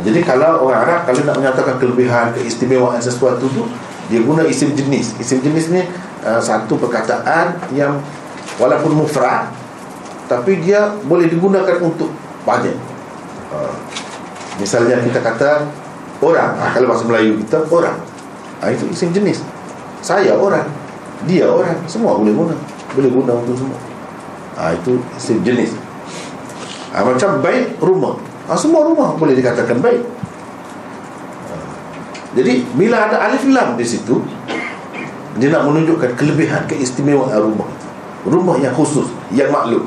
jadi 0.00 0.20
kalau 0.24 0.64
orang 0.64 0.86
Arab 0.88 1.00
kalau 1.04 1.20
nak 1.28 1.36
menyatakan 1.36 1.76
kelebihan, 1.76 2.32
keistimewaan 2.32 3.02
sesuatu 3.02 3.44
tu 3.52 3.68
dia 4.08 4.24
guna 4.24 4.42
isim 4.48 4.72
jenis. 4.72 5.18
Isim 5.20 5.44
jenis 5.44 5.68
ni 5.70 5.84
uh, 6.24 6.40
satu 6.40 6.80
perkataan 6.80 7.58
yang 7.76 8.00
walaupun 8.56 8.96
mufrad 8.96 9.52
tapi 10.30 10.62
dia 10.62 10.94
boleh 11.04 11.26
digunakan 11.26 11.76
untuk 11.82 12.08
banyak. 12.46 12.74
Uh, 13.50 13.74
misalnya 14.62 15.02
kita 15.02 15.18
kata 15.18 15.66
orang, 16.22 16.54
uh, 16.54 16.70
kalau 16.70 16.86
bahasa 16.86 17.04
Melayu 17.04 17.34
kita 17.44 17.66
orang. 17.68 17.98
Uh, 18.62 18.70
itu 18.70 18.86
isim 18.94 19.10
jenis. 19.10 19.42
Saya 20.00 20.38
orang, 20.38 20.64
dia 21.26 21.50
orang, 21.50 21.76
semua 21.90 22.14
boleh 22.14 22.32
guna. 22.32 22.54
Boleh 22.94 23.10
guna 23.10 23.32
untuk 23.42 23.58
semua. 23.58 23.76
Uh, 24.54 24.70
itu 24.70 25.02
isim 25.18 25.42
jenis. 25.42 25.74
Uh, 26.90 27.06
macam 27.06 27.38
baik 27.38 27.78
rumah. 27.78 28.18
Ha, 28.50 28.58
Semua 28.58 28.82
rumah 28.82 29.14
boleh 29.14 29.38
dikatakan 29.38 29.78
baik. 29.78 30.02
Ha. 31.46 31.54
Jadi 32.34 32.66
bila 32.74 33.06
ada 33.06 33.30
alif 33.30 33.46
lam 33.46 33.78
di 33.78 33.86
situ 33.86 34.22
Dia 35.38 35.50
nak 35.50 35.66
menunjukkan 35.66 36.18
kelebihan 36.18 36.66
Keistimewaan 36.66 37.38
rumah. 37.38 37.70
Rumah 38.26 38.58
yang 38.58 38.74
khusus 38.74 39.06
Yang 39.30 39.54
maklum. 39.54 39.84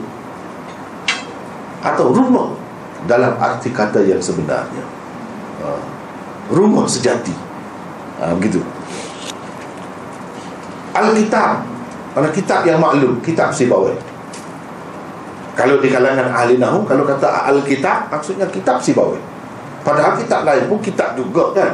Atau 1.84 2.16
rumah 2.16 2.56
Dalam 3.04 3.36
arti 3.36 3.68
kata 3.76 4.00
yang 4.08 4.24
sebenarnya. 4.24 4.84
Ha. 5.60 5.68
Rumah 6.56 6.88
sejati. 6.88 7.36
Ha, 8.24 8.32
Begitu. 8.40 8.64
Alkitab. 10.96 11.68
Mana 12.16 12.30
kitab 12.32 12.64
yang 12.64 12.80
maklum? 12.80 13.20
Kitab 13.20 13.52
si 13.52 13.68
bawah 13.68 14.13
kalau 15.54 15.78
di 15.78 15.90
kalangan 15.94 16.34
ahli 16.34 16.58
nahu 16.58 16.82
Kalau 16.86 17.06
kata 17.06 17.54
Al-Kitab 17.54 18.10
Maksudnya 18.10 18.50
kitab 18.50 18.82
si 18.82 18.98
bawah 18.98 19.18
Padahal 19.86 20.18
kitab 20.18 20.42
lain 20.50 20.66
pun 20.66 20.82
kitab 20.82 21.14
juga 21.14 21.54
kan? 21.54 21.72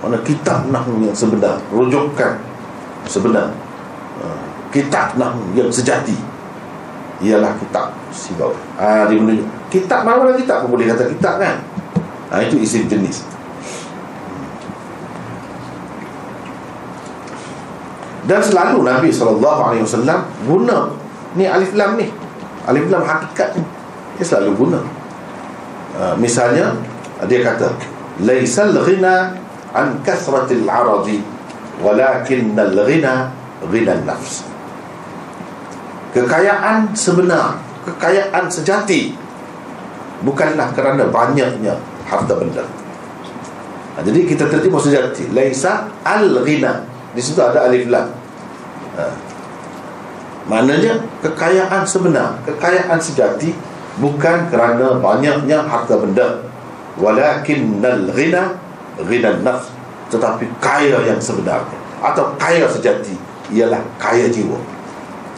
Mana 0.00 0.18
kitab 0.22 0.70
nahu 0.70 1.02
yang 1.02 1.16
sebenar 1.16 1.58
Rujukan 1.74 2.38
sebenar. 3.10 3.50
Ha, 4.22 4.26
Kitab 4.70 5.18
nahu 5.18 5.50
yang 5.58 5.66
sejati 5.66 6.14
Ialah 7.26 7.58
kitab 7.58 7.90
si 8.14 8.38
bawah 8.38 8.56
ha, 8.78 9.10
Dia 9.10 9.18
menunjuk 9.18 9.46
Kitab 9.66 10.06
mana 10.06 10.30
kitab 10.38 10.66
pun 10.66 10.78
boleh 10.78 10.86
kata 10.86 11.10
kitab 11.10 11.42
kan? 11.42 11.58
Ha, 12.30 12.46
Itu 12.46 12.54
isim 12.62 12.86
jenis. 12.86 13.26
Dan 18.30 18.38
selalu 18.38 18.86
Nabi 18.86 19.10
SAW 19.10 19.42
Guna 20.46 20.99
Ni 21.34 21.44
alif 21.46 21.74
lam 21.78 21.94
ni. 21.98 22.10
Alif 22.66 22.86
lam 22.90 23.02
hakikat 23.02 23.58
ni. 23.58 23.62
Dia 24.18 24.24
selalu 24.24 24.52
guna. 24.56 24.80
Uh, 25.90 26.14
Misalnya 26.20 26.70
Dia 27.26 27.42
kata 27.42 27.66
Laisal 28.22 28.70
ghina 28.70 29.34
An 29.74 29.98
kathratil 30.06 30.62
aradi 30.62 31.18
Walakinnal 31.82 32.86
ghina 32.86 33.26
Ghina 33.66 33.98
nafs. 34.06 34.46
Kekayaan 36.14 36.94
sebenar 36.94 37.58
Kekayaan 37.82 38.46
sejati 38.46 39.18
Bukanlah 40.22 40.70
kerana 40.76 41.10
banyaknya 41.10 41.74
Harta 42.06 42.38
benda. 42.38 42.62
Nah, 43.94 44.02
Jadi 44.02 44.26
kita 44.26 44.50
terjemah 44.50 44.82
sejati. 44.82 45.30
Laisa 45.30 45.86
al-ghina. 46.02 46.82
Di 47.14 47.22
situ 47.22 47.38
ada 47.38 47.70
alif 47.70 47.86
lam. 47.86 48.10
Uh, 48.98 49.14
Maknanya 50.50 50.98
kekayaan 51.22 51.86
sebenar, 51.86 52.42
kekayaan 52.42 52.98
sejati 52.98 53.54
bukan 54.02 54.50
kerana 54.50 54.98
banyaknya 54.98 55.62
harta 55.62 55.94
benda. 55.94 56.42
Walakinnal 56.98 58.10
ghina 58.10 58.58
ghina 59.06 59.38
nafs. 59.46 59.70
Tetapi 60.10 60.42
kaya 60.58 61.06
yang 61.06 61.22
sebenarnya 61.22 61.78
atau 62.02 62.34
kaya 62.34 62.66
sejati 62.66 63.14
ialah 63.54 63.78
kaya 64.00 64.26
jiwa. 64.26 64.58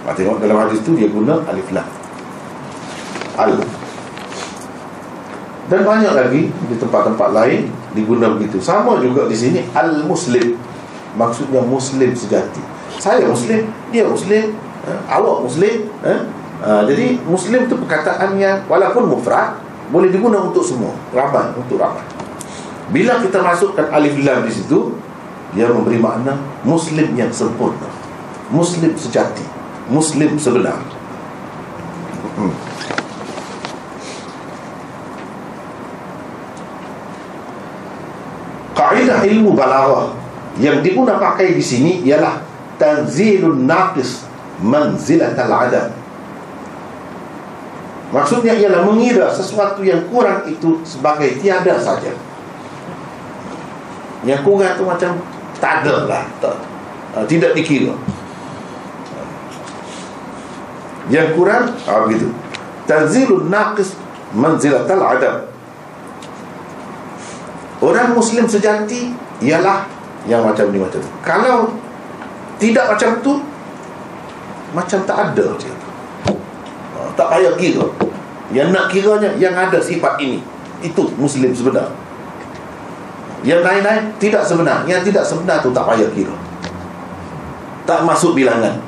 Ha, 0.09 0.17
tengok 0.17 0.41
dalam 0.41 0.65
hadis 0.65 0.81
tu 0.81 0.97
dia 0.97 1.13
guna 1.13 1.45
alif 1.45 1.69
lam. 1.77 1.85
Al. 3.37 3.61
Dan 5.69 5.81
banyak 5.85 6.13
lagi 6.17 6.43
di 6.49 6.75
tempat-tempat 6.81 7.29
lain 7.37 7.69
diguna 7.93 8.33
begitu. 8.33 8.65
Sama 8.65 8.97
juga 9.05 9.29
di 9.29 9.37
sini 9.37 9.61
al 9.77 10.09
muslim 10.09 10.57
maksudnya 11.21 11.61
muslim 11.61 12.17
sejati. 12.17 12.65
Saya 12.97 13.29
muslim 13.29 13.69
dia 13.93 14.09
muslim 14.09 14.57
eh, 14.87 15.01
awak 15.07 15.47
muslim 15.47 15.91
eh? 16.03 16.21
uh, 16.63 16.83
jadi 16.87 17.19
muslim 17.27 17.67
itu 17.67 17.75
perkataan 17.79 18.39
yang 18.39 18.63
walaupun 18.67 19.11
mufrad 19.11 19.59
boleh 19.93 20.09
diguna 20.09 20.41
untuk 20.49 20.65
semua. 20.65 20.97
Ramai 21.13 21.53
untuk 21.53 21.77
ramai. 21.77 22.01
Bila 22.89 23.21
kita 23.21 23.45
masukkan 23.45 23.93
alif 23.93 24.17
lam 24.25 24.49
di 24.49 24.53
situ 24.53 24.97
dia 25.53 25.69
memberi 25.69 26.01
makna 26.01 26.41
muslim 26.65 27.13
yang 27.13 27.29
sempurna. 27.29 27.93
Muslim 28.49 28.97
sejati. 28.97 29.45
Muslim 29.93 30.41
sebenar. 30.41 30.81
Hmm. 32.33 32.73
kaedah 38.93 39.25
ilmu 39.25 39.57
balaghah 39.57 40.13
yang 40.61 40.85
diguna 40.85 41.17
pakai 41.17 41.57
di 41.57 41.65
sini 41.65 42.05
ialah 42.05 42.45
tanzilun 42.77 43.65
naqis 43.65 44.29
manzilatal 44.61 45.53
adam 45.53 46.03
Maksudnya 48.13 48.53
ialah 48.61 48.85
mengira 48.85 49.33
sesuatu 49.33 49.81
yang 49.81 50.05
kurang 50.13 50.45
itu 50.45 50.85
sebagai 50.85 51.41
tiada 51.41 51.81
saja. 51.81 52.13
Yang 54.21 54.45
kurang 54.45 54.77
itu 54.77 54.85
macam 54.85 55.17
tak 55.57 55.81
ada 55.81 56.05
lah. 56.05 56.25
Tak, 56.37 56.55
uh, 57.17 57.25
tidak 57.25 57.57
dikira. 57.57 57.97
Yang 61.09 61.29
kurang, 61.41 61.73
ah, 61.89 62.05
begitu. 62.05 62.29
Tanzilun 62.85 63.49
naqis 63.49 63.97
manzilatal 64.37 65.01
adam. 65.01 65.37
Orang 67.81 68.13
Muslim 68.13 68.45
sejati 68.45 69.17
ialah 69.41 69.89
yang 70.29 70.45
macam 70.45 70.69
ni 70.69 70.79
macam 70.79 71.01
tu. 71.01 71.11
Kalau 71.25 71.73
tidak 72.61 72.93
macam 72.93 73.11
tu, 73.25 73.41
macam 74.73 75.01
tak 75.05 75.19
ada. 75.33 75.47
Je 75.61 75.73
tak 77.15 77.29
payah 77.29 77.55
kira. 77.57 77.85
Yang 78.53 78.69
nak 78.73 78.87
kiranya 78.93 79.31
yang 79.41 79.55
ada 79.57 79.79
sifat 79.81 80.21
ini. 80.21 80.41
Itu 80.83 81.09
muslim 81.17 81.53
sebenar. 81.55 81.89
Yang 83.43 83.65
lain-lain 83.65 84.13
tidak 84.19 84.45
sebenar. 84.45 84.85
Yang 84.85 85.13
tidak 85.13 85.25
sebenar 85.25 85.61
tu 85.61 85.73
tak 85.73 85.85
payah 85.89 86.09
kira. 86.13 86.35
Tak 87.89 88.05
masuk 88.07 88.37
bilangan. 88.39 88.79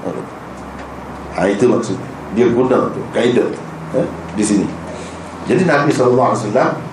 Ha, 1.34 1.50
itu 1.50 1.66
maksud 1.66 1.98
dia 2.34 2.46
guna 2.50 2.90
tu 2.94 3.02
kaedah 3.10 3.46
eh, 3.98 4.06
di 4.38 4.44
sini. 4.46 4.66
Jadi 5.50 5.66
Nabi 5.66 5.90
SAW 5.90 6.34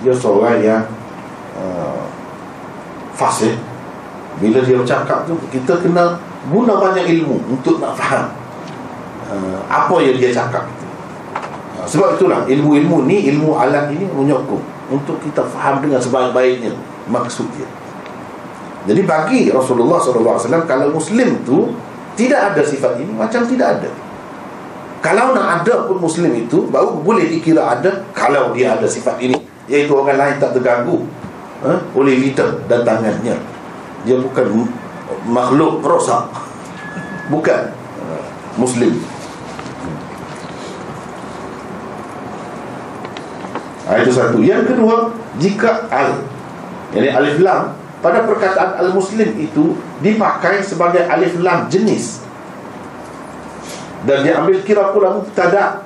dia 0.02 0.14
seorang 0.14 0.58
yang 0.60 0.82
uh, 1.54 2.04
fasih. 3.14 3.54
Bila 4.42 4.66
dia 4.66 4.82
bercakap 4.82 5.30
tu 5.30 5.38
kita 5.54 5.78
kena 5.78 6.18
guna 6.50 6.74
banyak 6.82 7.06
ilmu 7.06 7.38
untuk 7.54 7.78
nak 7.78 7.94
faham 7.94 8.41
uh, 9.32 9.60
apa 9.72 9.96
yang 10.04 10.20
dia 10.20 10.36
cakap? 10.36 10.68
Sebab 11.86 12.18
itulah 12.18 12.46
ilmu-ilmu 12.46 13.10
ni 13.10 13.26
Ilmu 13.34 13.58
alat 13.58 13.90
ini 13.94 14.06
menyokong 14.06 14.62
Untuk 14.92 15.18
kita 15.24 15.42
faham 15.50 15.82
dengan 15.82 15.98
sebaik-baiknya 15.98 16.74
Maksud 17.10 17.48
dia. 17.58 17.68
Jadi 18.86 19.02
bagi 19.06 19.42
Rasulullah 19.50 19.98
SAW 19.98 20.66
Kalau 20.66 20.94
Muslim 20.94 21.42
tu 21.42 21.74
Tidak 22.14 22.54
ada 22.54 22.62
sifat 22.62 23.02
ini 23.02 23.12
Macam 23.14 23.46
tidak 23.50 23.82
ada. 23.82 23.90
Kalau 25.02 25.34
nak 25.34 25.66
ada 25.66 25.90
pun 25.90 25.98
Muslim 25.98 26.30
itu 26.38 26.70
Baru 26.70 27.02
boleh 27.02 27.26
dikira 27.26 27.66
ada 27.66 28.06
Kalau 28.14 28.54
dia 28.54 28.78
ada 28.78 28.86
sifat 28.86 29.18
ini. 29.18 29.38
Iaitu 29.66 29.94
orang 29.96 30.18
lain 30.20 30.36
tak 30.38 30.54
terganggu 30.54 31.08
ha? 31.66 31.80
Oleh 31.96 32.18
lidah 32.18 32.62
dan 32.70 32.86
tangannya. 32.86 33.38
Dia 34.04 34.18
bukan 34.18 34.66
makhluk 35.30 35.86
rosak. 35.86 36.26
Bukan 37.32 37.72
ha, 37.72 38.06
Muslim 38.60 39.00
ha, 43.88 44.02
Itu 44.02 44.12
satu 44.14 44.38
Yang 44.42 44.76
kedua 44.76 45.10
Jika 45.40 45.88
al 45.90 46.26
Jadi 46.94 47.08
alif 47.10 47.38
lam 47.42 47.74
Pada 48.02 48.26
perkataan 48.26 48.82
al-muslim 48.82 49.30
itu 49.38 49.78
Dipakai 50.02 50.62
sebagai 50.62 51.06
alif 51.08 51.38
lam 51.42 51.70
jenis 51.72 52.26
Dan 54.06 54.26
diambil 54.26 54.62
kira 54.66 54.92
pula 54.94 55.18
mubtada 55.18 55.86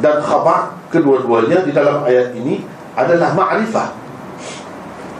Dan 0.00 0.20
khabar 0.20 0.76
Kedua-duanya 0.90 1.62
di 1.62 1.72
dalam 1.72 2.02
ayat 2.02 2.34
ini 2.34 2.66
Adalah 2.98 3.32
ma'rifah 3.32 3.94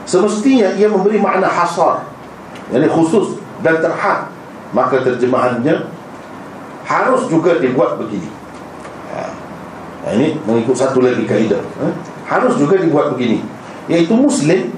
Semestinya 0.05 0.75
ia 0.75 0.91
memberi 0.91 1.23
makna 1.23 1.47
hasar 1.47 2.03
Yang 2.75 2.91
khusus 2.91 3.27
dan 3.63 3.79
terhad 3.79 4.27
Maka 4.75 5.07
terjemahannya 5.07 5.87
Harus 6.83 7.31
juga 7.31 7.63
dibuat 7.63 8.03
begini 8.03 8.27
ha. 9.15 9.31
Ini 10.11 10.43
mengikut 10.43 10.75
satu 10.75 10.99
lagi 11.05 11.23
kaedah 11.23 11.63
ha? 11.79 11.87
Harus 12.31 12.55
juga 12.55 12.79
dibuat 12.79 13.19
begini. 13.19 13.43
Iaitu 13.91 14.15
muslim 14.15 14.71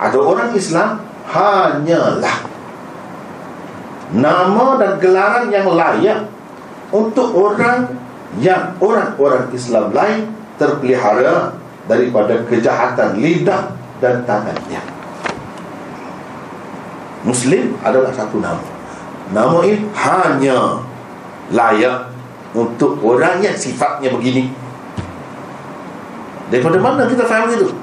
atau 0.00 0.32
orang 0.32 0.56
Islam 0.56 1.04
hanyalah 1.28 2.48
nama 4.16 4.66
dan 4.80 4.92
gelaran 4.96 5.52
yang 5.52 5.68
layak 5.76 6.24
untuk 6.88 7.36
orang 7.36 7.92
yang 8.40 8.72
orang-orang 8.80 9.52
Islam 9.52 9.92
lain 9.92 10.32
terpelihara 10.56 11.52
daripada 11.84 12.40
kejahatan 12.48 13.20
lidah 13.20 13.76
dan 14.00 14.24
tangannya. 14.24 14.80
Muslim 17.26 17.76
adalah 17.82 18.14
satu 18.14 18.38
nama. 18.40 18.62
Nama 19.34 19.58
ini 19.66 19.82
hanya 19.90 20.80
layak 21.50 22.14
untuk 22.54 23.02
orang 23.02 23.42
yang 23.42 23.58
sifatnya 23.58 24.14
begini 24.14 24.48
Daripada 26.46 26.78
mana 26.78 27.10
kita 27.10 27.26
faham 27.26 27.50
itu? 27.50 27.74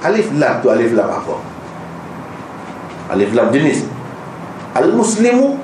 Alif 0.00 0.32
lam 0.38 0.62
tu 0.64 0.72
alif 0.72 0.96
lam 0.96 1.08
apa? 1.10 1.36
Alif 3.12 3.30
lam 3.36 3.52
jenis. 3.52 3.84
Al-muslimu 4.72 5.58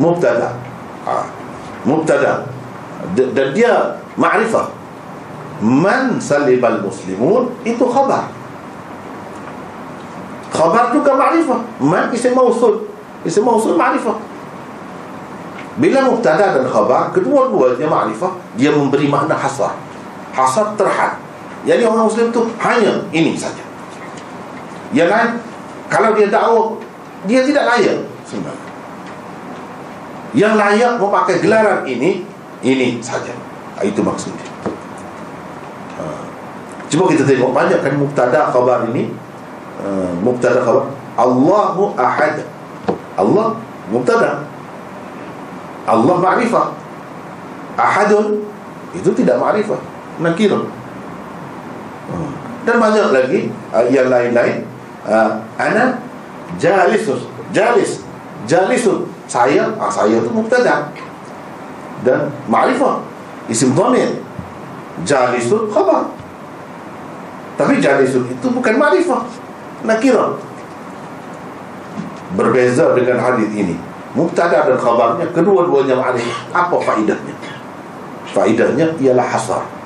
mubtada. 0.00 0.56
Ha. 1.04 1.26
Mubtada. 1.84 2.46
Dan 3.16 3.48
dia 3.52 4.00
ma'rifah. 4.16 4.72
Man 5.60 6.16
salibal 6.20 6.80
muslimun 6.80 7.52
itu 7.68 7.84
khabar. 7.84 8.32
Khabar 10.52 10.92
kan 10.92 11.16
ma'rifah. 11.16 11.60
Man 11.80 12.08
isim 12.16 12.32
mausul. 12.32 12.88
Isim 13.28 13.44
mausul 13.44 13.76
ma'rifah. 13.76 14.16
Bila 15.80 16.04
mubtada 16.04 16.52
dan 16.52 16.68
khabar, 16.68 17.08
kedua-duanya 17.12 17.88
ma'rifah, 17.88 18.32
dia 18.56 18.68
memberi 18.68 19.08
makna 19.08 19.32
hasar. 19.32 19.72
Hasar 20.36 20.76
terhad. 20.76 21.16
Jadi 21.60 21.82
orang 21.84 22.08
Muslim 22.08 22.32
tu 22.32 22.48
hanya 22.56 23.04
ini 23.12 23.36
saja. 23.36 23.60
Yang 24.96 25.08
lain 25.12 25.30
kalau 25.92 26.16
dia 26.16 26.28
tahu 26.32 26.80
dia 27.28 27.44
tidak 27.44 27.68
layak 27.68 28.00
sebenarnya. 28.24 28.68
Yang 30.32 30.54
layak 30.56 30.92
memakai 30.96 31.36
gelaran 31.44 31.80
ini 31.84 32.24
ini 32.64 32.96
saja. 33.04 33.36
Ah, 33.76 33.84
itu 33.84 34.00
maksudnya. 34.00 34.46
Ha. 36.00 36.04
Cuba 36.88 37.12
kita 37.12 37.28
tengok 37.28 37.52
banyak 37.52 37.84
kan 37.84 37.92
mubtada 38.00 38.48
khabar 38.48 38.88
ini. 38.88 39.12
Uh, 39.80 40.12
mubtada 40.20 40.60
khabar 40.64 40.92
Allahu 41.20 41.92
ahad. 42.00 42.40
Allah 43.20 43.60
mubtada. 43.92 44.48
Allah 45.84 46.16
ma'rifah. 46.16 46.72
Ahadun 47.76 48.48
itu 48.96 49.10
tidak 49.12 49.36
ma'rifah. 49.36 49.80
Nakirah 50.20 50.79
dan 52.64 52.76
banyak 52.76 53.06
lagi 53.10 53.40
uh, 53.72 53.84
yang 53.88 54.12
lain-lain. 54.12 54.68
Uh, 55.00 55.40
ana 55.56 55.96
jalisus 56.60 57.24
jalis 57.56 58.04
jalisun. 58.44 59.08
Saya 59.30 59.70
ah, 59.78 59.88
saya 59.90 60.18
itu 60.18 60.30
mubtada. 60.30 60.90
Dan 62.02 62.28
ma'rifah 62.50 63.00
isim 63.46 63.72
dhamir. 63.72 64.20
Jalisun 65.06 65.70
khabar. 65.70 66.10
Tapi 67.56 67.78
jalisun 67.78 68.26
itu 68.26 68.46
bukan 68.50 68.74
ma'rifah. 68.76 69.22
Nakira. 69.86 70.34
Berbeza 72.34 72.92
dengan 72.92 73.22
hadis 73.22 73.50
ini. 73.54 73.78
Mubtada 74.10 74.66
dan 74.66 74.76
khabarnya 74.76 75.30
kedua-duanya 75.30 75.94
ma'rifah. 75.94 76.38
Apa 76.50 76.76
faedahnya? 76.82 77.34
Faedahnya 78.30 78.86
ialah 78.98 79.26
hasar 79.26 79.79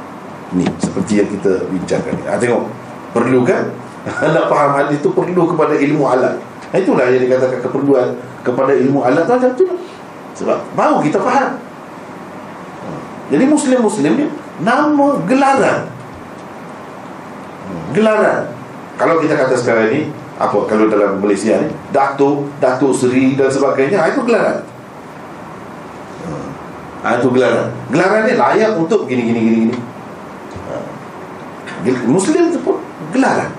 ni 0.55 0.67
seperti 0.79 1.23
yang 1.23 1.29
kita 1.29 1.67
bincangkan 1.69 2.15
ha, 2.27 2.39
tengok 2.39 2.71
perlu 3.11 3.43
kan 3.43 3.71
nak 4.35 4.47
faham 4.49 4.73
hadis 4.79 4.99
tu 5.03 5.11
perlu 5.11 5.51
kepada 5.51 5.75
ilmu 5.77 6.05
alat 6.07 6.39
Ha, 6.75 6.83
itulah 6.83 7.07
yang 7.07 7.23
dikatakan 7.23 7.63
keperluan 7.63 8.19
kepada 8.43 8.75
ilmu 8.75 9.07
alat 9.07 9.23
macam 9.31 9.55
tu. 9.55 9.63
Sebab 10.35 10.75
baru 10.75 10.99
kita 11.07 11.23
faham. 11.23 11.55
Jadi 13.31 13.47
muslim-muslim 13.47 14.13
ni 14.19 14.27
nama 14.59 15.23
gelaran. 15.23 15.87
Gelaran. 17.95 18.51
Kalau 18.99 19.23
kita 19.23 19.39
kata 19.39 19.55
sekarang 19.55 19.87
ni 19.95 20.01
apa 20.35 20.67
kalau 20.67 20.91
dalam 20.91 21.23
Malaysia 21.23 21.63
ni 21.63 21.71
datuk 21.95 22.51
datuk 22.59 22.91
seri 22.91 23.39
dan 23.39 23.47
sebagainya 23.47 24.03
ha, 24.03 24.11
itu 24.11 24.27
gelaran. 24.27 24.67
Ha, 27.07 27.23
itu 27.23 27.31
gelaran. 27.31 27.71
Gelaran 27.95 28.21
ni 28.27 28.35
layak 28.35 28.75
untuk 28.75 29.07
gini 29.07 29.31
gini 29.31 29.41
gini 29.47 29.59
gini. 29.71 29.75
ha. 29.79 29.94
Muslim 32.09 32.49
tu 32.49 32.59
pun 32.65 32.81
gelaran 33.13 33.53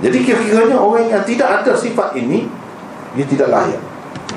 jadi 0.00 0.18
kira-kiranya 0.24 0.76
orang 0.80 1.12
yang 1.12 1.22
tidak 1.28 1.60
ada 1.60 1.72
sifat 1.76 2.16
ini 2.16 2.48
Dia 3.12 3.26
tidak 3.28 3.52
layak 3.52 3.82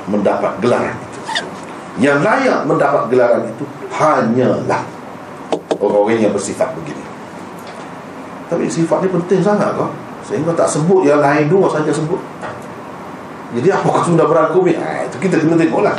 mendapat 0.04 0.52
gelaran 0.60 0.92
itu. 0.92 1.20
Yang 2.04 2.18
layak 2.20 2.58
mendapat 2.68 3.02
gelaran 3.08 3.42
itu 3.48 3.64
Hanyalah 3.88 4.84
Orang-orang 5.80 6.20
yang 6.20 6.32
bersifat 6.36 6.70
begini. 6.76 7.00
Tapi 8.52 8.68
sifat 8.68 9.02
ni 9.04 9.08
penting 9.08 9.40
sangat 9.40 9.72
kau. 9.72 9.88
Sehingga 10.24 10.52
tak 10.52 10.68
sebut 10.68 11.04
yang 11.04 11.20
lain 11.20 11.48
dua 11.48 11.68
saja 11.68 11.88
sebut. 11.88 12.20
Jadi 13.54 13.68
apakah 13.70 14.02
sudah 14.02 14.26
berangkum 14.26 14.66
ha, 14.66 15.06
Itu 15.06 15.16
kita 15.22 15.38
kena 15.38 15.54
tengok 15.54 15.86
lah 15.86 15.94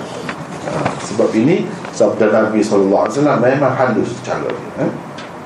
ha, 0.67 0.91
Sebab 1.07 1.31
ini 1.39 1.63
Sabda 1.95 2.27
Nabi 2.27 2.59
SAW 2.59 3.07
Memang 3.15 3.71
halus 3.71 4.11
cara 4.19 4.51
eh? 4.75 4.91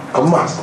Kemas. 0.09 0.57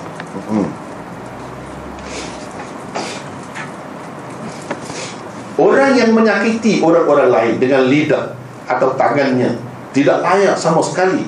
Orang 5.57 5.97
yang 5.97 6.13
menyakiti 6.13 6.85
orang-orang 6.85 7.33
lain 7.33 7.55
dengan 7.57 7.89
lidah 7.89 8.37
atau 8.69 8.93
tangannya 8.93 9.57
tidak 9.97 10.21
layak 10.21 10.53
sama 10.53 10.85
sekali 10.85 11.25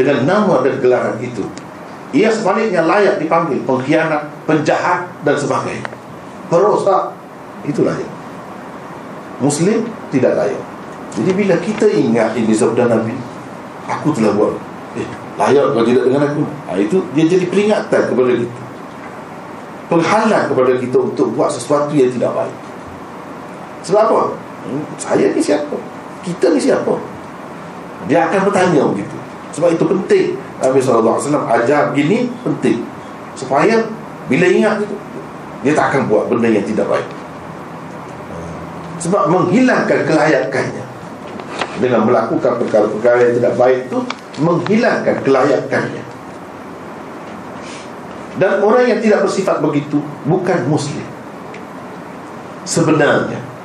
dengan 0.00 0.24
nama 0.24 0.64
dan 0.64 0.80
gelaran 0.80 1.20
itu. 1.20 1.44
Ia 2.16 2.32
sebaliknya 2.32 2.88
layak 2.88 3.20
dipanggil 3.20 3.60
pengkhianat, 3.68 4.32
penjahat 4.48 5.04
dan 5.20 5.36
sebagainya. 5.36 5.84
Perosak 6.48 7.12
itulah 7.68 7.92
yang 7.92 8.14
Muslim 9.36 9.84
tidak 10.08 10.32
layak. 10.40 10.62
Jadi 11.12 11.30
bila 11.36 11.56
kita 11.60 11.84
ingat 11.88 12.32
ini 12.36 12.52
sabda 12.56 12.88
Nabi, 12.88 13.12
aku 13.88 14.12
telah 14.16 14.32
buat. 14.32 14.56
Eh, 14.96 15.08
layak 15.36 15.76
kau 15.76 15.84
tidak 15.84 16.08
dengan 16.08 16.24
aku. 16.24 16.42
Ha, 16.68 16.80
itu 16.80 16.96
dia 17.12 17.24
jadi 17.28 17.44
peringatan 17.52 18.02
kepada 18.08 18.32
kita. 18.32 18.60
Penghalang 19.86 20.44
kepada 20.50 20.72
kita 20.80 20.96
untuk 20.98 21.36
buat 21.36 21.52
sesuatu 21.52 21.92
yang 21.92 22.08
tidak 22.08 22.32
baik. 22.32 22.56
Sebab 23.84 24.00
apa? 24.08 24.20
Hmm, 24.66 24.82
saya 24.98 25.30
ni 25.30 25.38
siapa? 25.38 25.76
Kita 26.24 26.50
ni 26.50 26.58
siapa? 26.58 26.96
Dia 28.08 28.26
akan 28.26 28.50
bertanya 28.50 28.82
begitu. 28.90 29.16
Sebab 29.54 29.76
itu 29.76 29.84
penting. 29.84 30.26
Nabi 30.58 30.80
SAW 30.80 31.20
ajar 31.44 31.92
begini 31.92 32.32
penting. 32.40 32.82
Supaya 33.36 33.84
bila 34.26 34.48
ingat 34.48 34.82
itu, 34.82 34.96
dia 35.62 35.72
tak 35.76 35.92
akan 35.92 36.08
buat 36.08 36.26
benda 36.32 36.48
yang 36.48 36.64
tidak 36.64 36.88
baik. 36.88 37.06
Sebab 38.96 39.28
menghilangkan 39.28 40.08
kelayakannya 40.08 40.84
dengan 41.76 42.08
melakukan 42.08 42.56
perkara-perkara 42.64 43.28
yang 43.28 43.34
tidak 43.36 43.54
baik 43.60 43.78
itu 43.86 43.98
menghilangkan 44.40 45.22
kelayakannya. 45.24 46.04
Dan 48.36 48.52
orang 48.60 48.84
yang 48.84 49.00
tidak 49.00 49.24
bersifat 49.24 49.64
begitu 49.64 50.04
bukan 50.28 50.68
muslim. 50.68 51.04
Sebenarnya 52.68 53.56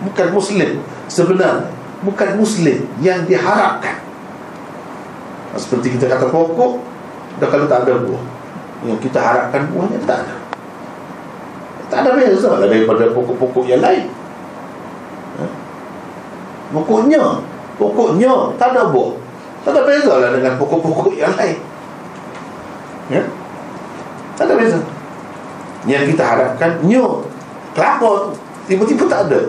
bukan 0.00 0.28
muslim 0.32 0.70
sebenarnya 1.06 1.68
bukan 2.00 2.30
muslim 2.40 2.88
yang 3.04 3.28
diharapkan 3.28 4.00
seperti 5.58 5.98
kita 5.98 6.08
kata 6.08 6.32
pokok 6.32 6.80
dah 7.36 7.48
kalau 7.50 7.68
tak 7.68 7.84
ada 7.84 8.00
buah 8.00 8.24
yang 8.88 8.96
kita 8.96 9.20
harapkan 9.20 9.68
buahnya 9.68 10.00
tak 10.08 10.24
ada 10.24 10.36
tak 11.92 11.98
ada 12.06 12.10
beza 12.16 12.48
lah 12.48 12.64
daripada 12.64 13.12
pokok-pokok 13.12 13.64
yang 13.68 13.84
lain 13.84 14.08
ha? 15.36 15.44
pokoknya 16.72 17.44
pokoknya 17.76 18.56
tak 18.56 18.72
ada 18.72 18.88
buah 18.88 19.19
tak 19.60 19.70
ada 19.76 19.82
beza 19.84 20.12
lah 20.16 20.30
dengan 20.32 20.52
pokok-pokok 20.56 21.14
yang 21.16 21.34
lain 21.36 21.58
ya? 23.12 23.22
tak 24.36 24.44
ada 24.48 24.54
beza 24.56 24.78
yang 25.88 26.04
kita 26.04 26.22
harapkan 26.24 26.80
nyo 26.84 27.24
kelapa 27.72 28.28
tu 28.28 28.30
tiba-tiba 28.68 29.04
tak 29.08 29.28
ada 29.28 29.40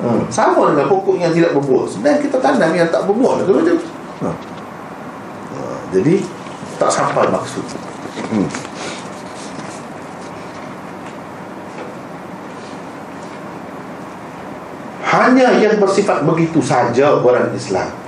Hmm. 0.00 0.24
Sama 0.32 0.72
dengan 0.72 0.88
pokok 0.88 1.20
yang 1.20 1.28
tidak 1.28 1.52
berbuah 1.52 1.84
Sebenarnya 1.84 2.24
kita 2.24 2.40
tanam 2.40 2.72
yang 2.72 2.88
tak 2.88 3.04
berbuah 3.04 3.36
lah, 3.36 3.44
macam. 3.44 3.76
Hmm. 4.24 4.32
Hmm. 5.52 5.76
Jadi 5.92 6.24
Tak 6.80 6.88
sampai 6.88 7.28
maksud 7.28 7.60
hmm. 8.32 8.48
Hanya 15.04 15.52
yang 15.60 15.76
bersifat 15.76 16.24
begitu 16.24 16.64
saja 16.64 17.20
orang 17.20 17.52
Islam 17.52 17.99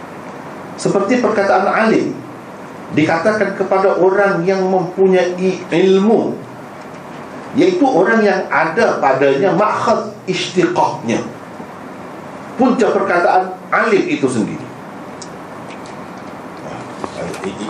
Seperti 0.77 1.21
perkataan 1.21 1.69
Ali 1.69 2.13
Dikatakan 2.93 3.57
kepada 3.57 3.97
orang 3.97 4.45
yang 4.45 4.65
mempunyai 4.69 5.65
ilmu 5.73 6.37
Iaitu 7.53 7.85
orang 7.85 8.25
yang 8.25 8.41
ada 8.49 8.97
padanya 8.97 9.53
Makhad 9.53 10.13
istiqahnya. 10.25 11.21
Punca 12.57 12.87
perkataan 12.93 13.53
alim 13.73 14.05
itu 14.09 14.25
sendiri. 14.29 14.65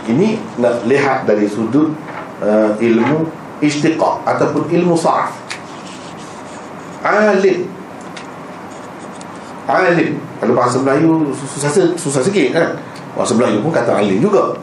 Ini 0.07 0.37
nak 0.59 0.85
lihat 0.85 1.25
dari 1.27 1.47
sudut 1.47 1.95
uh, 2.43 2.71
ilmu 2.77 3.27
istiqah 3.63 4.21
ataupun 4.27 4.69
ilmu 4.69 4.95
sa'af. 4.95 5.31
Alim. 7.03 7.67
Alim. 9.67 10.11
Kalau 10.39 10.53
bahasa 10.55 10.77
Melayu 10.83 11.31
susah, 11.31 11.71
susah 11.95 12.21
sikit 12.21 12.51
kan 12.51 12.67
bahasa 13.13 13.33
Melayu 13.37 13.61
pun 13.61 13.71
kata 13.73 14.01
alim 14.01 14.19
juga. 14.19 14.57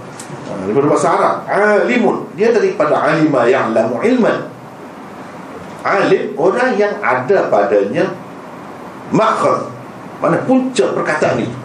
Uh, 0.51 0.67
daripada 0.67 0.87
bahasa 0.91 1.09
Arab. 1.15 1.35
Alimun. 1.47 2.27
Dia 2.35 2.51
daripada 2.51 2.99
alima 2.99 3.47
yang 3.47 3.71
lamu 3.75 4.03
ilman. 4.03 4.51
Alim 5.81 6.37
orang 6.37 6.77
yang 6.77 6.93
ada 7.01 7.49
padanya 7.49 8.05
makhaz 9.09 9.65
mana 10.21 10.37
puncak 10.45 10.93
perkataan 10.93 11.41
itu 11.41 11.57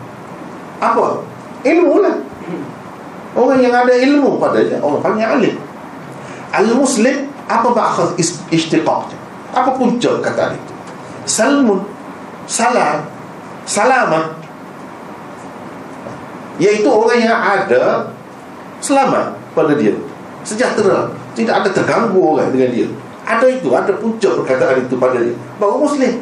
Apa? 0.79 1.19
Ilmu 1.67 1.99
lah. 1.99 2.15
Orang 3.35 3.59
yang 3.59 3.75
ada 3.75 3.91
ilmu 3.91 4.39
padanya 4.39 4.79
Orang 4.79 5.03
panggil 5.03 5.27
alim. 5.27 5.55
Al-Muslim 6.55 7.27
Apa 7.51 7.67
maksud 7.75 8.15
istiqaq 8.47 9.11
Apa 9.51 9.75
puncak 9.75 10.23
perkataan 10.23 10.55
itu? 10.55 10.73
Salmun. 11.27 11.83
Salam. 12.47 13.03
Salamat 13.67 14.44
Iaitu 16.55 16.87
orang 16.87 17.19
yang 17.19 17.35
ada 17.35 18.15
Selamat 18.79 19.35
pada 19.57 19.73
dia. 19.75 19.95
Sejahtera. 20.45 21.09
Tidak 21.33 21.51
ada 21.51 21.69
terganggu 21.73 22.19
orang 22.21 22.53
dengan 22.53 22.69
dia. 22.71 22.87
Ada 23.25 23.45
itu 23.49 23.73
Ada 23.73 23.97
puncak 23.97 24.43
perkataan 24.43 24.85
itu 24.85 24.95
pada 25.01 25.17
dia. 25.19 25.35
Baru 25.57 25.83
Muslim. 25.83 26.21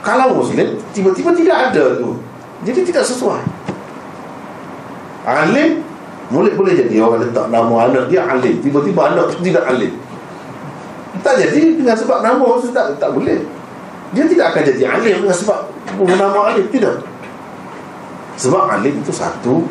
Kalau 0.00 0.38
Muslim 0.40 0.78
Tiba-tiba 0.94 1.34
tidak 1.34 1.56
ada 1.70 1.84
tu. 1.98 2.22
Jadi 2.64 2.80
tidak 2.86 3.04
sesuai. 3.04 3.42
Alim 5.26 5.84
Boleh 6.30 6.54
boleh 6.54 6.72
jadi 6.78 7.02
orang 7.02 7.26
letak 7.26 7.50
nama 7.50 7.90
anak 7.90 8.06
dia 8.06 8.24
alim. 8.24 8.62
Tiba-tiba 8.62 9.10
anak 9.10 9.34
tidak 9.42 9.66
alim. 9.66 9.92
Tak 11.20 11.36
jadi 11.36 11.76
dengan 11.76 11.98
sebab 11.98 12.22
nama 12.22 12.46
tak, 12.70 12.96
tak 12.96 13.10
boleh. 13.12 13.42
Dia 14.14 14.24
tidak 14.30 14.54
akan 14.54 14.62
jadi 14.62 14.82
alim 14.86 15.16
dengan 15.26 15.36
sebab 15.36 15.70
Nama 16.02 16.38
alim 16.54 16.66
Tidak 16.70 17.09
Sebab 18.40 18.72
alim 18.72 19.04
itu 19.04 19.12
satu 19.12 19.68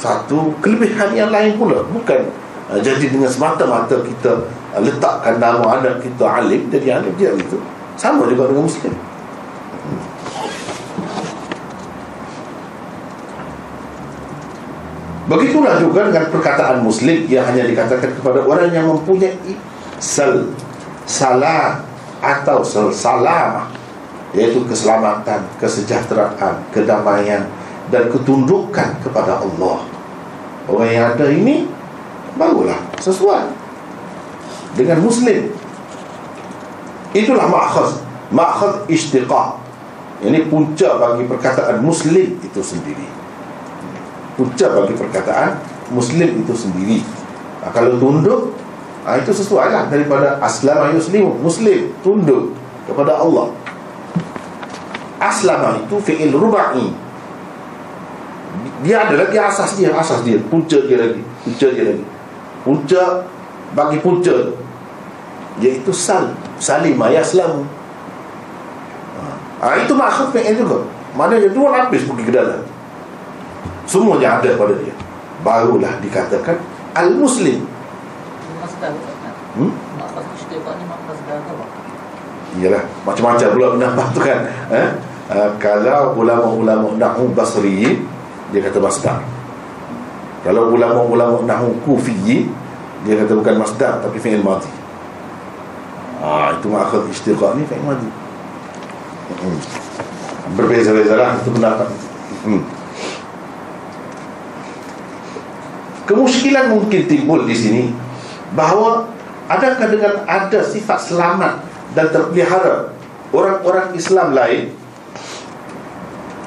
Satu 0.00 0.56
kelebihan 0.64 1.12
yang 1.12 1.28
lain 1.28 1.60
pula. 1.60 1.84
Bukan 1.84 2.32
uh, 2.72 2.80
jadi 2.80 3.12
dengan 3.12 3.28
semata-mata 3.28 4.00
kita 4.00 4.48
uh, 4.72 4.80
Letakkan 4.80 5.36
nama 5.36 5.76
anak 5.76 6.00
kita 6.00 6.24
alim 6.24 6.72
Jadi 6.72 6.88
alim 6.88 7.12
dia 7.20 7.36
itu 7.36 7.60
sama 7.96 8.28
juga 8.28 8.52
dengan 8.52 8.68
Muslim. 8.68 8.92
Begitulah 15.26 15.80
juga 15.80 16.12
dengan 16.12 16.28
perkataan 16.28 16.84
Muslim. 16.84 17.24
Yang 17.24 17.44
hanya 17.48 17.64
dikatakan 17.72 18.10
kepada 18.20 18.44
orang 18.44 18.68
yang 18.68 18.84
mempunyai 18.84 19.32
Sel 19.96 20.52
Salah 21.08 21.80
Atau 22.20 22.60
sel 22.60 22.92
salamah 22.92 23.85
Iaitu 24.34 24.66
keselamatan 24.66 25.46
Kesejahteraan 25.62 26.66
Kedamaian 26.74 27.46
Dan 27.92 28.10
ketundukan 28.10 28.98
kepada 29.04 29.38
Allah. 29.38 29.86
Orang 30.66 30.90
yang 30.90 31.14
ada 31.14 31.30
ini 31.30 31.70
Barulah 32.36 32.76
sesuai 32.98 33.66
dengan 34.76 35.00
muslim. 35.00 35.56
Itulah 37.16 37.48
ma'khaz 37.48 38.04
ma'khaz 38.28 38.84
istiqah 38.92 39.56
ini 40.20 40.48
punca 40.52 41.00
bagi 41.00 41.24
perkataan 41.24 41.80
muslim 41.80 42.36
itu 42.44 42.60
sendiri. 42.60 43.08
Punca 44.36 44.68
bagi 44.68 44.94
perkataan 44.96 45.56
muslim 45.92 46.44
itu 46.44 46.52
sendiri. 46.52 47.00
Ha, 47.64 47.72
kalau 47.72 47.96
tunduk 47.96 48.52
ha, 49.08 49.16
itu 49.16 49.32
sesuai 49.32 49.72
lah 49.72 49.84
daripada 49.88 50.36
aslam 50.44 50.92
yuslim 50.92 51.40
muslim 51.40 51.88
tunduk 52.04 52.52
kepada 52.84 53.16
Allah 53.16 53.48
aslam 55.26 55.82
itu 55.82 55.96
fi'il 56.02 56.32
ruba'i. 56.32 56.94
Dia 58.84 59.08
ada 59.08 59.14
lagi 59.18 59.36
asas 59.36 59.74
dia 59.74 59.90
asas 59.92 60.22
dia. 60.22 60.38
Punca 60.46 60.78
dia 60.86 60.98
lagi 60.98 61.22
punca 61.46 61.66
dia 61.70 61.84
lagi. 61.94 62.04
Punca 62.66 63.02
bagi 63.74 63.98
punca 64.02 64.36
iaitu 65.56 65.88
sal 65.94 66.36
salima 66.60 67.08
yaslamu 67.08 67.64
ha, 69.62 69.78
itu 69.80 69.92
maksud 69.94 70.34
fi'il 70.34 70.58
juga. 70.58 70.84
Maknanya 71.16 71.48
dua 71.54 71.68
lapis 71.72 72.04
pergi 72.04 72.24
ke 72.28 72.32
dalam. 72.34 72.60
Semua 73.88 74.18
yang 74.20 74.42
ada 74.42 74.50
pada 74.58 74.74
dia. 74.76 74.92
Barulah 75.40 75.96
dikatakan 76.02 76.58
al-muslim. 76.92 77.64
Hmm? 79.56 79.72
Yalah, 82.56 82.82
macam-macam 83.04 83.48
pula 83.52 83.66
pendapat 83.76 84.06
tu 84.16 84.20
kan 84.20 84.38
eh? 84.72 84.88
Uh, 85.26 85.50
kalau 85.58 86.14
ulama-ulama 86.22 86.94
nahu 86.94 87.34
basriyin 87.34 88.06
dia 88.54 88.62
kata 88.62 88.78
masdar 88.78 89.18
kalau 90.46 90.70
ulama-ulama 90.70 91.42
nahu 91.42 91.74
kufiyin 91.82 92.46
dia 93.02 93.18
kata 93.18 93.34
bukan 93.34 93.58
masdar 93.58 93.98
tapi 93.98 94.22
fi'il 94.22 94.46
mati 94.46 94.70
ah 96.22 96.54
itu 96.54 96.70
maksud 96.70 97.10
istiqah 97.10 97.58
ni 97.58 97.66
fi'il 97.66 97.82
mati 97.82 98.06
hmm. 98.06 99.58
berbeza-beza 100.54 101.18
lah 101.18 101.34
itu 101.42 101.50
pendapat 101.50 101.88
hmm. 102.46 102.62
kemuskilan 106.06 106.70
mungkin 106.70 107.02
timbul 107.10 107.42
di 107.42 107.56
sini 107.58 107.84
bahawa 108.54 109.10
adakah 109.50 109.90
dengan 109.90 110.22
ada 110.30 110.62
sifat 110.62 111.02
selamat 111.02 111.66
dan 111.98 112.14
terpelihara 112.14 112.94
orang-orang 113.34 113.90
Islam 113.98 114.30
lain 114.30 114.70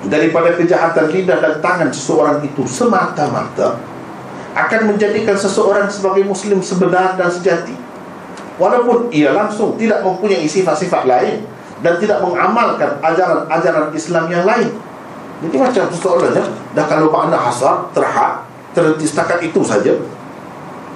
daripada 0.07 0.55
kejahatan 0.55 1.11
lidah 1.11 1.43
dan 1.43 1.53
tangan 1.59 1.91
seseorang 1.91 2.39
itu 2.39 2.63
semata-mata 2.63 3.75
akan 4.55 4.95
menjadikan 4.95 5.35
seseorang 5.35 5.91
sebagai 5.91 6.23
muslim 6.23 6.63
sebenar 6.63 7.19
dan 7.19 7.27
sejati. 7.27 7.75
Walaupun 8.55 9.11
ia 9.11 9.35
langsung 9.35 9.75
tidak 9.75 10.03
mempunyai 10.03 10.47
sifat-sifat 10.47 11.03
lain 11.07 11.43
dan 11.83 11.95
tidak 11.99 12.19
mengamalkan 12.23 12.99
ajaran-ajaran 12.99 13.91
Islam 13.91 14.25
yang 14.31 14.43
lain. 14.43 14.71
Jadi 15.39 15.55
macam 15.55 15.83
persoalannya 15.87 16.43
dah 16.75 16.85
kalau 16.87 17.07
makna 17.07 17.39
hasar 17.39 17.87
terhad 17.95 18.43
terhenti 18.75 19.07
setakat 19.07 19.39
itu 19.39 19.63
saja 19.63 19.95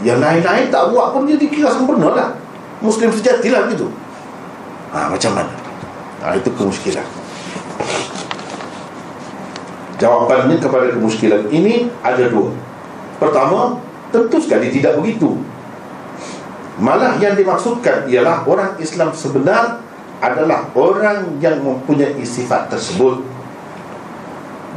yang 0.03 0.19
lain-lain 0.19 0.67
tak 0.67 0.91
buat 0.91 1.15
pun 1.15 1.23
dia 1.23 1.39
dikira 1.39 1.71
sempurna 1.71 2.11
lah. 2.11 2.29
Muslim 2.83 3.07
sejati 3.15 3.47
lah 3.47 3.71
gitu. 3.71 3.87
Ha, 4.91 5.07
Macam 5.07 5.31
mana? 5.31 5.53
Ha, 6.19 6.35
Itu 6.35 6.51
kemuskilan 6.51 7.07
Jawapannya 10.01 10.57
kepada 10.57 10.93
kemuskilan 10.93 11.49
ini 11.53 11.89
Ada 12.01 12.29
dua. 12.29 12.53
Pertama 13.21 13.77
Tentu 14.13 14.37
sekali 14.37 14.69
tidak 14.69 15.01
begitu. 15.01 15.41
Malah 16.77 17.17
yang 17.17 17.33
dimaksudkan 17.33 18.05
Ialah 18.09 18.45
orang 18.45 18.77
Islam 18.77 19.13
sebenar 19.13 19.81
Adalah 20.23 20.69
orang 20.77 21.37
yang 21.43 21.59
mempunyai 21.61 22.21
sifat 22.23 22.71
tersebut. 22.71 23.21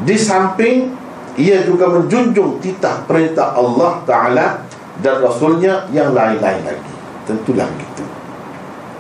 Di 0.05 0.17
samping 0.19 0.93
Ia 1.37 1.65
juga 1.65 1.89
menjunjung 1.93 2.61
titah 2.65 3.05
perintah 3.05 3.53
Allah 3.53 4.01
Ta'ala 4.09 4.65
dan 5.05 5.21
Rasulnya 5.21 5.85
yang 5.93 6.17
lain-lain 6.17 6.65
lagi. 6.65 6.93
Tentulah 7.29 7.69
begitu 7.77 8.07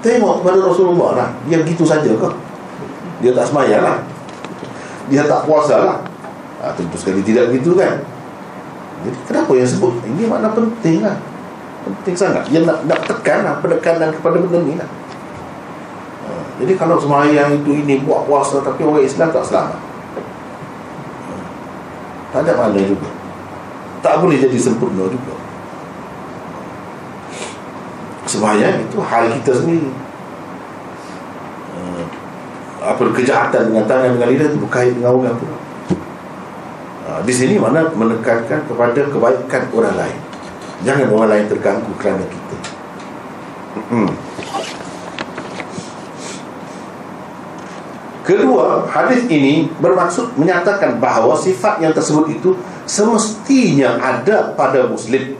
tengok 0.07 0.47
pada 0.47 0.62
Rasulullah 0.62 1.11
lah. 1.19 1.29
Dia 1.51 1.59
begitu 1.67 1.83
saja 1.83 2.07
ke 2.07 2.29
dia 3.17 3.33
tak 3.33 3.49
semayang 3.49 3.81
lah 3.81 3.97
dia 5.07 5.23
tak 5.27 5.47
puasa 5.47 5.77
lah. 5.83 5.99
Ha, 6.63 6.73
tentu 6.75 6.97
sekali 6.99 7.21
tidak 7.23 7.53
begitu 7.53 7.77
kan? 7.79 8.03
Jadi 9.05 9.17
kenapa 9.29 9.53
yang 9.55 9.69
sebut? 9.69 9.93
Ini 10.03 10.23
makna 10.27 10.51
penting 10.51 11.05
lah. 11.05 11.17
Penting 11.87 12.17
sangat. 12.17 12.43
Dia 12.51 12.67
nak, 12.67 12.83
nak 12.89 13.01
tekan 13.07 13.47
lah 13.47 13.61
penekanan 13.63 14.11
kepada 14.11 14.37
benda 14.43 14.59
ni 14.65 14.75
lah. 14.75 14.89
Ha, 16.27 16.31
jadi 16.65 16.73
kalau 16.75 16.97
semayang 16.99 17.63
itu 17.63 17.71
ini 17.71 18.03
buat 18.03 18.27
puasa 18.27 18.65
tapi 18.65 18.83
orang 18.83 19.05
Islam 19.05 19.31
tak 19.31 19.45
selamat. 19.47 19.79
Ha, 21.31 21.33
tak 22.35 22.41
ada 22.49 22.53
mana 22.59 22.81
juga. 22.83 23.09
Tak 24.03 24.23
boleh 24.23 24.39
jadi 24.43 24.59
sempurna 24.59 25.07
juga. 25.07 25.35
Sembahyang 28.27 28.91
itu 28.91 28.99
hal 29.07 29.31
kita 29.39 29.55
sendiri 29.55 30.06
apa 32.87 33.03
kejahatan 33.11 33.74
dengan 33.74 33.84
tangan 33.91 34.14
dengan 34.14 34.28
lidah 34.30 34.47
itu 34.47 34.59
berkait 34.62 34.95
dengan 34.95 35.18
orang 35.18 35.34
pula 35.34 35.59
uh, 37.11 37.20
di 37.26 37.32
sini 37.34 37.59
mana 37.59 37.91
menekankan 37.91 38.62
kepada 38.62 39.01
kebaikan 39.11 39.62
orang 39.74 39.95
lain 39.99 40.18
jangan 40.87 41.07
orang 41.11 41.30
lain 41.34 41.45
terganggu 41.51 41.93
kerana 41.99 42.24
kita 42.26 42.57
hmm. 43.91 44.11
Kedua, 48.26 48.82
hadis 48.91 49.22
ini 49.30 49.70
bermaksud 49.78 50.34
menyatakan 50.34 50.99
bahawa 50.99 51.39
sifat 51.39 51.78
yang 51.78 51.95
tersebut 51.95 52.26
itu 52.26 52.59
semestinya 52.82 54.03
ada 54.03 54.51
pada 54.59 54.82
muslim. 54.91 55.39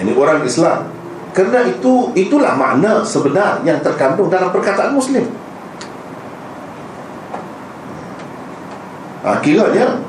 Ini 0.00 0.16
orang 0.16 0.40
Islam 0.48 0.88
kerana 1.34 1.66
itu 1.66 2.14
itulah 2.14 2.54
makna 2.54 3.02
sebenar 3.02 3.58
yang 3.66 3.82
terkandung 3.82 4.30
dalam 4.30 4.54
perkataan 4.54 4.94
Muslim. 4.94 5.26
Akhirnya 9.24 10.04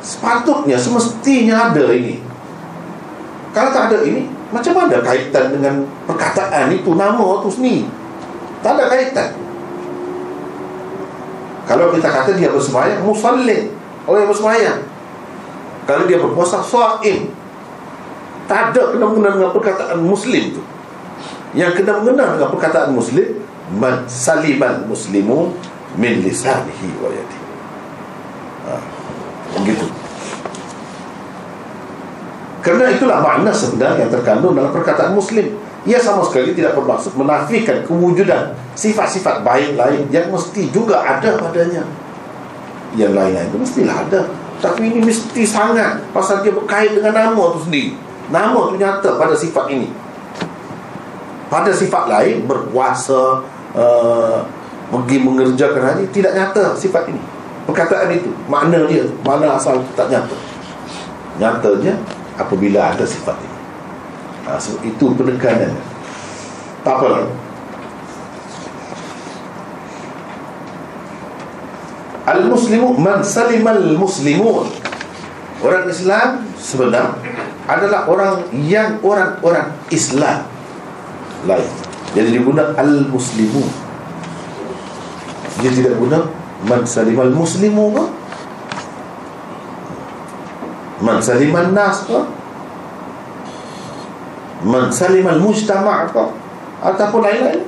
sepatutnya 0.00 0.80
semestinya 0.80 1.68
ada 1.70 1.92
ini. 1.92 2.24
Kalau 3.52 3.70
tak 3.70 3.92
ada 3.92 3.98
ini, 4.02 4.26
macam 4.50 4.72
mana 4.74 4.98
kaitan 5.04 5.54
dengan 5.54 5.84
perkataan 6.08 6.72
itu 6.72 6.90
nama 6.96 7.22
itu 7.44 7.50
sendiri? 7.52 7.84
Tak 8.64 8.80
ada 8.80 8.84
kaitan. 8.90 9.30
Kalau 11.64 11.92
kita 11.94 12.08
kata 12.08 12.30
dia 12.34 12.50
bersemayang, 12.50 13.04
musallin, 13.04 13.70
orang 14.08 14.20
yang 14.26 14.30
bersemayang. 14.32 14.80
Kalau 15.84 16.04
dia 16.08 16.18
berpuasa, 16.18 16.64
suaim, 16.64 17.30
tak 18.44 18.72
ada 18.72 18.92
kena 18.92 19.06
mengenal 19.08 19.32
dengan 19.40 19.52
perkataan 19.56 19.98
muslim 20.04 20.44
tu 20.52 20.62
yang 21.56 21.72
kena 21.72 22.02
mengenal 22.02 22.36
dengan 22.36 22.50
perkataan 22.52 22.90
muslim 22.92 23.40
man 23.80 24.04
saliman 24.04 24.84
muslimun 24.84 25.54
min 25.96 26.20
lisanihi 26.20 26.88
wa 27.00 27.08
yadi 27.08 27.38
ha, 27.40 27.43
begitu. 29.62 29.86
Kerana 32.64 32.88
itulah 32.88 33.20
makna 33.20 33.52
sebenarnya 33.52 34.08
yang 34.08 34.12
terkandung 34.12 34.56
dalam 34.56 34.72
perkataan 34.72 35.12
muslim. 35.12 35.52
Ia 35.84 36.00
sama 36.00 36.24
sekali 36.24 36.56
tidak 36.56 36.72
bermaksud 36.80 37.12
menafikan 37.12 37.84
kewujudan 37.84 38.56
sifat-sifat 38.72 39.44
baik 39.44 39.76
lain 39.76 40.08
yang 40.08 40.32
mesti 40.32 40.72
juga 40.72 41.04
ada 41.04 41.36
padanya. 41.36 41.84
Yang 42.96 43.12
lain-lain 43.12 43.48
itu 43.52 43.58
mestilah 43.60 43.96
ada. 44.08 44.20
Tapi 44.64 44.80
ini 44.88 45.04
mesti 45.04 45.44
sangat. 45.44 46.00
Pasal 46.16 46.40
dia 46.40 46.56
berkait 46.56 46.96
dengan 46.96 47.12
nama 47.12 47.42
itu 47.52 47.68
sendiri. 47.68 47.90
Nama 48.32 48.56
tu 48.56 48.80
nyata 48.80 49.20
pada 49.20 49.36
sifat 49.36 49.68
ini. 49.68 49.88
Pada 51.52 51.70
sifat 51.70 52.08
lain 52.08 52.48
Berpuasa 52.48 53.44
uh, 53.76 54.38
Pergi 54.88 55.20
mengerjakan 55.20 55.92
haji 55.92 56.08
Tidak 56.08 56.32
nyata 56.32 56.72
sifat 56.72 57.12
ini 57.12 57.33
Perkataan 57.64 58.12
itu 58.12 58.30
Makna 58.46 58.84
dia 58.84 59.04
Mana 59.24 59.56
asal 59.56 59.80
tak 59.96 60.12
nyata. 60.12 60.36
Nyatanya 61.40 61.94
Apabila 62.34 62.90
ada 62.90 63.06
sifat 63.06 63.38
ini. 63.38 63.58
Ha, 64.44 64.58
so 64.58 64.76
Itu 64.82 65.14
penekanan. 65.14 65.72
Tak 66.84 66.94
apa. 67.00 67.30
Al-Muslimu 72.24 72.96
Man 72.96 73.20
salimal 73.20 74.00
muslimun. 74.00 74.68
Orang 75.60 75.88
Islam 75.88 76.44
sebenar 76.56 77.20
adalah 77.64 78.04
orang 78.08 78.48
yang 78.52 79.00
orang-orang 79.00 79.72
Islam 79.88 80.44
lain. 81.48 81.70
Jadi 82.12 82.28
dia 82.36 82.42
guna 82.44 82.76
al-muslimu. 82.76 83.64
Dia 85.60 85.70
tidak 85.72 85.94
guna 85.96 86.28
man 86.64 86.82
salimal 86.84 87.30
muslimu 87.32 87.92
ke? 87.92 88.04
Man 91.04 91.18
salimal 91.20 91.68
nas 91.76 92.08
ke? 92.08 92.44
man 94.64 94.88
salimal 94.88 95.36
mujtama' 95.38 96.08
kah 96.08 96.32
ataupun 96.80 97.20
lain-lain? 97.20 97.62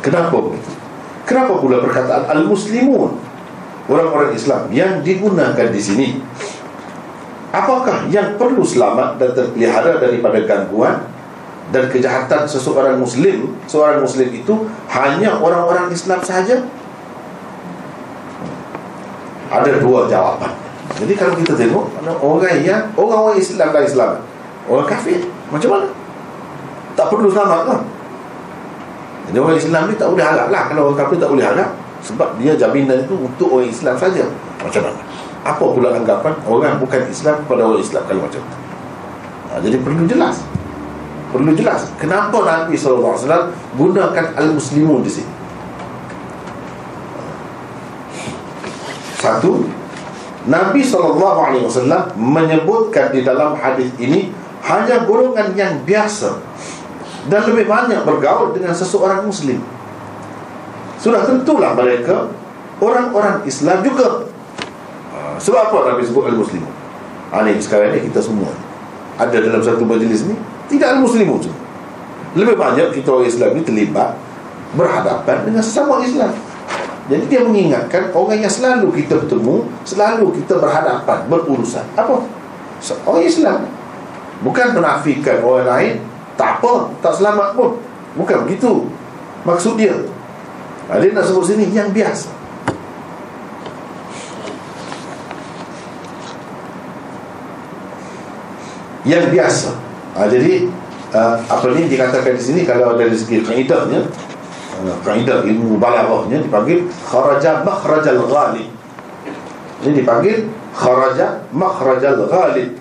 Kenapa 0.00 0.36
begitu? 0.36 0.70
Kenapa 1.28 1.52
pula 1.60 1.80
perkataan 1.84 2.24
al-muslimun? 2.28 3.20
Orang-orang 3.90 4.32
Islam 4.36 4.70
yang 4.70 5.02
digunakan 5.04 5.68
di 5.68 5.80
sini. 5.80 6.08
Apakah 7.50 8.06
yang 8.06 8.38
perlu 8.38 8.62
selamat 8.62 9.18
dan 9.18 9.30
terpelihara 9.34 9.98
daripada 9.98 10.38
gangguan 10.46 11.02
dan 11.70 11.86
kejahatan 11.86 12.46
seseorang 12.46 12.98
muslim 12.98 13.54
seorang 13.70 14.02
muslim 14.02 14.28
itu 14.30 14.54
hanya 14.90 15.38
orang-orang 15.38 15.90
Islam 15.90 16.18
sahaja. 16.22 16.62
Ada 19.50 19.82
dua 19.82 20.06
jawapan. 20.06 20.54
Jadi 20.98 21.12
kalau 21.18 21.34
kita 21.34 21.58
tengok 21.58 21.90
orang 22.22 22.58
yang 22.62 22.90
orang-orang 22.94 23.38
Islam 23.38 23.74
dan 23.74 23.82
Islam. 23.82 24.10
Orang 24.70 24.86
kafir 24.86 25.26
macam 25.50 25.70
mana? 25.74 25.88
Tak 26.94 27.06
perlu 27.10 27.26
selamat 27.30 27.62
kan 27.66 27.80
jadi 29.30 29.38
orang 29.46 29.58
Islam 29.62 29.82
ni 29.86 29.94
tak 29.94 30.10
boleh 30.10 30.26
harap 30.26 30.50
lah. 30.50 30.62
Kalau 30.66 30.90
orang 30.90 30.98
kafir 30.98 31.16
tak 31.22 31.30
boleh 31.30 31.46
harap 31.46 31.70
sebab 32.02 32.34
dia 32.42 32.58
jaminan 32.58 32.98
itu 33.06 33.14
untuk 33.14 33.46
orang 33.54 33.70
Islam 33.70 33.94
saja. 33.94 34.26
Macam 34.58 34.82
mana? 34.90 35.00
Apa 35.46 35.64
pula 35.70 35.88
anggapan 35.94 36.34
orang 36.50 36.82
bukan 36.82 37.00
Islam 37.06 37.38
pada 37.46 37.62
orang 37.62 37.78
Islam 37.78 38.02
kalau 38.10 38.26
macam 38.26 38.42
tu? 38.42 38.56
Ha, 39.50 39.62
jadi 39.62 39.76
perlu 39.78 40.02
jelas 40.10 40.42
perlu 41.30 41.54
jelas 41.54 41.90
kenapa 41.96 42.42
Nabi 42.42 42.74
SAW 42.74 43.54
gunakan 43.78 44.26
al-muslimun 44.34 45.00
di 45.06 45.10
sini? 45.10 45.32
Satu 49.20 49.68
Nabi 50.48 50.80
SAW 50.80 52.16
menyebutkan 52.16 53.12
di 53.12 53.20
dalam 53.20 53.54
hadis 53.54 53.92
ini 54.00 54.32
hanya 54.64 55.04
golongan 55.04 55.52
yang 55.54 55.80
biasa 55.84 56.40
dan 57.28 57.44
lebih 57.46 57.68
banyak 57.68 58.00
bergaul 58.02 58.56
dengan 58.56 58.72
seseorang 58.72 59.28
muslim. 59.28 59.60
Sudah 61.00 61.24
tentulah 61.24 61.76
mereka 61.76 62.28
orang-orang 62.80 63.44
Islam 63.44 63.84
juga. 63.84 64.24
Ha, 65.12 65.36
sebab 65.36 65.68
apa 65.68 65.78
Nabi 65.92 66.02
sebut 66.04 66.28
al-muslimun? 66.32 66.72
Ha, 67.30 67.44
ini 67.44 67.60
sekarang 67.60 67.94
ini 67.94 68.08
kita 68.08 68.24
semua 68.24 68.50
ada 69.20 69.36
dalam 69.36 69.60
satu 69.60 69.84
majlis 69.84 70.24
ni 70.24 70.36
tidak 70.70 70.94
ada 70.94 70.98
muslimun 71.02 71.42
semua 71.42 71.60
lebih 72.34 72.54
banyak 72.54 72.94
kita 72.94 73.10
orang 73.10 73.26
Islam 73.26 73.50
ni 73.58 73.62
terlibat 73.66 74.14
berhadapan 74.78 75.50
dengan 75.50 75.62
sesama 75.66 75.98
Islam. 75.98 76.30
Jadi 77.10 77.26
dia 77.26 77.42
mengingatkan 77.42 78.14
orang 78.14 78.38
yang 78.38 78.52
selalu 78.52 79.02
kita 79.02 79.18
bertemu 79.18 79.66
selalu 79.82 80.30
kita 80.38 80.62
berhadapan 80.62 81.26
berurusan. 81.26 81.82
Apa? 81.98 82.22
Orang 83.02 83.24
Islam. 83.26 83.66
Bukan 84.46 84.78
menafikan 84.78 85.42
orang 85.42 85.66
lain. 85.66 85.94
Tak 86.38 86.62
apa 86.62 86.94
tak 87.02 87.18
selamat 87.18 87.58
pun. 87.58 87.82
Bukan 88.14 88.46
begitu 88.46 88.86
maksud 89.42 89.74
dia. 89.74 89.98
Ha, 90.86 91.02
dia 91.02 91.10
nak 91.10 91.26
sebut 91.26 91.50
sini 91.50 91.66
yang 91.74 91.90
biasa. 91.90 92.30
Yang 99.02 99.24
biasa 99.34 99.89
Ha, 100.10 100.26
jadi 100.26 100.66
uh, 101.14 101.36
apa 101.46 101.70
ni 101.70 101.86
dikatakan 101.86 102.34
di 102.34 102.42
sini 102.42 102.60
kalau 102.66 102.98
dari 102.98 103.14
segi 103.14 103.46
kaidahnya 103.46 104.10
uh, 104.82 104.96
kaidah 105.06 105.46
ilmu 105.46 105.78
balaghahnya 105.78 106.42
dipanggil 106.42 106.82
kharaja 107.06 107.62
makhrajal 107.62 108.26
ghalib. 108.26 108.68
Ini 109.86 109.92
dipanggil 110.02 110.50
kharaja 110.74 111.46
makhrajal 111.54 112.26
ghalib 112.26 112.74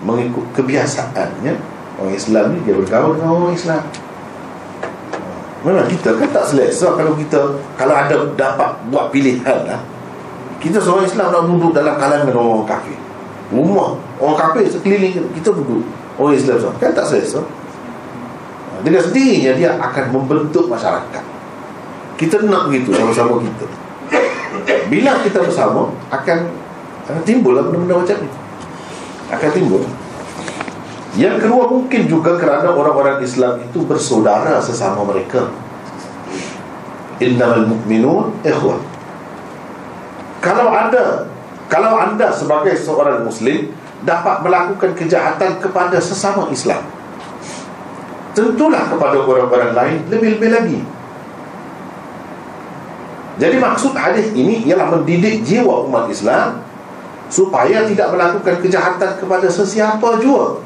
mengikut 0.00 0.44
kebiasaannya 0.56 1.52
orang 1.96 2.14
Islam 2.16 2.44
ni 2.56 2.58
dia 2.64 2.74
bergaul 2.76 3.16
dengan 3.16 3.30
orang 3.36 3.56
Islam. 3.56 3.82
Memang 5.64 5.88
kita 5.90 6.14
kan 6.14 6.28
tak 6.30 6.44
selesa 6.46 6.94
kalau 6.94 7.12
kita 7.20 7.40
kalau 7.76 7.94
ada 7.96 8.16
dapat 8.32 8.70
buat 8.88 9.12
pilihan 9.12 9.60
lah. 9.68 9.80
Kita 10.56 10.80
seorang 10.80 11.04
Islam 11.04 11.36
nak 11.36 11.44
duduk 11.44 11.76
dalam 11.76 12.00
kalangan 12.00 12.32
orang 12.32 12.64
kafir. 12.64 12.96
Rumah 13.52 13.92
orang 14.24 14.36
kafir 14.40 14.72
sekeliling 14.72 15.20
kita 15.36 15.52
duduk 15.52 15.84
orang 16.16 16.34
Islam 16.36 16.56
so. 16.60 16.72
kan 16.80 16.92
tak 16.96 17.06
selesa 17.06 17.44
dengan 18.84 19.00
sendirinya 19.00 19.52
dia 19.56 19.70
akan 19.80 20.04
membentuk 20.12 20.68
masyarakat. 20.68 21.24
Kita 22.16 22.44
nak 22.44 22.68
begitu 22.68 22.92
sama-sama 22.92 23.40
kita. 23.40 23.66
Bila 24.88 25.20
kita 25.24 25.42
bersama 25.42 25.92
akan 26.12 26.38
akan 27.06 27.22
timbul 27.24 27.54
lah 27.56 27.64
benda-benda 27.66 28.02
macam 28.02 28.16
ni 28.20 28.30
akan 29.32 29.50
timbul. 29.52 29.82
Yang 31.16 31.48
kedua 31.48 31.64
mungkin 31.72 32.02
juga 32.06 32.36
kerana 32.36 32.76
orang-orang 32.76 33.24
Islam 33.24 33.58
itu 33.64 33.82
bersaudara 33.88 34.60
sesama 34.60 35.02
mereka. 35.02 35.48
Innamal 37.16 37.64
mu'minun 37.64 38.36
ikhwan. 38.44 38.80
Kalau 40.44 40.68
ada 40.68 41.26
kalau 41.66 41.98
anda 41.98 42.30
sebagai 42.30 42.76
seorang 42.78 43.26
muslim 43.26 43.72
dapat 44.04 44.44
melakukan 44.44 44.92
kejahatan 44.92 45.56
kepada 45.62 45.96
sesama 45.96 46.50
Islam. 46.52 46.84
Tentulah 48.36 48.84
kepada 48.92 49.16
orang-orang 49.16 49.72
lain 49.72 49.96
lebih-lebih 50.12 50.50
lagi. 50.52 50.80
Jadi 53.36 53.56
maksud 53.56 53.92
hadis 53.96 54.32
ini 54.36 54.64
ialah 54.68 54.92
mendidik 54.92 55.44
jiwa 55.44 55.88
umat 55.88 56.08
Islam 56.12 56.60
supaya 57.32 57.84
tidak 57.88 58.12
melakukan 58.12 58.60
kejahatan 58.60 59.16
kepada 59.16 59.48
sesiapa 59.48 60.20
jua. 60.20 60.60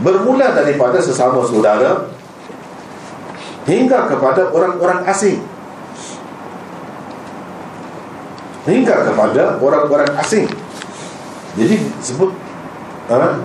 Bermula 0.00 0.56
daripada 0.56 0.96
sesama 1.00 1.44
saudara 1.44 2.08
hingga 3.68 4.08
kepada 4.08 4.48
orang-orang 4.52 5.04
asing. 5.08 5.40
Hingga 8.64 8.96
kepada 9.08 9.56
orang-orang 9.60 10.12
asing 10.20 10.48
jadi 11.58 11.74
sebut 11.98 12.30
ha? 13.10 13.42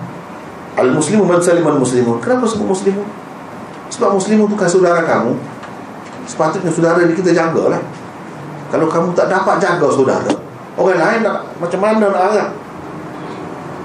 Al-Muslimu 0.76 1.24
man 1.26 1.42
saliman 1.42 1.80
muslimun 1.80 2.22
Kenapa 2.22 2.46
sebut 2.46 2.70
muslimun? 2.70 3.06
Sebab 3.90 4.14
muslimun 4.18 4.46
bukan 4.50 4.68
saudara 4.68 5.02
kamu. 5.02 5.34
Sepatutnya 6.26 6.70
saudara 6.70 7.02
ni 7.06 7.14
kita 7.16 7.32
jagalah. 7.32 7.82
Kalau 8.70 8.86
kamu 8.90 9.14
tak 9.14 9.30
dapat 9.30 9.62
jaga 9.62 9.86
saudara 9.94 10.26
Orang 10.74 10.98
lain 10.98 11.22
nak 11.22 11.46
Macam 11.62 11.78
mana 11.78 12.10
nak 12.10 12.22
arah? 12.34 12.48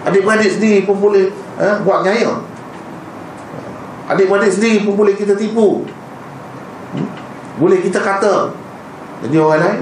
Adik-adik 0.09 0.57
sendiri 0.57 0.89
pun 0.89 0.97
boleh 0.97 1.30
ha, 1.61 1.78
Buat 1.86 2.01
nyaya. 2.01 2.41
Adik-adik 4.09 4.51
sendiri 4.51 4.82
pun 4.82 4.97
boleh 4.97 5.13
kita 5.13 5.38
tipu. 5.38 5.86
Hmm? 6.97 7.07
Boleh 7.61 7.78
kita 7.78 8.01
kata. 8.01 8.49
Jadi 9.22 9.36
orang 9.38 9.61
lain 9.61 9.82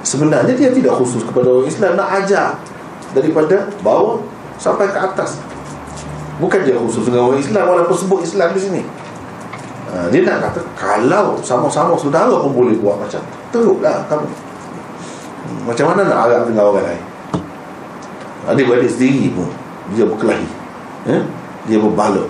Sebenarnya 0.00 0.56
dia 0.56 0.72
tidak 0.72 0.96
khusus 0.96 1.20
kepada 1.28 1.44
orang 1.52 1.68
Islam 1.68 1.92
Nak 2.00 2.08
ajar 2.24 2.56
daripada 3.16 3.68
bawah 3.80 4.22
sampai 4.56 4.90
ke 4.90 4.98
atas. 4.98 5.40
Bukan 6.40 6.64
dia 6.64 6.76
khusus 6.80 7.04
dengan 7.04 7.28
orang 7.28 7.40
Islam 7.40 7.64
walaupun 7.68 7.96
sebut 7.96 8.20
Islam 8.24 8.56
di 8.56 8.60
sini. 8.60 8.82
Ha, 9.90 10.06
dia 10.08 10.22
nak 10.22 10.50
kata 10.50 10.60
kalau 10.78 11.36
sama-sama 11.42 11.98
saudara 11.98 12.30
pun 12.38 12.54
boleh 12.54 12.78
buat 12.78 12.96
macam 12.96 13.20
teruklah 13.50 14.06
kamu. 14.06 14.28
Hmm, 14.30 15.60
macam 15.66 15.84
mana 15.92 16.00
nak 16.06 16.18
harap 16.24 16.40
dengan 16.46 16.64
orang 16.70 16.86
lain? 16.86 17.04
Adik-adik 18.48 18.88
sendiri 18.88 19.34
pun. 19.34 19.50
Dia 19.92 20.06
berkelahi. 20.06 20.48
Eh? 21.10 21.22
dia 21.68 21.76
berbalok 21.80 22.28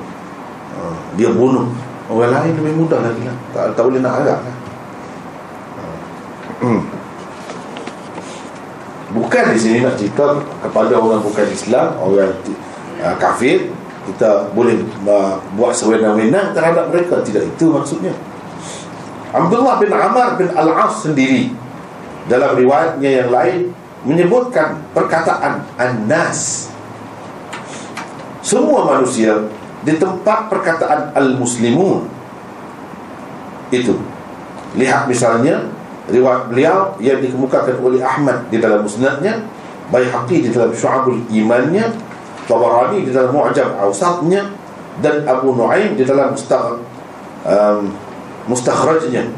ha, 0.75 0.81
dia 1.15 1.31
bunuh 1.31 1.71
orang 2.11 2.31
lain 2.35 2.53
lebih 2.59 2.75
mudah 2.75 2.99
lagi 2.99 3.23
lah. 3.23 3.37
Tak, 3.55 3.79
tak 3.79 3.83
boleh 3.87 4.03
nak 4.03 4.15
harap 4.19 4.39
lah. 4.43 4.57
Ha. 5.79 5.83
Hmm. 6.67 6.83
Bukan 9.11 9.45
di 9.51 9.59
sini 9.59 9.83
nak 9.83 9.99
cerita 9.99 10.39
kepada 10.63 10.95
orang 10.95 11.19
bukan 11.19 11.47
Islam, 11.51 11.99
orang 11.99 12.31
uh, 13.03 13.17
kafir, 13.19 13.75
kita 14.07 14.55
boleh 14.55 14.87
uh, 15.03 15.35
buat 15.59 15.75
sewenang-wenang 15.75 16.55
terhadap 16.55 16.95
mereka. 16.95 17.19
Tidak 17.19 17.43
itu 17.43 17.67
maksudnya. 17.75 18.15
Abdullah 19.31 19.83
bin 19.83 19.91
Amr 19.91 20.39
bin 20.39 20.51
Al-As 20.55 21.07
sendiri 21.07 21.55
dalam 22.27 22.55
riwayatnya 22.55 23.11
yang 23.27 23.31
lain 23.31 23.61
menyebutkan 24.07 24.79
perkataan 24.95 25.67
An-Nas. 25.75 26.71
Semua 28.41 28.87
manusia 28.87 29.47
di 29.83 29.95
tempat 29.99 30.51
perkataan 30.51 31.15
Al-Muslimun 31.15 32.07
itu. 33.71 33.95
Lihat 34.79 35.11
misalnya 35.11 35.67
riwayat 36.11 36.51
beliau 36.51 36.99
yang 36.99 37.23
dikemukakan 37.23 37.79
oleh 37.81 38.03
Ahmad 38.03 38.51
di 38.51 38.59
dalam 38.59 38.83
musnadnya 38.83 39.47
Bayhaqi 39.91 40.47
di 40.47 40.51
dalam 40.55 40.71
Syu'abul 40.71 41.19
Imannya 41.31 41.91
Tabarani 42.47 43.07
di 43.07 43.11
dalam 43.15 43.31
Mu'jam 43.31 43.79
Awsatnya 43.79 44.43
dan 44.99 45.23
Abu 45.27 45.55
Nu'aim 45.55 45.95
di 45.95 46.03
dalam 46.03 46.35
Mustaq 46.35 46.83
um, 47.47 47.95
Mustakhrajnya. 48.51 49.31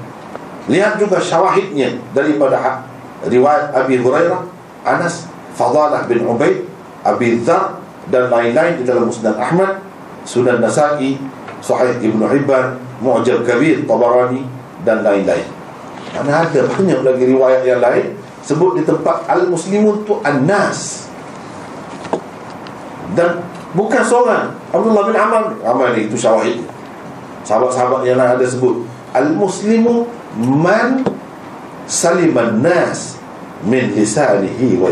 Lihat 0.73 0.97
juga 0.97 1.21
syawahidnya 1.21 2.01
daripada 2.17 2.89
riwayat 3.29 3.77
Abi 3.77 4.01
Hurairah 4.01 4.41
Anas 4.89 5.29
Fadalah 5.53 6.09
bin 6.09 6.25
Ubaid 6.25 6.65
Abi 7.05 7.45
Dhar 7.45 7.77
dan 8.09 8.33
lain-lain 8.33 8.81
di 8.81 8.85
dalam 8.89 9.13
Musnad 9.13 9.37
Ahmad 9.37 9.85
Sunan 10.25 10.65
Nasa'i 10.65 11.21
Sahih 11.61 12.01
Ibn 12.01 12.21
Hibban 12.33 12.81
Mu'jab 13.05 13.45
Kabir 13.45 13.85
Tabarani 13.85 14.49
dan 14.87 15.05
lain-lain 15.05 15.52
Karena 16.13 16.45
ada 16.45 16.61
banyak 16.69 17.01
lagi 17.01 17.25
riwayat 17.25 17.63
yang 17.65 17.81
lain 17.81 18.17
Sebut 18.43 18.75
di 18.75 18.83
tempat 18.83 19.23
Al-Muslimun 19.31 20.03
tu 20.03 20.19
An-Nas. 20.27 21.07
Dan 23.15 23.39
bukan 23.73 24.03
seorang. 24.03 24.51
Abdullah 24.75 25.05
bin 25.07 25.17
Amal 25.17 25.45
Amal 25.63 25.95
ni 25.95 26.11
itu 26.11 26.19
syawahid 26.19 26.65
Sahabat-sahabat 27.47 28.03
yang 28.09 28.19
ada 28.19 28.43
sebut 28.43 28.83
Al-Muslimu 29.15 30.09
Man 30.43 31.07
Saliman 31.87 32.65
Nas 32.65 33.21
Min 33.63 33.95
lisanihi 33.95 34.81
wa 34.81 34.91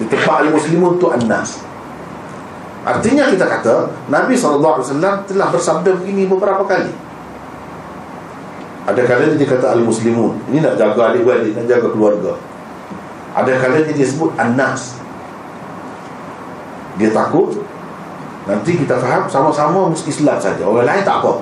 Di 0.00 0.04
tempat 0.08 0.48
Al-Muslimun 0.48 0.98
tu 0.98 1.12
An-Nas. 1.12 1.60
Artinya 2.80 3.28
kita 3.28 3.44
kata 3.44 3.92
Nabi 4.08 4.32
SAW 4.32 4.80
telah 5.28 5.48
bersabda 5.52 6.00
begini 6.00 6.24
beberapa 6.24 6.64
kali 6.64 7.09
Ada 8.88 9.04
kalanya 9.04 9.36
dia 9.36 9.48
kata 9.48 9.76
Al-Muslimun. 9.76 10.40
Ini 10.48 10.64
nak 10.64 10.80
jaga 10.80 11.12
adik-adik, 11.12 11.52
nak 11.56 11.66
jaga 11.68 11.88
keluarga. 11.92 12.32
Ada 13.36 13.52
kalanya 13.60 13.92
dia 13.92 14.06
sebut 14.08 14.32
An-Nas. 14.40 14.96
Dia 16.96 17.12
takut 17.12 17.60
Nanti 18.48 18.72
kita 18.74 18.96
faham 18.96 19.28
sama-sama 19.28 19.92
Islam 19.92 20.38
saja. 20.40 20.62
Orang 20.64 20.88
lain 20.88 21.04
tak 21.04 21.20
apa. 21.20 21.32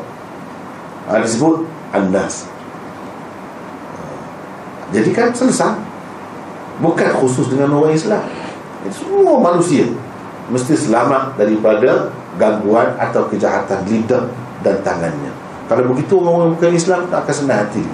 Ha, 1.09 1.23
Dia 1.23 1.31
sebut 1.31 1.63
An-Nas. 1.95 2.51
Jadi 4.91 5.11
kan 5.15 5.31
selesai. 5.31 5.79
Bukan 6.83 7.11
khusus 7.23 7.49
dengan 7.51 7.75
orang 7.75 7.95
Islam. 7.95 8.23
Semua 8.91 9.41
manusia 9.41 9.89
mesti 10.49 10.75
selamat 10.75 11.35
daripada 11.35 12.13
gangguan 12.39 12.95
atau 12.97 13.27
kejahatan 13.27 13.83
lidah 13.89 14.31
dan 14.63 14.79
tangannya. 14.87 15.33
Kalau 15.69 15.85
begitu 15.93 16.17
orang 16.17 16.57
bukan 16.57 16.73
Islam 16.73 17.07
tak 17.13 17.29
akan 17.29 17.35
senang 17.37 17.61
hati. 17.69 17.85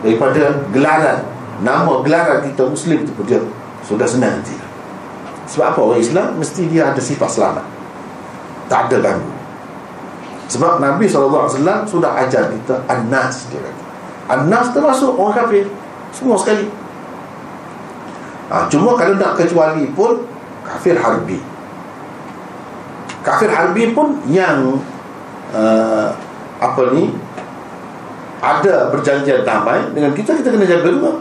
Daripada 0.00 0.64
gelaran, 0.70 1.18
nama 1.60 1.92
gelaran 2.06 2.46
kita 2.46 2.62
Muslim 2.70 3.04
itu 3.04 3.12
dia 3.26 3.42
sudah 3.84 4.06
senang 4.06 4.38
hati. 4.38 4.54
Sebab 5.50 5.74
apa 5.74 5.80
orang 5.82 6.00
Islam 6.00 6.38
mesti 6.38 6.62
dia 6.70 6.94
ada 6.94 7.02
sifat 7.02 7.26
selamat. 7.26 7.66
Tak 8.70 8.86
ada 8.86 8.96
ganggu. 9.02 9.32
Sebab 10.50 10.78
Nabi 10.78 11.06
SAW 11.10 11.50
sudah 11.86 12.10
ajar 12.22 12.50
kita 12.54 12.86
An-Nas 12.86 13.50
dia 13.50 13.58
kata. 13.58 13.82
An-Nas 14.30 14.70
termasuk 14.70 15.18
orang 15.18 15.34
kafir. 15.34 15.66
Semua 16.14 16.38
sekali. 16.38 16.70
Ha, 18.50 18.66
cuma 18.66 18.98
kalau 18.98 19.14
nak 19.18 19.38
kecuali 19.38 19.90
pun 19.94 20.26
kafir 20.66 20.98
harbi 20.98 21.38
kafir 23.20 23.50
harbi 23.52 23.92
pun 23.92 24.16
yang 24.28 24.80
uh, 25.52 26.08
apa 26.60 26.92
ni? 26.92 27.10
Ada 28.40 28.88
perjanjian 28.88 29.44
damai 29.44 29.92
dengan 29.92 30.12
kita 30.16 30.32
kita 30.36 30.48
kena 30.48 30.64
jaga 30.64 30.88
juga. 30.88 31.12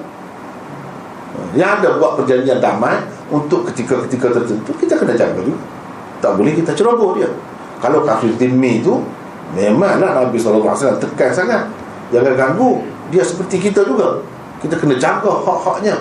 Yang 1.55 1.69
ada 1.81 1.89
buat 1.99 2.19
perjanjian 2.19 2.59
damai 2.63 2.99
untuk 3.31 3.67
ketika-ketika 3.71 4.35
tertentu 4.35 4.71
kita 4.75 4.99
kena 4.99 5.15
jaga 5.15 5.39
juga. 5.39 5.59
Tak 6.19 6.35
boleh 6.35 6.51
kita 6.55 6.71
ceroboh 6.75 7.15
dia. 7.15 7.27
Kalau 7.79 8.03
kafir 8.03 8.35
timmi 8.35 8.83
tu 8.83 9.03
memanglah 9.55 10.15
Nabi 10.19 10.35
SAW 10.35 10.99
tekan 10.99 11.31
sangat. 11.31 11.67
Jangan 12.11 12.35
ganggu 12.35 12.83
dia 13.11 13.23
seperti 13.23 13.71
kita 13.71 13.83
juga. 13.87 14.19
Kita 14.59 14.75
kena 14.75 14.99
jaga 14.99 15.31
hak-haknya. 15.43 15.95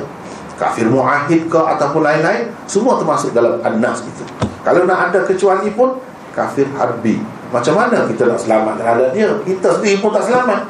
Kafir 0.59 0.91
muahid 0.91 1.47
ke 1.47 1.55
ataupun 1.55 2.03
lain-lain 2.03 2.51
semua 2.67 2.99
termasuk 2.99 3.31
dalam 3.31 3.63
an-nas 3.63 4.03
itu 4.03 4.27
kalau 4.67 4.85
nak 4.85 5.09
ada 5.09 5.25
kecuali 5.25 5.71
pun 5.73 5.97
kafir 6.35 6.69
harbi 6.75 7.23
macam 7.49 7.75
mana 7.81 8.05
kita 8.05 8.29
nak 8.29 8.41
selamat 8.41 8.75
terhadap 8.77 9.09
dia? 9.17 9.29
Kita 9.41 9.81
sendiri 9.81 10.05
pun 10.05 10.13
tak 10.13 10.29
selamat. 10.29 10.69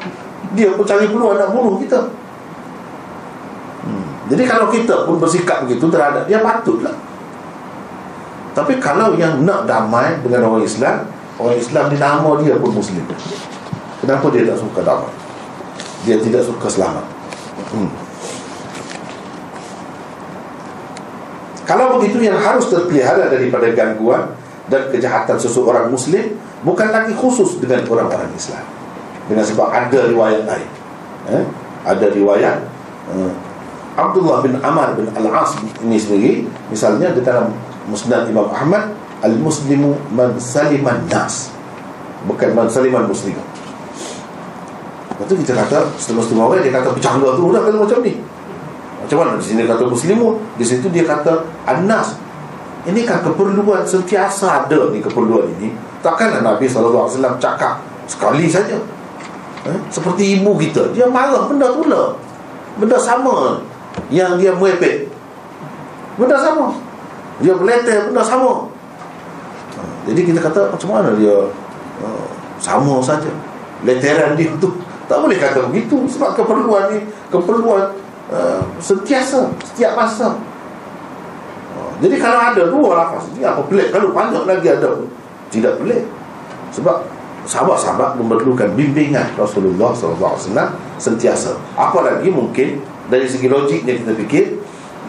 Dia 0.55 0.71
pun 0.71 0.87
cari 0.87 1.05
peluang 1.11 1.35
nak 1.35 1.51
bunuh 1.51 1.75
kita. 1.83 1.99
Hmm. 3.79 4.03
jadi 4.27 4.43
kalau 4.43 4.67
kita 4.67 5.07
pun 5.07 5.15
bersikap 5.23 5.63
begitu 5.63 5.87
terhadap 5.91 6.27
dia 6.27 6.39
patutlah. 6.39 6.95
Tapi 8.55 8.75
kalau 8.79 9.15
yang 9.15 9.43
nak 9.43 9.67
damai 9.67 10.19
dengan 10.19 10.51
orang 10.51 10.63
Islam 10.63 11.07
orang 11.39 11.55
Islam 11.55 11.85
di 11.91 11.97
nama 11.99 12.29
dia 12.39 12.55
pun 12.59 12.71
Muslim. 12.75 13.03
Kenapa 13.99 14.25
dia 14.31 14.47
tak 14.47 14.59
suka 14.59 14.79
damai? 14.83 15.11
Dia 16.07 16.15
tidak 16.19 16.43
suka 16.47 16.67
selamat. 16.67 17.05
Hmm. 17.75 17.91
Kalau 21.67 22.01
begitu 22.01 22.25
yang 22.25 22.39
harus 22.39 22.65
terpelihara 22.71 23.29
daripada 23.29 23.69
gangguan 23.69 24.33
dan 24.71 24.89
kejahatan 24.89 25.37
seseorang 25.37 25.93
Muslim 25.93 26.33
bukan 26.65 26.87
lagi 26.91 27.13
khusus 27.15 27.59
dengan 27.61 27.85
orang-orang 27.87 28.31
Islam. 28.35 28.65
Dengan 29.29 29.45
sebab 29.45 29.67
ada 29.69 30.09
riwayat 30.09 30.43
lain. 30.47 30.69
Eh? 31.29 31.43
Ada 31.85 32.11
riwayat 32.11 32.57
eh, 33.13 33.33
Abdullah 33.99 34.39
bin 34.41 34.55
Amar 34.63 34.95
bin 34.95 35.11
Al-As 35.11 35.59
ini 35.83 35.97
sendiri 35.99 36.31
misalnya 36.71 37.11
di 37.11 37.21
dalam 37.21 37.51
Musnad 37.91 38.27
Imam 38.31 38.47
Ahmad 38.47 38.95
Al-Muslimu 39.19 40.15
man 40.15 40.39
saliman 40.39 41.03
nas 41.11 41.51
bukan 42.23 42.55
man 42.55 42.67
saliman 42.71 43.03
muslim 43.07 43.35
Lepas 45.11 45.25
tu 45.27 45.35
kita 45.35 45.51
kata 45.51 45.91
Setengah-setengah 45.99 46.45
orang 46.47 46.63
dia 46.63 46.71
kata 46.71 46.95
bercanda 46.95 47.27
tu 47.35 47.51
Dah 47.51 47.59
kalau 47.59 47.83
macam 47.83 47.99
ni 47.99 48.13
macam 49.09 49.25
mana 49.25 49.41
di 49.41 49.45
sini 49.49 49.65
kata 49.65 49.89
muslimun 49.89 50.37
di 50.53 50.61
situ 50.61 50.85
dia 50.93 51.01
kata 51.01 51.41
anas 51.65 52.13
ini 52.85 53.09
kan 53.09 53.25
keperluan 53.25 53.81
sentiasa 53.81 54.69
ada 54.69 54.93
ni 54.93 55.01
keperluan 55.01 55.49
ini 55.57 55.73
takkanlah 55.99 56.41
Nabi 56.43 56.65
SAW 56.65 57.07
cakap 57.39 57.83
sekali 58.09 58.49
saja. 58.49 58.77
Eh? 59.67 59.75
seperti 59.91 60.39
ibu 60.39 60.55
kita 60.55 60.95
dia 60.95 61.03
marah 61.11 61.43
benda 61.51 61.67
tu 61.75 61.83
lah 61.91 62.15
benda 62.79 62.95
sama 62.95 63.59
yang 64.07 64.39
dia 64.39 64.55
merepek. 64.55 65.11
Benda 66.15 66.39
sama. 66.39 66.75
Dia 67.43 67.55
meleter 67.55 68.11
benda 68.11 68.23
sama. 68.23 68.67
Jadi 70.07 70.21
kita 70.23 70.39
kata 70.39 70.71
macam 70.71 70.89
mana 70.91 71.09
dia 71.19 71.35
uh, 72.03 72.25
sama 72.59 73.03
saja? 73.03 73.29
Leteran 73.83 74.39
dia 74.39 74.51
tu. 74.59 74.71
Tak 75.11 75.19
boleh 75.19 75.35
kata 75.35 75.67
begitu 75.67 76.07
sebab 76.07 76.37
keperluan 76.37 76.95
ni 76.95 76.99
keperluan 77.27 77.91
uh, 78.31 78.63
sentiasa 78.79 79.51
setiap 79.63 79.99
masa. 79.99 80.39
Jadi 81.99 82.15
kalau 82.15 82.39
ada 82.39 82.63
dua 82.71 82.89
lafaz 82.95 83.27
ini 83.35 83.43
apa 83.43 83.59
pelik? 83.67 83.91
Kalau 83.91 84.15
banyak 84.15 84.47
lagi 84.47 84.67
ada 84.71 85.03
tidak 85.49 85.81
pelik 85.81 86.05
sebab 86.73 87.05
sahabat-sahabat 87.49 88.21
memerlukan 88.21 88.69
bimbingan 88.77 89.25
Rasulullah 89.33 89.89
SAW 89.93 90.37
sentiasa. 91.01 91.57
Apalagi 91.73 92.29
mungkin 92.29 92.81
dari 93.09 93.25
segi 93.25 93.49
logiknya 93.49 93.97
kita 93.97 94.13
fikir 94.13 94.45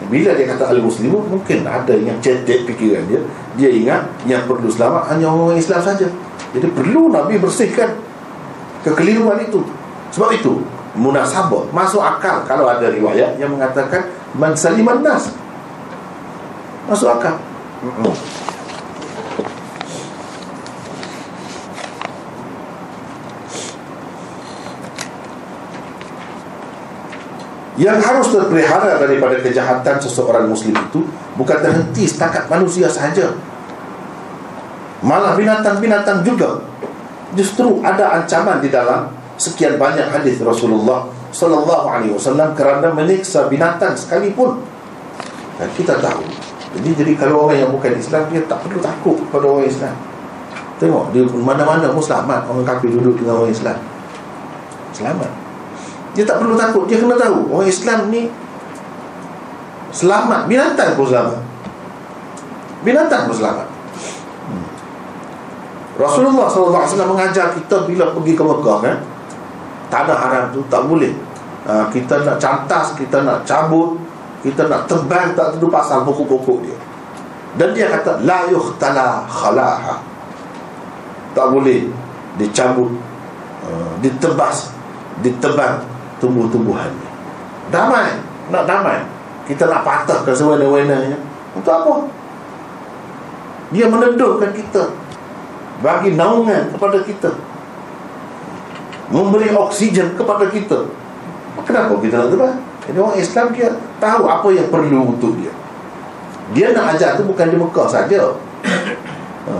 bila 0.09 0.33
dia 0.33 0.49
kata 0.49 0.73
al-muslimun 0.73 1.29
mungkin 1.29 1.61
ada 1.61 1.93
yang 1.93 2.17
cetek 2.17 2.65
fikiran 2.65 3.05
dia. 3.05 3.21
Dia 3.53 3.69
ingat 3.69 4.01
yang 4.25 4.49
perlu 4.49 4.65
selamat 4.65 5.13
hanya 5.13 5.29
orang 5.29 5.61
Islam 5.61 5.77
saja. 5.77 6.09
Jadi 6.51 6.67
perlu 6.73 7.13
Nabi 7.13 7.37
bersihkan 7.37 7.93
kekeliruan 8.81 9.37
itu. 9.45 9.61
Sebab 10.09 10.33
itu 10.33 10.65
munasabah 10.97 11.69
masuk 11.71 12.01
akal 12.01 12.43
kalau 12.49 12.67
ada 12.67 12.89
riwayat 12.89 13.37
yang 13.37 13.53
mengatakan 13.53 14.09
man 14.33 14.57
saliman 14.57 15.05
nas. 15.05 15.29
Masuk 16.89 17.07
akal 17.07 17.37
yang 27.81 27.97
harus 27.97 28.29
terpelihara 28.29 29.01
daripada 29.01 29.41
kejahatan 29.41 29.97
seseorang 29.97 30.45
muslim 30.45 30.77
itu 30.77 31.01
bukan 31.33 31.57
terhenti 31.57 32.05
setakat 32.05 32.45
manusia 32.45 32.85
sahaja 32.85 33.33
malah 35.01 35.33
binatang-binatang 35.33 36.21
juga 36.21 36.61
justru 37.33 37.81
ada 37.81 38.21
ancaman 38.21 38.61
di 38.61 38.69
dalam 38.69 39.09
sekian 39.41 39.81
banyak 39.81 40.13
hadis 40.13 40.37
Rasulullah 40.45 41.09
sallallahu 41.33 41.85
alaihi 41.89 42.13
wasallam 42.13 42.53
kerana 42.53 42.91
menyiksa 42.93 43.47
binatang 43.47 43.95
sekalipun. 43.95 44.61
Dan 45.57 45.69
kita 45.73 45.97
tahu. 45.97 46.21
Jadi 46.77 46.89
jadi 46.95 47.11
kalau 47.17 47.47
orang 47.47 47.67
yang 47.67 47.71
bukan 47.71 47.97
Islam 47.97 48.29
dia 48.31 48.43
tak 48.47 48.63
perlu 48.63 48.79
takut 48.79 49.17
pada 49.33 49.45
orang 49.49 49.67
Islam. 49.67 49.95
Tengok 50.79 51.13
dia 51.15 51.23
mana-mana 51.27 51.89
pun 51.89 52.03
selamat 52.03 52.47
orang 52.47 52.65
kafir 52.67 52.93
duduk 52.93 53.17
dengan 53.19 53.41
orang 53.41 53.51
Islam. 53.51 53.77
Selamat. 54.93 55.40
Dia 56.11 56.23
tak 56.27 56.43
perlu 56.43 56.59
takut, 56.59 56.83
dia 56.91 56.99
kena 56.99 57.15
tahu 57.15 57.47
orang 57.55 57.69
Islam 57.71 58.11
ni 58.11 58.27
selamat, 59.95 60.47
binatang 60.47 60.99
pun 60.99 61.07
selamat. 61.07 61.41
Binatang 62.83 63.31
pun 63.31 63.35
selamat. 63.35 63.67
Rasulullah 65.95 66.49
SAW 66.49 67.13
mengajar 67.13 67.53
kita 67.53 67.85
bila 67.85 68.09
pergi 68.11 68.33
ke 68.33 68.43
Mekah 68.43 68.77
kan, 68.81 68.97
tanah 69.91 70.17
haram 70.17 70.43
tu 70.51 70.65
tak 70.67 70.87
boleh. 70.89 71.13
Ha, 71.61 71.85
kita 71.93 72.25
nak 72.25 72.41
cantas 72.41 72.97
kita 72.97 73.21
nak 73.21 73.45
cabut 73.45 74.01
kita 74.41 74.65
nak 74.65 74.89
terbang 74.89 75.37
tak 75.37 75.53
tentu 75.53 75.69
pasal 75.69 76.01
pokok-pokok 76.01 76.65
dia. 76.65 76.77
Dan 77.61 77.77
dia 77.77 77.93
kata 77.93 78.25
la 78.25 78.49
yuhtala 78.49 79.29
khalaha 79.29 80.01
tak 81.37 81.47
boleh 81.53 81.85
dicabut 82.41 82.89
uh, 83.67 83.93
ditebas 84.01 84.73
ditebang 85.21 85.85
tumbuh-tumbuhannya 86.21 87.11
damai. 87.71 88.19
Nak 88.51 88.63
damai. 88.67 88.99
Kita 89.47 89.65
nak 89.71 89.81
patahkan 89.87 90.35
sewena-wenanya 90.35 91.17
untuk 91.55 91.71
apa? 91.71 91.93
Dia 93.71 93.87
meneduhkan 93.87 94.51
kita. 94.51 94.91
Bagi 95.81 96.13
naungan 96.13 96.69
kepada 96.75 97.01
kita. 97.01 97.31
Memberi 99.09 99.49
oksigen 99.55 100.13
kepada 100.13 100.45
kita. 100.51 100.87
Kenapa 101.67 101.93
kita 101.99 102.15
nak 102.15 102.29
tebang 102.31 102.57
jadi 102.81 102.97
orang 102.97 103.17
Islam 103.21 103.53
dia 103.53 103.69
tahu 104.01 104.25
apa 104.25 104.47
yang 104.49 104.67
perlu 104.73 105.13
untuk 105.13 105.37
dia. 105.37 105.53
Dia 106.51 106.73
nak 106.73 106.97
ajar 106.97 107.13
tu 107.13 107.23
bukan 107.29 107.47
di 107.47 107.57
Mekah 107.57 107.87
saja. 107.87 108.21
Ha. 109.41 109.57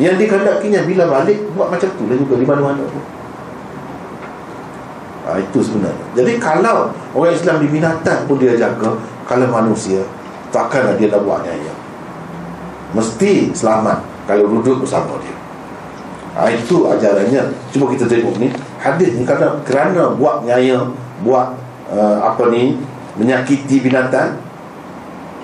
yang 0.00 0.16
dikehendakinya 0.16 0.88
bila 0.88 1.04
balik 1.04 1.52
buat 1.52 1.68
macam 1.68 1.84
tu 1.84 2.08
lah 2.08 2.16
juga 2.16 2.40
di 2.40 2.48
mana-mana 2.48 2.80
tu 2.80 2.96
ha, 5.28 5.36
itu 5.36 5.58
sebenarnya. 5.60 6.06
Jadi 6.16 6.40
kalau 6.40 6.88
orang 7.12 7.36
Islam 7.36 7.60
di 7.60 7.68
binatang 7.68 8.24
pun 8.24 8.40
dia 8.40 8.56
jaga 8.56 8.96
kalau 9.28 9.46
manusia 9.52 10.00
takkanlah 10.48 10.96
dia 10.96 11.12
nak 11.12 11.22
buat 11.28 11.44
nyaya. 11.44 11.72
Mesti 12.96 13.52
selamat 13.52 14.00
kalau 14.24 14.48
duduk 14.48 14.80
bersama 14.80 15.20
dia. 15.20 15.36
Ha, 16.40 16.48
itu 16.48 16.88
ajarannya. 16.88 17.52
Cuba 17.68 17.92
kita 17.92 18.08
tengok 18.08 18.40
ni. 18.40 18.48
Hadis 18.80 19.12
ni 19.12 19.28
kerana, 19.28 19.60
kerana 19.68 20.16
buat 20.16 20.48
nyaya 20.48 20.88
buat 21.20 21.52
uh, 21.92 22.18
apa 22.22 22.48
ni 22.48 22.78
menyakiti 23.18 23.82
binatang 23.82 24.38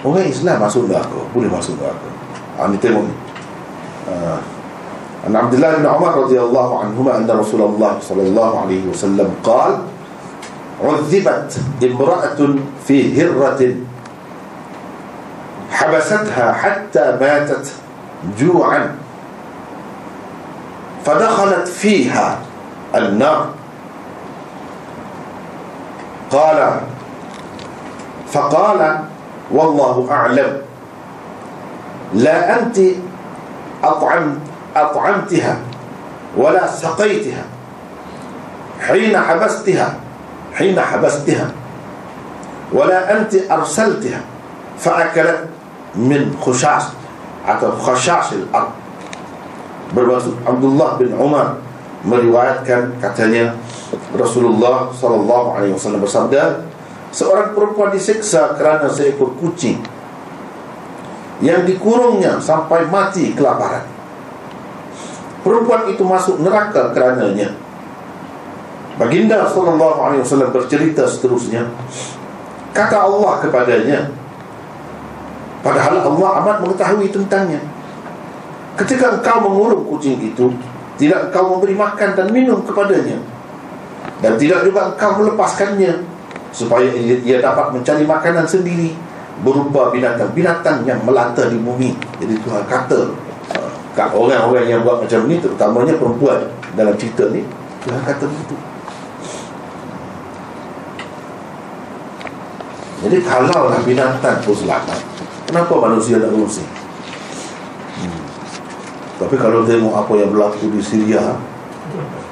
Orang 0.05 0.29
Islam 0.29 0.61
masuk 0.61 0.87
neraka 0.87 1.17
Boleh 1.33 1.49
masuk 1.49 1.81
neraka. 1.81 2.09
Ha, 2.61 2.71
Ini 2.71 2.77
tengok 2.81 3.05
ni. 3.05 3.15
Uh, 4.05 4.39
عن 5.27 5.37
عبد 5.37 5.55
الله 5.55 5.77
بن 5.77 5.87
عمر 5.87 6.15
رضي 6.17 6.41
الله 6.41 6.81
عنهما 6.81 7.17
أن 7.17 7.31
رسول 7.31 7.63
الله 7.63 7.99
صلى 8.01 8.23
الله 8.23 8.61
عليه 8.61 8.87
وسلم 8.89 9.35
قال 9.45 9.79
عذبت 10.85 11.59
امرأة 11.83 12.41
في 12.87 13.23
هرة 13.23 13.75
حبستها 15.71 16.53
حتى 16.53 17.19
ماتت 17.21 17.73
جوعا 18.39 18.95
فدخلت 21.05 21.69
فيها 21.69 22.39
النار. 22.95 23.47
قال 26.31 26.81
فقال 28.33 28.99
والله 29.51 30.09
أعلم 30.11 30.61
لا 32.15 32.61
أنت 32.63 32.79
أطعمت 33.85 34.39
أطعمتها 34.77 35.59
ولا 36.37 36.67
سقيتها 36.67 37.45
حين 38.81 39.19
حبستها 39.19 39.95
حين 40.55 40.81
حبستها 40.81 41.47
ولا 42.73 43.21
أنت 43.21 43.35
أرسلتها 43.51 44.21
فأكلت 44.79 45.41
من 45.95 46.37
خشاش 46.43 46.83
atau 47.45 47.77
khashash 47.77 48.41
al-ard 48.41 48.73
bermaksud 49.93 50.33
Abdullah 50.49 50.97
bin 50.97 51.13
Umar 51.13 51.61
meriwayatkan 52.09 52.97
katanya 53.05 53.53
Rasulullah 54.17 54.89
sallallahu 54.89 55.61
alaihi 55.61 55.77
wasallam 55.77 56.01
bersabda 56.01 56.73
Seorang 57.15 57.55
perempuan 57.55 57.95
diseksa 57.95 58.59
kerana 58.59 58.91
seekor 58.91 59.39
kucing 59.39 59.79
Yang 61.39 61.77
dikurungnya 61.77 62.43
sampai 62.43 62.91
mati 62.91 63.37
kelaparan 63.39 63.94
Perempuan 65.45 65.93
itu 65.93 66.01
masuk 66.01 66.41
neraka 66.41 66.91
kerananya. 66.97 67.53
Baginda 68.97 69.45
SAW 69.45 70.49
bercerita 70.49 71.05
seterusnya. 71.05 71.69
Kata 72.75 73.07
Allah 73.07 73.39
kepadanya 73.39 74.11
Padahal 75.65 76.05
Allah 76.05 76.31
amat 76.45 76.57
mengetahui 76.61 77.09
tentangnya. 77.09 77.61
Ketika 78.77 79.17
engkau 79.17 79.49
mengurung 79.49 79.89
kucing 79.89 80.21
itu 80.21 80.53
Tidak 80.95 81.31
engkau 81.31 81.57
memberi 81.57 81.75
makan 81.75 82.15
dan 82.15 82.27
minum 82.31 82.61
kepadanya. 82.63 83.19
Dan 84.21 84.39
tidak 84.39 84.63
juga 84.63 84.95
engkau 84.95 85.25
melepaskannya 85.25 86.05
supaya 86.55 86.87
ia 87.03 87.43
dapat 87.43 87.75
mencari 87.75 88.07
makanan 88.07 88.47
sendiri 88.47 88.95
berupa 89.43 89.91
binatang-binatang 89.91 90.87
yang 90.87 91.03
melata 91.03 91.51
di 91.51 91.59
bumi. 91.59 91.99
Jadi 92.23 92.39
Tuhan 92.47 92.63
kata 92.71 93.11
kat 93.95 94.11
orang-orang 94.11 94.67
yang 94.67 94.83
buat 94.83 95.07
macam 95.07 95.31
ni 95.31 95.39
terutamanya 95.39 95.95
perempuan 95.95 96.51
dalam 96.75 96.95
cerita 96.99 97.31
ni 97.31 97.47
Tuhan 97.87 98.03
kata 98.03 98.27
begitu. 98.27 98.57
Jadi 103.05 103.19
kalau 103.21 103.69
lah 103.69 103.85
binatang 103.85 104.41
pun 104.41 104.57
selamat 104.57 104.97
Kenapa 105.45 105.77
manusia 105.77 106.17
nak 106.17 106.33
rusi? 106.33 106.65
Hmm. 108.01 108.21
Tapi 109.21 109.37
kalau 109.37 109.63
tengok 109.69 109.93
apa 109.93 110.13
yang 110.17 110.33
berlaku 110.33 110.73
di 110.73 110.81
Syria? 110.81 111.37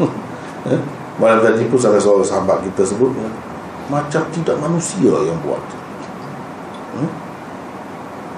Malam 1.20 1.44
tadi 1.44 1.68
pun 1.68 1.76
salah 1.76 2.00
seorang 2.00 2.24
sahabat 2.24 2.64
kita 2.64 2.88
sebut 2.88 3.12
ya, 3.12 3.28
macam 3.92 4.24
tidak 4.32 4.56
manusia 4.56 5.12
yang 5.12 5.36
buat 5.44 5.60
hmm? 6.96 7.10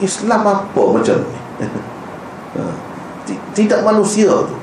Islam 0.03 0.43
apa 0.43 0.83
macam 0.91 1.17
ni 1.23 1.39
ha. 2.59 2.63
Tidak 3.27 3.81
manusia 3.81 4.29
tu 4.29 4.57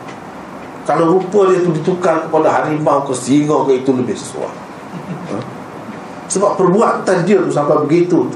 kalau 0.85 1.17
rupa 1.17 1.49
dia 1.49 1.61
tu 1.61 1.71
ditukar 1.73 2.25
kepada 2.27 2.47
harimau 2.49 3.05
ke 3.05 3.13
singa 3.13 3.63
ke 3.69 3.81
itu 3.85 3.91
lebih 3.93 4.17
sesuai 4.17 4.53
ha? 5.33 5.37
sebab 6.27 6.57
perbuatan 6.57 7.25
dia 7.25 7.39
tu 7.41 7.51
sampai 7.53 7.77
begitu 7.85 8.27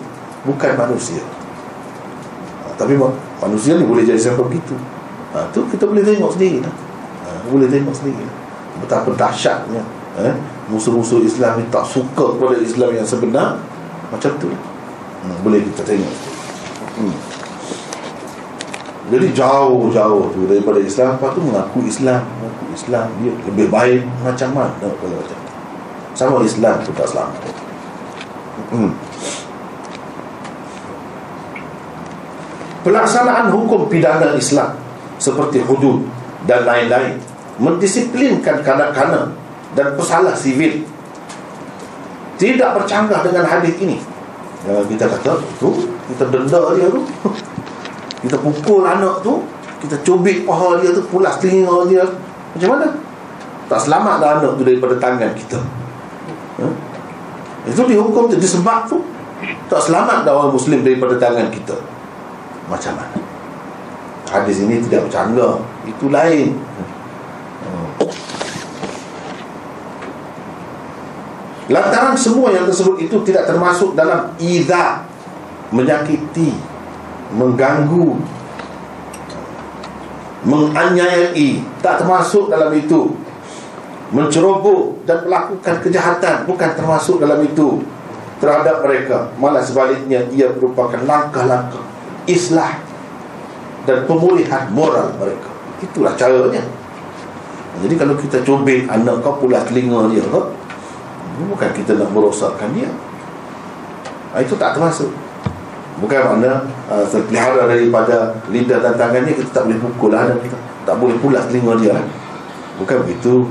bukan 0.46 0.72
manusia 0.78 1.22
ha, 2.64 2.70
tapi 2.78 2.98
manusia 3.42 3.78
ni 3.78 3.86
boleh 3.86 4.06
jadi 4.06 4.20
sampai 4.20 4.46
begitu 4.46 4.78
ha, 5.34 5.46
tu 5.52 5.66
kita 5.70 5.90
boleh 5.90 6.06
tengok 6.06 6.32
sendiri 6.38 6.62
lah. 6.62 6.74
ha, 7.26 7.30
boleh 7.50 7.68
tengok 7.70 7.94
sendiri 7.94 8.24
lah. 8.24 8.36
betapa 8.86 9.10
dahsyatnya 9.14 9.82
eh? 10.22 10.34
musuh-musuh 10.70 11.22
Islam 11.22 11.62
ni 11.62 11.66
tak 11.70 11.86
suka 11.86 12.38
kepada 12.38 12.58
Islam 12.58 12.90
yang 12.94 13.06
sebenar 13.06 13.60
macam 14.10 14.32
tu 14.38 14.50
hmm, 14.50 15.38
boleh 15.42 15.62
kita 15.62 15.82
tengok 15.86 16.16
hmm. 17.02 17.35
Jadi 19.06 19.28
jauh-jauh 19.38 20.34
tu 20.34 20.50
daripada 20.50 20.82
Islam 20.82 21.14
lepas 21.18 21.30
tu 21.38 21.42
mengaku 21.46 21.86
Islam 21.86 22.26
mengaku 22.42 22.66
Islam 22.74 23.06
dia 23.22 23.34
lebih 23.46 23.68
baik 23.70 24.02
macam 24.26 24.50
mana? 24.54 24.88
Kalau 24.90 25.18
macam 25.22 25.40
sama 26.16 26.40
Islam 26.42 26.76
tu 26.82 26.92
tak 26.96 27.08
selamat. 27.12 27.44
Hmm. 28.72 28.92
pelaksanaan 32.86 33.50
hukum 33.50 33.90
pidana 33.90 34.38
Islam 34.38 34.78
seperti 35.18 35.66
hudud 35.66 36.06
dan 36.46 36.70
lain-lain 36.70 37.18
mendisiplinkan 37.58 38.62
kanak-kanak 38.62 39.34
dan 39.74 39.98
pesalah 39.98 40.38
sivil. 40.38 40.86
Tidak 42.38 42.70
bercanggah 42.78 43.26
dengan 43.26 43.48
hadis 43.48 43.74
ini. 43.82 43.98
Ya, 44.70 44.78
kita 44.86 45.10
kata 45.10 45.42
tu 45.58 45.90
kita 46.14 46.30
denda 46.30 46.62
dia 46.78 46.88
tu 46.90 47.02
kita 48.26 48.42
pukul 48.42 48.82
anak 48.82 49.22
tu 49.22 49.46
kita 49.86 50.02
cubit 50.02 50.50
paha 50.50 50.82
dia 50.82 50.90
tu 50.98 51.06
pulas 51.06 51.38
telinga 51.38 51.86
dia. 51.86 52.02
Macam 52.58 52.70
mana? 52.74 52.88
Tak 53.70 53.80
selamat 53.86 54.16
dah 54.18 54.30
anak 54.42 54.52
tu 54.58 54.64
daripada 54.66 54.98
tangan 54.98 55.30
kita. 55.38 55.62
Ha? 56.58 56.68
itu 57.66 57.82
dihukum 57.86 58.26
tu 58.26 58.38
disebab 58.42 58.90
tu. 58.90 59.06
Tak 59.70 59.78
selamat 59.78 60.26
dah 60.26 60.34
orang 60.34 60.58
muslim 60.58 60.82
daripada 60.82 61.22
tangan 61.22 61.54
kita. 61.54 61.78
Macam 62.66 62.98
mana? 62.98 63.18
Hadis 64.26 64.66
ini 64.66 64.82
tidak 64.82 65.06
bercanggah 65.06 65.62
itu 65.86 66.10
lain. 66.10 66.58
Lantaran 71.66 72.14
semua 72.18 72.54
yang 72.54 72.66
tersebut 72.70 73.02
itu 73.02 73.18
tidak 73.26 73.50
termasuk 73.50 73.98
dalam 73.98 74.34
Iza 74.38 75.02
Menyakiti 75.74 76.75
Mengganggu 77.36 78.16
Menganyayai 80.46 81.62
Tak 81.84 82.04
termasuk 82.04 82.48
dalam 82.48 82.72
itu. 82.72 83.14
Menceroboh 84.14 85.04
dan 85.04 85.26
melakukan 85.26 85.82
kejahatan 85.84 86.48
Bukan 86.48 86.70
termasuk 86.78 87.20
dalam 87.20 87.44
itu. 87.44 87.84
Terhadap 88.40 88.82
mereka 88.82 89.30
Malah 89.36 89.62
sebaliknya 89.62 90.24
ia 90.32 90.48
merupakan 90.56 91.04
langkah-langkah 91.04 91.84
Islah 92.26 92.80
Dan 93.84 94.08
pemulihan 94.08 94.72
moral 94.74 95.14
mereka. 95.20 95.52
Itulah 95.84 96.16
caranya. 96.18 96.64
Jadi 97.84 97.94
kalau 98.00 98.16
kita 98.16 98.40
cubit 98.42 98.88
anak 98.88 99.20
kau 99.20 99.36
pula 99.36 99.60
telinga 99.68 100.08
dia 100.08 100.24
bukan 101.44 101.70
kita 101.76 102.00
nak 102.00 102.10
merosakkan 102.16 102.72
dia. 102.72 102.88
Ha, 104.32 104.40
itu 104.40 104.56
tak 104.56 104.76
termasuk 104.76 105.12
Bukan 105.96 106.20
makna 106.20 106.68
uh, 106.92 107.08
terpelihara 107.08 107.72
daripada 107.72 108.36
lidah 108.52 108.84
dan 108.84 109.00
tangannya 109.00 109.32
kita 109.32 109.50
tak 109.56 109.64
boleh 109.72 109.80
pukul 109.80 110.10
lah 110.12 110.28
dan 110.28 110.38
kita 110.44 110.58
tak 110.84 110.96
boleh 111.00 111.16
pula 111.24 111.40
telinga 111.48 111.74
dia. 111.80 111.96
Bukan 112.76 113.08
begitu. 113.08 113.48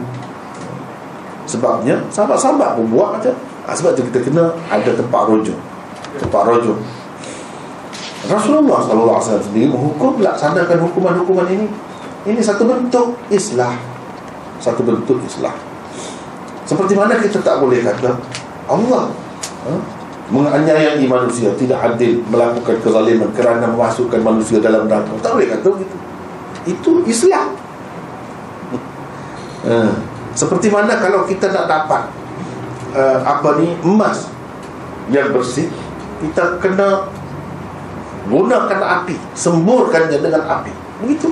Sebabnya 1.49 2.05
sahabat-sahabat 2.13 2.77
pun 2.77 2.87
buat 2.93 3.17
macam 3.17 3.33
ha, 3.65 3.73
sebab 3.73 3.97
tu 3.97 4.05
kita 4.13 4.21
kena 4.29 4.53
ada 4.69 4.91
tempat 4.93 5.23
rujuk. 5.29 5.57
Tempat 6.21 6.43
rujuk. 6.53 6.77
Rasulullah 8.25 8.81
SAW 8.81 9.21
sendiri 9.21 9.69
menghukum 9.69 10.25
laksanakan 10.25 10.81
hukuman-hukuman 10.89 11.49
ini. 11.49 11.69
Ini 12.25 12.41
satu 12.41 12.65
bentuk 12.65 13.21
Islam. 13.29 13.77
Satu 14.57 14.81
bentuk 14.81 15.21
Islam. 15.21 15.53
Seperti 16.65 16.97
mana 16.97 17.21
kita 17.21 17.45
tak 17.45 17.61
boleh 17.61 17.85
kata 17.85 18.17
Allah 18.65 19.13
ha, 19.69 19.73
menganiayai 20.33 21.05
manusia 21.05 21.53
tidak 21.53 21.85
adil 21.85 22.25
melakukan 22.33 22.81
kezaliman 22.81 23.29
kerana 23.37 23.69
memasukkan 23.69 24.21
manusia 24.25 24.57
dalam 24.61 24.89
neraka. 24.89 25.13
Tak 25.21 25.37
boleh 25.37 25.49
kata 25.53 25.67
begitu. 25.69 25.97
Itu 26.65 26.91
Islam. 27.05 27.53
Ha, 29.69 29.93
seperti 30.41 30.73
mana 30.73 30.97
kalau 30.97 31.29
kita 31.29 31.53
nak 31.53 31.69
dapat 31.69 32.03
uh, 32.97 33.19
apa 33.21 33.61
ni 33.61 33.77
emas 33.85 34.33
yang 35.13 35.29
bersih, 35.37 35.69
kita 36.25 36.57
kena 36.65 37.05
gunakan 38.25 38.81
api, 38.81 39.17
semburkannya 39.37 40.17
dengan 40.25 40.41
api. 40.49 40.73
Begitu 41.05 41.29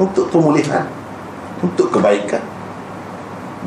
untuk 0.00 0.32
pemulihan, 0.32 0.88
untuk 1.60 1.92
kebaikan. 1.92 2.40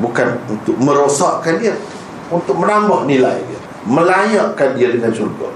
Bukan 0.02 0.42
untuk 0.50 0.74
merosakkan 0.82 1.62
dia, 1.62 1.78
untuk 2.26 2.58
menambah 2.58 3.06
nilai 3.06 3.38
dia, 3.46 3.53
melayakkan 3.84 4.76
dia 4.76 4.92
dengan 4.92 5.12
syurga. 5.12 5.48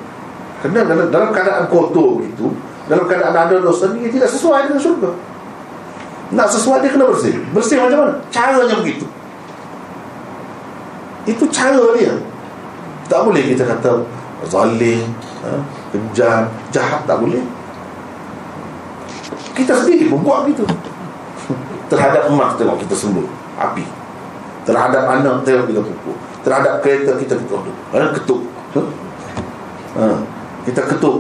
Kerana 0.61 0.85
dalam, 0.85 1.07
dalam 1.09 1.31
keadaan 1.33 1.65
kotor 1.71 2.21
begitu, 2.21 2.53
dalam 2.91 3.05
keadaan 3.09 3.37
ada 3.37 3.55
dosa 3.61 3.93
dia 3.95 4.09
tidak 4.13 4.29
sesuai 4.29 4.69
dengan 4.69 4.81
syurga. 4.81 5.11
Nak 6.29 6.49
sesuai 6.53 6.85
dia 6.85 6.91
kena 6.93 7.09
bersih. 7.09 7.41
Bersih 7.57 7.81
macam 7.81 7.99
mana? 8.05 8.15
Caranya 8.29 8.77
begitu. 8.81 9.09
Itu 11.25 11.45
cara 11.49 11.97
dia. 11.97 12.13
Tak 13.09 13.25
boleh 13.25 13.41
kita 13.41 13.65
kata 13.65 14.05
zalim, 14.45 15.09
ha? 15.41 15.57
kejam, 15.93 16.45
jahat 16.69 17.09
tak 17.09 17.17
boleh. 17.25 17.41
Kita 19.57 19.73
sendiri 19.75 20.13
pun 20.13 20.21
buat 20.21 20.45
begitu. 20.45 20.69
Terhadap 21.89 22.29
emas 22.29 22.53
tengok 22.61 22.85
kita 22.85 22.93
sembuh 22.93 23.25
api. 23.57 23.85
Terhadap 24.69 25.09
anak 25.09 25.41
tengok 25.49 25.73
kita 25.73 25.81
pukul. 25.81 26.28
Terhadap 26.47 26.81
kereta 26.81 27.19
kita 27.19 27.35
ketuk. 27.37 27.63
Ha? 27.93 28.01
Ketuk. 28.15 28.41
Ha? 29.99 30.07
Kita 30.65 30.81
ketuk. 30.87 31.17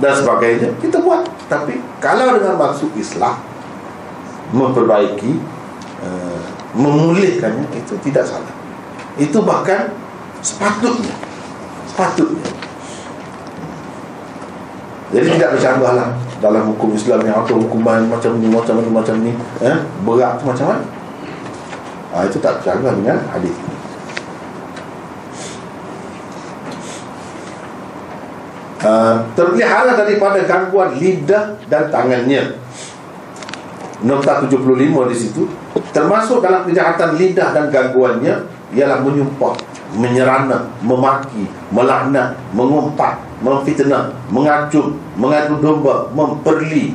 Dan 0.00 0.12
sebagainya. 0.16 0.68
Kita 0.80 1.02
buat. 1.02 1.22
Tapi 1.50 1.80
kalau 2.00 2.38
dengan 2.38 2.56
maksud 2.56 2.90
Islam 2.96 3.36
memperbaiki 4.52 5.32
uh, 6.04 6.44
memulihkannya 6.76 7.68
itu 7.76 7.94
tidak 8.04 8.24
salah. 8.24 8.52
Itu 9.20 9.44
bahkan 9.44 9.92
sepatutnya. 10.40 11.14
Sepatutnya. 11.88 12.48
Jadi 15.12 15.26
tidak 15.36 15.60
bercanggah 15.60 15.92
lah 15.92 16.08
dalam 16.42 16.74
hukum 16.74 16.90
Islam 16.96 17.22
yang 17.22 17.46
atau 17.46 17.60
hukuman 17.62 18.02
macam 18.10 18.40
ni 18.42 18.50
macam 18.50 18.82
ni 18.82 18.90
macam 18.90 19.14
ni 19.22 19.30
eh 19.62 19.78
berat 20.02 20.42
tu 20.42 20.50
macam 20.50 20.74
mana 20.74 20.84
ha, 22.10 22.26
itu 22.26 22.42
tak 22.42 22.58
bercanggah 22.58 22.92
dengan 22.98 23.22
hadis 23.30 23.54
Uh, 28.82 29.22
terpelihara 29.38 29.94
daripada 29.94 30.42
gangguan 30.42 30.98
lidah 30.98 31.54
dan 31.70 31.86
tangannya 31.86 32.58
Nota 34.02 34.42
75 34.42 34.58
di 35.06 35.14
situ 35.14 35.46
Termasuk 35.94 36.42
dalam 36.42 36.66
kejahatan 36.66 37.14
lidah 37.14 37.54
dan 37.54 37.70
gangguannya 37.70 38.42
Ialah 38.74 39.06
menyumpah 39.06 39.54
Menyerana 39.94 40.66
Memaki 40.82 41.46
Melaknat 41.70 42.34
Mengumpat 42.50 43.22
memfitnah, 43.42 44.14
mengacung, 44.30 44.96
mengadu 45.18 45.58
domba, 45.58 46.06
memperli, 46.14 46.94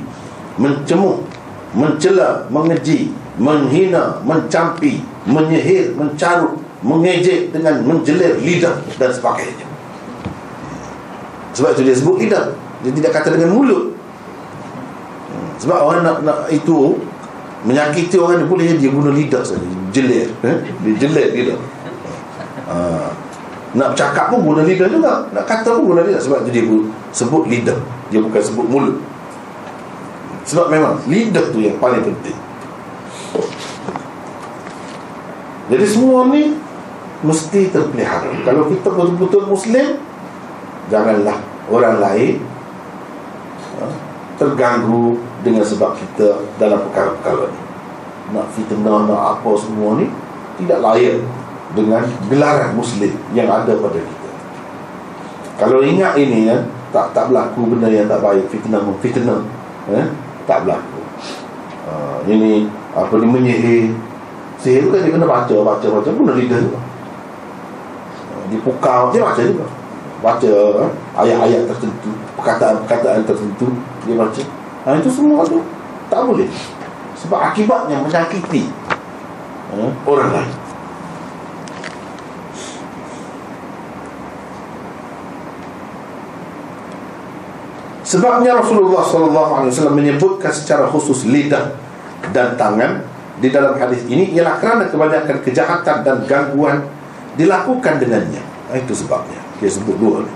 mencemuh, 0.56 1.28
mencela, 1.76 2.48
mengeji, 2.48 3.12
menghina, 3.36 4.24
mencampi, 4.24 5.04
menyihir, 5.28 5.94
mencarut, 6.00 6.56
mengejek 6.82 7.52
dengan 7.52 7.84
menjelir 7.84 8.40
lidah 8.40 8.80
dan 8.96 9.12
sebagainya. 9.12 9.67
Sebab 11.58 11.74
itu 11.74 11.82
dia 11.90 11.96
sebut 11.98 12.22
lidah. 12.22 12.54
Dia 12.86 12.94
tidak 12.94 13.12
kata 13.18 13.34
dengan 13.34 13.58
mulut. 13.58 13.98
Sebab 15.58 15.78
orang 15.82 16.06
nak, 16.06 16.18
nak 16.22 16.40
itu 16.54 17.02
menyakiti 17.66 18.22
orang 18.22 18.46
dia 18.46 18.48
boleh 18.48 18.78
dia 18.78 18.94
guna 18.94 19.10
lidah 19.10 19.42
saja. 19.42 19.66
Jelir. 19.90 20.30
Eh? 20.46 20.58
Dia 20.86 20.94
jelir 21.02 21.34
lidah. 21.34 21.60
Ha. 22.70 22.78
Nak 23.74 23.98
bercakap 23.98 24.30
pun 24.30 24.48
guna 24.48 24.64
lidah 24.64 24.88
juga 24.88 25.28
Nak 25.36 25.44
kata 25.44 25.76
pun 25.76 25.92
guna 25.92 26.02
lidah 26.08 26.20
Sebab 26.24 26.48
dia 26.48 26.64
sebut 27.12 27.44
lidah 27.52 27.76
Dia 28.08 28.24
bukan 28.24 28.40
sebut 28.40 28.64
mulut 28.64 28.96
Sebab 30.48 30.72
memang 30.72 31.00
lidah 31.08 31.52
tu 31.52 31.60
yang 31.60 31.76
paling 31.80 32.00
penting 32.00 32.40
Jadi 35.68 35.86
semua 35.88 36.32
ni 36.32 36.56
Mesti 37.28 37.72
terpelihara 37.72 38.32
Kalau 38.48 38.72
kita 38.72 38.88
betul-betul 38.88 39.44
Muslim 39.52 40.00
Janganlah 40.88 41.38
orang 41.68 41.98
lain 42.00 42.40
ha, 43.80 43.86
Terganggu 44.40 45.20
Dengan 45.44 45.66
sebab 45.68 46.00
kita 46.00 46.42
Dalam 46.56 46.88
perkara-perkara 46.90 47.52
ni 47.52 47.62
Nak 48.32 48.48
fitnah, 48.56 49.04
nak 49.08 49.22
apa 49.40 49.52
semua 49.60 50.00
ni 50.00 50.08
Tidak 50.60 50.80
layak 50.80 51.22
dengan 51.76 52.06
gelaran 52.32 52.72
muslim 52.78 53.12
yang 53.36 53.50
ada 53.50 53.74
pada 53.76 54.00
kita. 54.00 54.30
Kalau 55.58 55.82
ingat 55.84 56.16
ini 56.16 56.48
ya, 56.48 56.64
tak 56.94 57.12
tak 57.12 57.34
berlaku 57.34 57.68
benda 57.68 57.90
yang 57.92 58.08
tak 58.08 58.24
baik, 58.24 58.48
fitnah 58.48 58.80
fitnah. 59.02 59.42
Ya, 59.90 60.08
tak 60.46 60.64
berlaku. 60.64 61.02
Uh, 61.88 62.20
ini 62.30 62.70
apa 62.96 63.12
ni 63.20 63.28
menyihir. 63.28 63.92
Sihir 64.62 64.90
kan 64.90 65.04
dia 65.04 65.12
kena 65.12 65.28
baca, 65.28 65.56
baca, 65.64 65.88
baca 65.88 66.10
pun 66.14 66.32
lidah 66.32 66.60
juga. 66.62 66.80
Uh, 68.32 68.44
dipukau, 68.54 69.12
dia 69.12 69.26
baca 69.26 69.42
juga. 69.42 69.66
Baca 70.18 70.50
uh, 70.50 70.90
ayat-ayat 71.14 71.70
tertentu, 71.70 72.10
perkataan-perkataan 72.34 73.22
tertentu, 73.22 73.70
dia 74.06 74.18
baca. 74.18 74.44
Nah, 74.88 74.98
itu 74.98 75.10
semua 75.14 75.46
tu 75.46 75.62
tak 76.10 76.26
boleh. 76.26 76.50
Sebab 77.18 77.40
akibatnya 77.54 78.02
menyakiti 78.02 78.66
uh, 79.74 79.92
orang 80.10 80.30
lain. 80.34 80.54
Sebabnya 88.08 88.56
Rasulullah 88.56 89.04
SAW 89.04 89.92
menyebutkan 89.92 90.48
secara 90.48 90.88
khusus 90.88 91.28
lidah 91.28 91.76
dan 92.32 92.56
tangan 92.56 93.04
di 93.44 93.52
dalam 93.52 93.76
hadis 93.76 94.08
ini 94.08 94.32
ialah 94.32 94.64
kerana 94.64 94.88
kebanyakan 94.88 95.44
kejahatan 95.44 96.08
dan 96.08 96.24
gangguan 96.24 96.88
dilakukan 97.36 98.00
dengannya. 98.00 98.40
Itu 98.72 98.96
sebabnya. 98.96 99.47
Dia 99.62 99.70
sebut 99.70 99.98
dua 99.98 100.26
ni. 100.26 100.32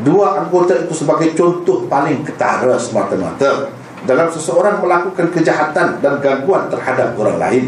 dua 0.06 0.46
anggota 0.46 0.78
itu 0.78 0.94
sebagai 0.94 1.36
contoh 1.36 1.90
paling 1.90 2.24
ketara 2.24 2.78
semata-mata 2.80 3.74
dalam 4.08 4.32
seseorang 4.32 4.80
melakukan 4.80 5.28
kejahatan 5.34 6.00
dan 6.00 6.14
gangguan 6.24 6.72
terhadap 6.72 7.18
orang 7.20 7.38
lain. 7.40 7.64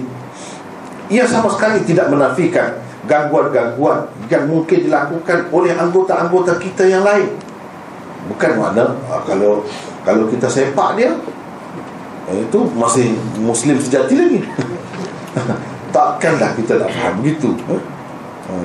Ia 1.11 1.27
sama 1.27 1.51
sekali 1.51 1.83
tidak 1.83 2.07
menafikan 2.07 2.79
gangguan-gangguan 3.03 4.07
yang 4.31 4.47
mungkin 4.47 4.79
dilakukan 4.87 5.51
oleh 5.51 5.75
anggota-anggota 5.75 6.55
kita 6.55 6.87
yang 6.87 7.03
lain. 7.03 7.35
Bukan 8.31 8.51
makna 8.55 8.95
ah, 9.11 9.19
kalau 9.27 9.65
kalau 10.07 10.29
kita 10.31 10.47
sepak 10.47 10.95
dia 10.95 11.11
eh, 12.31 12.39
itu 12.47 12.59
masih 12.79 13.11
muslim 13.43 13.75
sejati 13.75 14.13
lagi. 14.15 14.39
Takkanlah 15.91 16.55
kita 16.55 16.79
tak 16.79 16.89
faham 16.91 17.19
begitu. 17.19 17.51
Eh? 17.67 17.81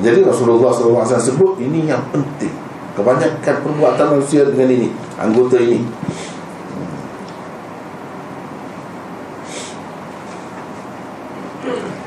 Jadi 0.02 0.22
Rasulullah 0.22 0.70
SAW 0.70 1.04
sebut 1.18 1.58
ini 1.62 1.86
yang 1.86 2.02
penting. 2.10 2.54
Kebanyakan 2.96 3.56
perbuatan 3.60 4.06
manusia 4.16 4.48
dengan 4.48 4.72
ini, 4.72 4.88
anggota 5.20 5.60
ini. 5.60 5.84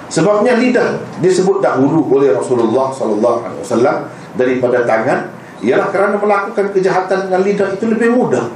Sebabnya 0.10 0.58
lidah 0.58 0.98
disebut 1.22 1.62
dahulu 1.62 2.02
oleh 2.18 2.34
Rasulullah 2.34 2.90
wasallam 2.90 4.10
daripada 4.34 4.82
tangan 4.82 5.30
ialah 5.62 5.94
kerana 5.94 6.18
melakukan 6.18 6.74
kejahatan 6.74 7.30
dengan 7.30 7.42
lidah 7.46 7.70
itu 7.78 7.86
lebih 7.86 8.18
mudah 8.18 8.50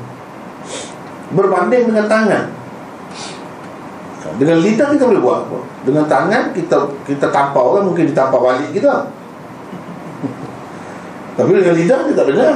berbanding 1.33 1.93
dengan 1.93 2.05
tangan. 2.09 2.62
Dengan 4.39 4.57
lidah 4.63 4.87
kita 4.95 5.03
boleh 5.03 5.19
buat 5.19 5.37
apa? 5.47 5.59
Dengan 5.83 6.07
tangan 6.07 6.55
kita 6.55 6.77
kita 7.03 7.27
tampar 7.27 7.59
orang 7.59 7.91
mungkin 7.91 8.07
ditampar 8.07 8.39
balik 8.39 8.71
kita. 8.71 9.11
Tapi 11.37 11.49
dengan 11.49 11.75
lidah 11.75 11.99
dia 12.05 12.13
tak 12.13 12.27
dengar 12.29 12.55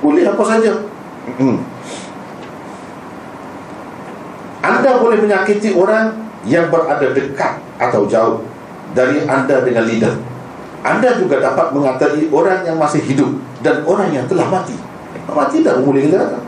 Boleh 0.00 0.24
apa 0.24 0.42
saja 0.48 0.72
hmm. 1.28 1.56
Anda 4.64 4.90
boleh 5.00 5.18
menyakiti 5.20 5.76
orang 5.76 6.16
Yang 6.48 6.72
berada 6.72 7.06
dekat 7.12 7.52
atau 7.76 8.08
jauh 8.08 8.40
Dari 8.96 9.28
anda 9.28 9.60
dengan 9.60 9.84
lidah 9.84 10.14
Anda 10.80 11.20
juga 11.20 11.40
dapat 11.44 11.76
mengatai 11.76 12.32
orang 12.32 12.64
yang 12.64 12.80
masih 12.80 13.04
hidup 13.04 13.28
Dan 13.60 13.84
orang 13.84 14.08
yang 14.08 14.24
telah 14.24 14.48
mati 14.48 14.76
Mati 15.28 15.60
tak 15.60 15.84
boleh 15.84 16.08
lidah 16.08 16.40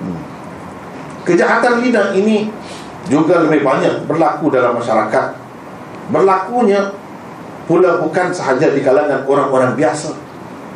hmm. 0.00 0.18
Kejahatan 1.26 1.82
lidah 1.82 2.14
ini 2.14 2.46
Juga 3.06 3.46
lebih 3.46 3.62
banyak 3.62 4.10
berlaku 4.10 4.50
dalam 4.50 4.74
masyarakat. 4.78 5.26
Berlakunya 6.10 6.90
pula 7.66 7.98
bukan 8.02 8.30
sahaja 8.30 8.70
di 8.70 8.82
kalangan 8.82 9.26
orang-orang 9.26 9.74
biasa 9.74 10.26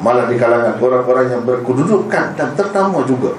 malah 0.01 0.27
di 0.27 0.37
kalangan 0.41 0.81
orang-orang 0.81 1.29
yang 1.29 1.43
berkedudukan 1.45 2.35
dan 2.35 2.49
ternama 2.57 3.05
juga. 3.05 3.37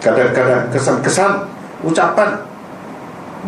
Kadang-kadang 0.00 0.72
kesan-kesan 0.72 1.44
ucapan 1.84 2.40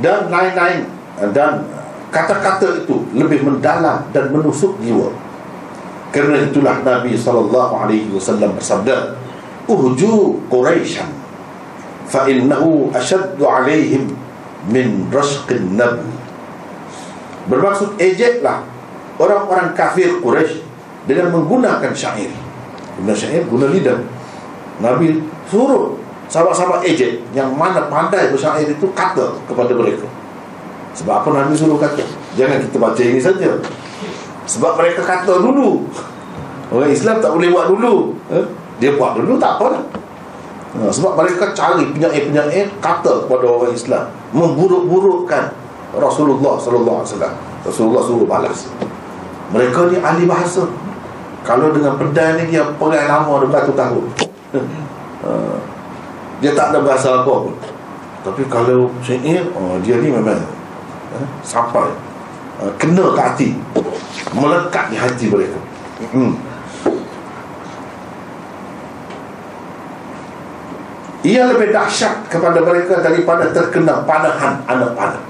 dan 0.05 0.29
lain-lain 0.29 0.85
dan 1.33 1.65
kata-kata 2.13 2.85
itu 2.85 3.09
lebih 3.17 3.41
mendalam 3.43 4.05
dan 4.13 4.29
menusuk 4.29 4.77
jiwa. 4.85 5.11
Kerana 6.13 6.41
itulah 6.41 6.81
Nabi 6.85 7.17
sallallahu 7.17 7.73
alaihi 7.85 8.09
wasallam 8.13 8.57
bersabda 8.57 9.17
uhju 9.69 10.41
quraisyan 10.49 11.09
fa 12.09 12.25
innahu 12.25 12.89
ashaddu 12.97 13.45
alaihim 13.45 14.17
min 14.73 15.07
rashqin 15.13 15.77
nabi 15.77 16.19
Bermaksud 17.49 17.97
ejeklah 17.97 18.61
orang-orang 19.17 19.73
kafir 19.73 20.21
Quraisy 20.21 20.61
dengan 21.09 21.33
menggunakan 21.33 21.97
syair. 21.97 22.29
Guna 23.01 23.17
syair, 23.17 23.49
guna 23.49 23.73
lidah. 23.73 23.97
Nabi 24.85 25.25
suruh 25.49 25.97
sahabat-sahabat 26.29 26.85
ejek 26.85 27.25
yang 27.33 27.57
mana 27.57 27.89
pandai 27.89 28.29
bersyair 28.29 28.69
itu 28.69 28.87
kata 28.93 29.33
kepada 29.49 29.73
mereka. 29.73 30.05
Sebab 30.93 31.25
apa 31.25 31.29
Nabi 31.33 31.57
suruh 31.57 31.81
kata? 31.81 32.05
Jangan 32.37 32.61
kita 32.69 32.77
baca 32.77 33.01
ini 33.01 33.19
saja. 33.19 33.57
Sebab 34.45 34.77
mereka 34.77 35.01
kata 35.09 35.41
dulu. 35.41 35.89
Orang 36.69 36.93
Islam 36.93 37.25
tak 37.25 37.33
boleh 37.33 37.49
buat 37.49 37.73
dulu. 37.73 38.13
Eh? 38.29 38.45
Dia 38.77 38.93
buat 38.93 39.17
dulu 39.17 39.41
tak 39.41 39.57
apa 39.57 39.67
lah. 39.73 39.83
Sebab 40.77 41.17
mereka 41.17 41.57
cari 41.57 41.89
penyair-penyair 41.97 42.69
kata 42.79 43.25
kepada 43.25 43.45
orang 43.49 43.73
Islam. 43.73 44.05
Memburuk-burukkan 44.37 45.49
Rasulullah 45.97 46.61
wasallam. 46.61 47.33
Rasulullah 47.65 48.03
suruh 48.05 48.29
balas. 48.29 48.69
Mereka 49.49 49.89
ni 49.89 49.97
ahli 49.97 50.29
bahasa. 50.29 50.69
Kalau 51.41 51.73
dengan 51.73 51.97
pedai 51.97 52.45
ni 52.45 52.53
dia 52.53 52.69
perai 52.77 53.09
lama 53.09 53.41
beratus 53.41 53.73
tahun. 53.73 54.05
Uh, 55.25 55.57
dia 56.45 56.53
tak 56.53 56.77
ada 56.77 56.85
bahasa 56.85 57.25
apa 57.25 57.33
pun. 57.33 57.57
Tapi 58.21 58.45
kalau 58.53 58.93
syair, 59.01 59.49
oh, 59.57 59.81
dia 59.81 59.97
ni 60.05 60.13
memang 60.13 60.37
sampai 61.41 61.89
kena 62.77 63.15
ke 63.15 63.21
hati. 63.21 63.49
Melekat 64.37 64.93
di 64.93 64.97
hati 65.01 65.25
mereka. 65.33 65.59
Hmm. 66.13 66.37
Ia 71.27 71.51
lebih 71.51 71.75
dahsyat 71.75 72.31
kepada 72.31 72.63
mereka 72.63 73.03
daripada 73.03 73.51
terkena 73.51 74.07
panahan 74.07 74.63
anak 74.71 74.95
panah. 74.95 75.25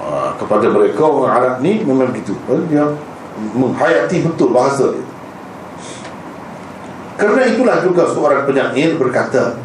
Ah, 0.00 0.32
kepada 0.40 0.64
mereka 0.72 1.04
orang 1.04 1.32
Arab 1.36 1.54
ni 1.60 1.84
memang 1.84 2.08
begitu 2.08 2.32
dia 2.72 2.88
menghayati 3.52 4.24
betul 4.24 4.56
bahasa 4.56 4.96
dia. 4.96 5.04
Kerana 7.20 7.52
itulah 7.52 7.84
juga 7.84 8.08
seorang 8.08 8.48
penyair 8.48 8.96
berkata 8.96 9.60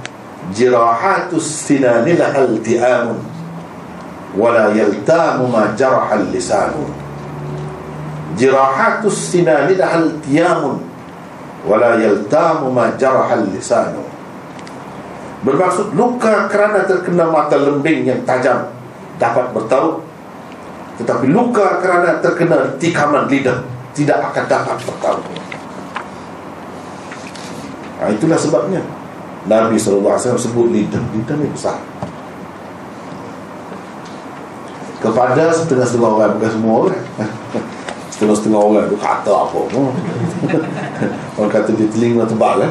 jirahatus 0.51 1.71
sinani 1.71 2.19
lahal 2.19 2.59
ti'amun 2.59 3.23
wala 4.35 4.75
yaltamu 4.75 5.47
ma 5.47 5.71
jarahal 5.71 6.27
lisanu. 6.35 6.83
Jirahatus 8.35 9.31
sinani 9.31 9.79
lahal 9.79 10.19
ti'amun 10.19 10.83
wala 11.63 11.95
yaltamu 11.95 12.75
ma 12.75 12.91
jarahal 12.99 13.47
lisanu 13.47 14.14
bermaksud 15.45 15.93
luka 15.93 16.49
kerana 16.49 16.83
terkena 16.89 17.29
mata 17.29 17.55
lembing 17.55 18.09
yang 18.09 18.19
tajam 18.25 18.73
dapat 19.21 19.53
bertaut 19.53 20.01
tetapi 20.95 21.27
luka 21.27 21.83
kerana 21.83 22.23
terkena 22.23 22.71
tikaman 22.79 23.27
lidah 23.27 23.59
Tidak 23.91 24.15
akan 24.15 24.43
dapat 24.47 24.77
bertahu 24.79 25.19
nah, 27.99 28.07
Itulah 28.11 28.39
sebabnya. 28.39 28.81
Nabi 29.45 29.75
SAW 29.75 30.39
sebut 30.39 30.71
lidah 30.71 31.03
Lidah 31.11 31.35
ni 31.35 31.51
besar. 31.51 31.77
Kepada 35.03 35.51
setengah-setengah 35.51 36.09
orang 36.15 36.31
Bukan 36.39 36.51
semua 36.51 36.73
orang. 36.87 37.03
Setengah-setengah 38.15 38.61
orang 38.63 38.85
tu 38.87 38.95
kata 38.95 39.31
apa 39.35 39.59
Orang 41.35 41.51
kata 41.51 41.75
dia 41.75 41.91
telinga 41.91 42.23
tebal 42.23 42.63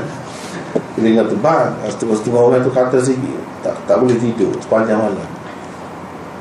kan 0.94 1.02
Telinga 1.02 1.26
tebal 1.26 1.74
Setengah-setengah 1.90 2.40
orang 2.40 2.62
tu 2.62 2.70
kata 2.70 2.98
sikit 3.02 3.42
tak, 3.66 3.74
tak 3.90 3.96
boleh 3.98 4.14
tidur 4.20 4.54
Sepanjang 4.62 5.00
malam. 5.00 5.28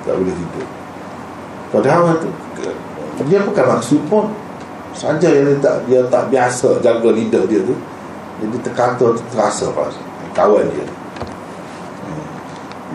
Tak 0.04 0.14
boleh 0.20 0.36
tidur. 0.36 0.68
Padahal 1.74 2.22
tu 2.22 2.30
dia 3.26 3.40
bukan 3.46 3.66
maksud 3.78 4.02
pun 4.10 4.30
saja 4.94 5.26
yang 5.26 5.46
dia 5.50 5.58
tak 5.58 5.76
dia 5.90 6.02
tak 6.10 6.30
biasa 6.30 6.82
jaga 6.82 7.10
lidah 7.10 7.44
dia 7.50 7.62
tu. 7.66 7.74
Jadi 8.42 8.58
terkata 8.62 9.14
terasa 9.34 9.70
pas 9.74 9.94
kawan 10.34 10.66
dia. 10.74 10.86
Hmm. 12.06 12.26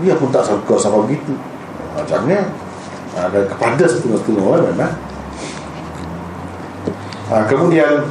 dia 0.03 0.15
pun 0.19 0.31
tak 0.31 0.47
suka 0.47 0.75
sama 0.79 1.07
begitu. 1.07 1.35
Macamnya 1.95 2.47
ada 3.19 3.47
kepada 3.47 3.85
setengah-setengah 3.87 4.45
orang 4.47 4.65
memang. 4.75 4.95
Ha, 7.29 7.45
kemudian 7.45 8.09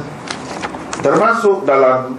termasuk 1.00 1.64
dalam 1.64 2.14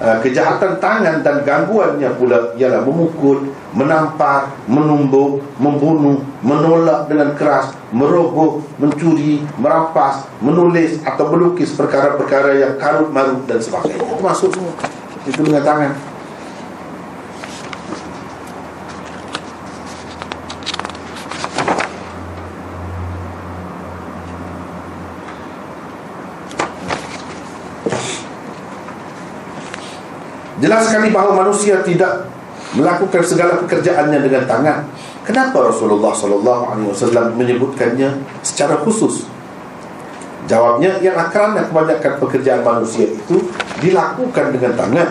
uh, 0.00 0.18
kejahatan 0.22 0.78
tangan 0.82 1.20
dan 1.22 1.42
gangguannya 1.42 2.10
pula 2.16 2.54
ialah 2.58 2.82
memukul, 2.82 3.52
menampar, 3.74 4.54
menumbuk, 4.70 5.42
membunuh, 5.60 6.22
menolak 6.40 7.10
dengan 7.10 7.34
keras, 7.34 7.74
merogoh, 7.90 8.62
mencuri, 8.78 9.42
merampas, 9.58 10.26
menulis 10.38 11.02
atau 11.02 11.30
melukis 11.30 11.74
perkara-perkara 11.74 12.54
yang 12.58 12.74
karut 12.78 13.10
marut 13.10 13.44
dan 13.50 13.58
sebagainya. 13.58 14.00
Itu 14.00 14.22
masuk 14.22 14.50
semua. 14.54 14.74
Itu 15.26 15.40
dengan 15.42 15.62
tangan. 15.66 16.13
Jelas 30.74 30.90
sekali 30.90 31.14
bahawa 31.14 31.46
manusia 31.46 31.86
tidak 31.86 32.26
melakukan 32.74 33.22
segala 33.22 33.62
pekerjaannya 33.62 34.26
dengan 34.26 34.42
tangan. 34.42 34.82
Kenapa 35.22 35.70
Rasulullah 35.70 36.10
sallallahu 36.10 36.62
alaihi 36.66 36.90
wasallam 36.90 37.38
menyebutkannya 37.38 38.10
secara 38.42 38.82
khusus? 38.82 39.30
Jawabnya 40.50 40.98
yang 40.98 41.14
kerana 41.30 41.70
kebanyakan 41.70 42.18
pekerjaan 42.18 42.66
manusia 42.66 43.06
itu 43.06 43.46
dilakukan 43.78 44.50
dengan 44.50 44.74
tangan. 44.74 45.08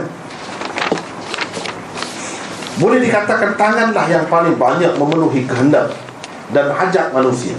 Boleh 2.83 2.99
dikatakan 2.99 3.55
tanganlah 3.55 4.03
yang 4.11 4.27
paling 4.27 4.59
banyak 4.59 4.91
memenuhi 4.99 5.47
kehendak 5.47 5.95
dan 6.51 6.75
hajat 6.75 7.15
manusia. 7.15 7.55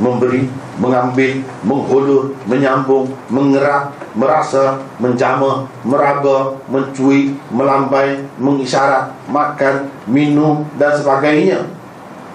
Memberi, 0.00 0.48
mengambil, 0.80 1.44
menghulur, 1.64 2.32
menyambung, 2.48 3.12
mengerak, 3.28 3.92
merasa, 4.16 4.80
menjama, 4.96 5.68
meraba, 5.84 6.56
mencui, 6.68 7.36
melambai, 7.52 8.24
mengisyarat, 8.40 9.12
makan, 9.28 9.88
minum 10.08 10.64
dan 10.80 10.96
sebagainya. 10.96 11.68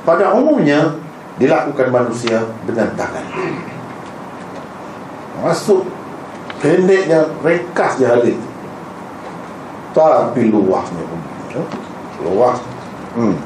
Pada 0.06 0.38
umumnya 0.38 0.96
dilakukan 1.42 1.90
manusia 1.90 2.46
dengan 2.66 2.90
tangan. 2.94 3.26
Masuk 5.42 5.86
pendeknya 6.62 7.26
rekasnya 7.42 8.14
hal 8.14 8.22
itu. 8.26 8.48
Tapi 9.94 10.54
luasnya 10.54 11.04
luas. 12.22 12.58
Hmm. 13.18 13.38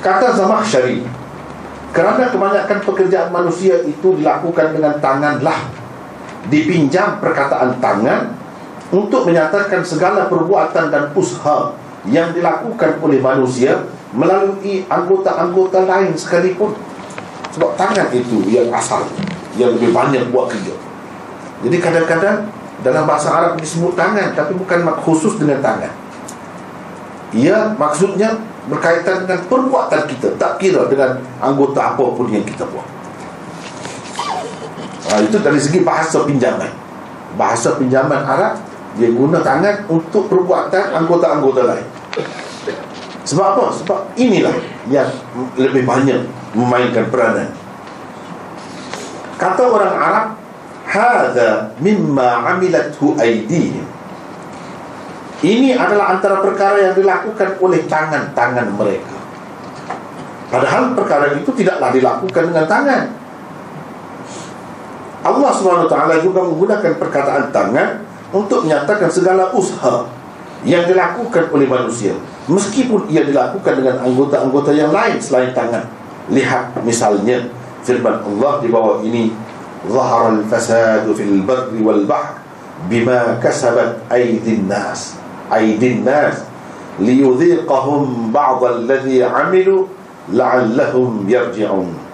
Kata 0.00 0.36
Zamakhsyari 0.36 1.04
kerana 1.94 2.26
kebanyakan 2.26 2.82
pekerjaan 2.82 3.30
manusia 3.30 3.78
itu 3.86 4.18
dilakukan 4.18 4.74
dengan 4.74 4.98
tanganlah 4.98 5.70
dipinjam 6.50 7.22
perkataan 7.22 7.78
tangan 7.78 8.34
untuk 8.90 9.30
menyatakan 9.30 9.80
segala 9.86 10.26
perbuatan 10.26 10.90
dan 10.90 11.14
usaha 11.14 11.72
yang 12.10 12.34
dilakukan 12.34 12.98
oleh 12.98 13.22
manusia 13.22 13.86
melalui 14.10 14.82
anggota-anggota 14.90 15.86
lain 15.86 16.12
sekalipun 16.18 16.74
sebab 17.54 17.78
tangan 17.78 18.10
itu 18.10 18.42
yang 18.50 18.68
asal 18.74 19.06
yang 19.54 19.70
lebih 19.78 19.94
banyak 19.94 20.34
buat 20.34 20.50
kerja. 20.50 20.74
Jadi 21.62 21.76
kadang-kadang 21.78 22.50
dalam 22.82 23.06
bahasa 23.06 23.30
Arab 23.30 23.54
disebut 23.56 23.94
tangan 23.94 24.34
tapi 24.34 24.58
bukan 24.58 24.82
khusus 25.06 25.38
dengan 25.38 25.62
tangan. 25.62 25.94
Ia 27.30 27.72
maksudnya 27.78 28.34
berkaitan 28.68 29.28
dengan 29.28 29.40
perbuatan 29.44 30.02
kita, 30.08 30.28
tak 30.40 30.56
kira 30.56 30.88
dengan 30.88 31.20
anggota 31.40 31.92
apapun 31.92 32.32
yang 32.32 32.44
kita 32.44 32.64
buat. 32.68 32.88
Ha, 35.12 35.20
itu 35.20 35.36
dari 35.38 35.60
segi 35.60 35.84
bahasa 35.84 36.24
pinjaman. 36.24 36.72
Bahasa 37.36 37.76
pinjaman 37.76 38.24
Arab 38.24 38.56
dia 38.94 39.10
guna 39.10 39.42
tangan 39.42 39.84
untuk 39.90 40.30
perbuatan 40.30 40.94
anggota-anggota 40.94 41.62
lain. 41.66 41.86
Sebab 43.24 43.46
apa? 43.56 43.64
Sebab 43.74 44.00
inilah 44.20 44.54
yang 44.86 45.08
lebih 45.58 45.82
banyak 45.82 46.24
memainkan 46.54 47.08
peranan. 47.10 47.50
Kata 49.34 49.62
orang 49.66 49.94
Arab, 49.98 50.26
"Hadza 50.86 51.74
mimma 51.82 52.44
'amilathu 52.46 53.18
aydihim." 53.18 53.93
Ini 55.42 55.74
adalah 55.74 56.14
antara 56.14 56.38
perkara 56.38 56.78
yang 56.78 56.94
dilakukan 56.94 57.58
oleh 57.58 57.82
tangan-tangan 57.90 58.68
mereka. 58.76 59.16
Padahal 60.52 60.94
perkara 60.94 61.34
itu 61.34 61.50
tidaklah 61.50 61.90
dilakukan 61.90 62.42
dengan 62.54 62.66
tangan. 62.70 63.04
Allah 65.24 65.50
SWT 65.50 65.96
juga 66.20 66.40
menggunakan 66.44 66.92
perkataan 67.00 67.48
tangan 67.48 68.04
untuk 68.30 68.68
menyatakan 68.68 69.08
segala 69.08 69.50
usaha 69.56 70.04
yang 70.64 70.84
dilakukan 70.88 71.52
oleh 71.52 71.68
manusia 71.68 72.16
meskipun 72.48 73.08
ia 73.12 73.24
dilakukan 73.24 73.84
dengan 73.84 74.00
anggota-anggota 74.00 74.72
yang 74.72 74.90
lain 74.90 75.20
selain 75.20 75.52
tangan 75.52 75.84
lihat 76.32 76.72
misalnya 76.84 77.48
firman 77.84 78.20
Allah 78.24 78.64
di 78.64 78.68
bawah 78.72 79.04
ini 79.04 79.32
zahara 79.84 80.40
al-fasadu 80.40 81.12
fil 81.12 81.44
barri 81.44 81.80
wal 81.84 82.08
bahr 82.08 82.40
bima 82.88 83.36
kasabat 83.44 84.00
aydin 84.08 84.64
nas 84.64 85.20
aydin 85.50 86.04
nas 86.04 86.44
liyudhiqahum 87.00 88.30
ba'd 88.30 88.60
alladhi 88.62 89.20
'amilu 89.20 89.90
la'allahum 90.32 91.26
yarji'un 91.28 92.04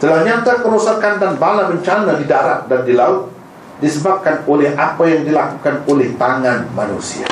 telah 0.00 0.24
nyata 0.24 0.64
kerusakan 0.64 1.20
dan 1.20 1.36
bala 1.36 1.68
bencana 1.68 2.16
di 2.16 2.24
darat 2.24 2.64
dan 2.72 2.88
di 2.88 2.96
laut 2.96 3.28
disebabkan 3.84 4.44
oleh 4.48 4.72
apa 4.76 5.04
yang 5.04 5.24
dilakukan 5.24 5.84
oleh 5.88 6.12
tangan 6.16 6.68
manusia. 6.76 7.28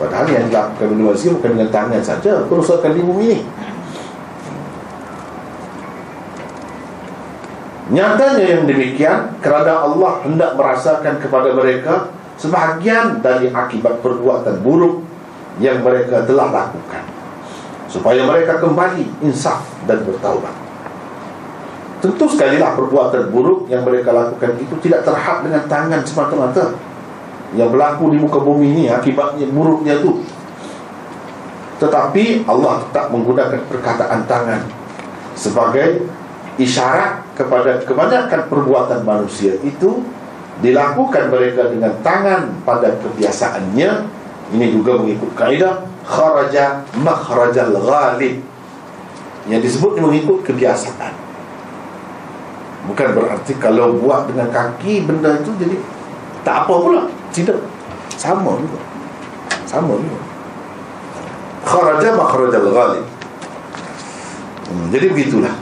Padahal 0.00 0.28
yang 0.28 0.48
dilakukan 0.48 0.88
oleh 0.92 1.04
manusia 1.12 1.32
bukan 1.32 1.50
dengan 1.56 1.70
tangan 1.72 2.02
saja 2.04 2.44
kerusakan 2.48 2.92
di 2.96 3.02
bumi 3.04 3.24
ini. 3.28 3.40
Nyatanya 7.92 8.44
yang 8.48 8.62
demikian 8.64 9.36
kerana 9.44 9.84
Allah 9.84 10.24
hendak 10.24 10.56
merasakan 10.56 11.20
kepada 11.20 11.52
mereka 11.52 12.08
sebahagian 12.40 13.20
dari 13.20 13.52
akibat 13.52 14.00
perbuatan 14.00 14.60
buruk 14.64 15.04
yang 15.60 15.84
mereka 15.84 16.24
telah 16.24 16.48
lakukan 16.48 17.04
supaya 17.92 18.24
mereka 18.24 18.56
kembali 18.56 19.20
insaf 19.20 19.68
dan 19.84 20.00
bertaubat. 20.08 20.56
Tentu 22.00 22.24
sekali 22.26 22.56
lah 22.56 22.74
perbuatan 22.74 23.28
buruk 23.30 23.68
yang 23.68 23.84
mereka 23.84 24.10
lakukan 24.10 24.56
itu 24.58 24.74
tidak 24.82 25.04
terhad 25.04 25.44
dengan 25.44 25.62
tangan 25.68 26.00
semata-mata. 26.02 26.74
Yang 27.52 27.68
berlaku 27.76 28.16
di 28.16 28.18
muka 28.18 28.40
bumi 28.40 28.72
ini 28.72 28.84
akibatnya 28.88 29.44
buruknya 29.52 30.00
itu. 30.00 30.24
Tetapi 31.78 32.48
Allah 32.48 32.80
tak 32.96 33.12
menggunakan 33.12 33.60
perkataan 33.68 34.24
tangan 34.24 34.64
sebagai 35.36 36.08
isyarat 36.56 37.22
kepada 37.36 37.84
kebanyakan 37.84 38.40
perbuatan 38.48 39.00
manusia 39.04 39.56
itu 39.60 40.00
dilakukan 40.62 41.28
mereka 41.28 41.68
dengan 41.68 41.92
tangan 42.00 42.62
pada 42.62 42.94
kebiasaannya. 43.02 43.90
Ini 44.52 44.66
juga 44.68 45.00
mengikut 45.00 45.32
kaedah 45.32 45.80
kharaja 46.04 46.84
makhrajal 47.00 47.72
ghalib 47.72 48.44
yang 49.48 49.60
disebut 49.64 49.98
mengikut 49.98 50.44
kebiasaan. 50.46 51.14
Bukan 52.82 53.08
berarti 53.14 53.54
kalau 53.62 53.94
buat 53.96 54.26
dengan 54.26 54.50
kaki 54.50 55.06
benda 55.06 55.38
itu 55.38 55.50
jadi 55.58 55.76
tak 56.42 56.66
apa 56.66 56.74
pula. 56.74 57.02
Tidak. 57.30 57.58
Sama 58.18 58.58
juga. 58.58 58.78
Sama 59.64 59.94
juga. 59.96 60.20
Kharaja 61.62 62.08
makharaja 62.18 62.58
al-ghalib. 62.58 63.06
Hmm, 64.66 64.86
jadi 64.90 65.06
begitulah. 65.14 65.54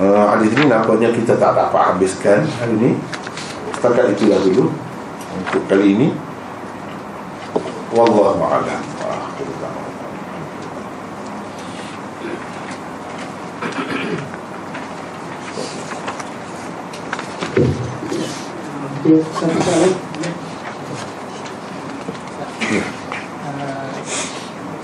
Uh, 0.00 0.24
hadis 0.32 0.56
nampaknya 0.56 1.12
kita 1.12 1.36
tak 1.36 1.52
dapat 1.52 1.82
habiskan 1.92 2.48
hari 2.56 2.74
ini. 2.80 2.90
Setakat 3.76 4.16
itulah 4.16 4.40
dulu 4.40 4.72
untuk 5.36 5.62
kali 5.68 5.92
ini. 5.92 6.08
Wallahu 7.92 8.40
a'lam. 8.40 8.80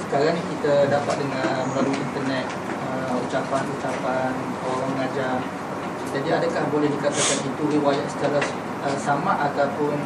Sekarang 0.04 0.34
ni 0.36 0.42
kita 0.52 0.90
dapat 0.92 1.14
dengar 1.16 1.64
melalui 1.72 1.96
internet 1.96 2.44
uh, 2.82 3.14
ucapan-ucapan 3.24 4.32
mengajar. 5.18 5.38
Jadi 6.14 6.28
adakah 6.32 6.62
boleh 6.72 6.88
dikatakan 6.88 7.38
itu 7.44 7.62
riwayat 7.68 8.06
secara 8.08 8.38
uh, 8.86 8.96
sama 8.96 9.36
ataupun 9.50 9.98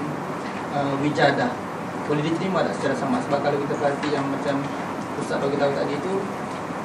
uh, 0.75 0.95
wijadah? 1.05 1.53
Boleh 2.11 2.23
diterima 2.27 2.67
tak 2.67 2.75
secara 2.81 2.95
sama? 2.99 3.23
Sebab 3.29 3.39
kalau 3.45 3.59
kita 3.63 3.75
perhati 3.79 4.09
yang 4.11 4.27
macam 4.27 4.65
Ustaz 5.21 5.39
bagi 5.39 5.57
tahu 5.61 5.73
tadi 5.77 5.93
itu 5.95 6.13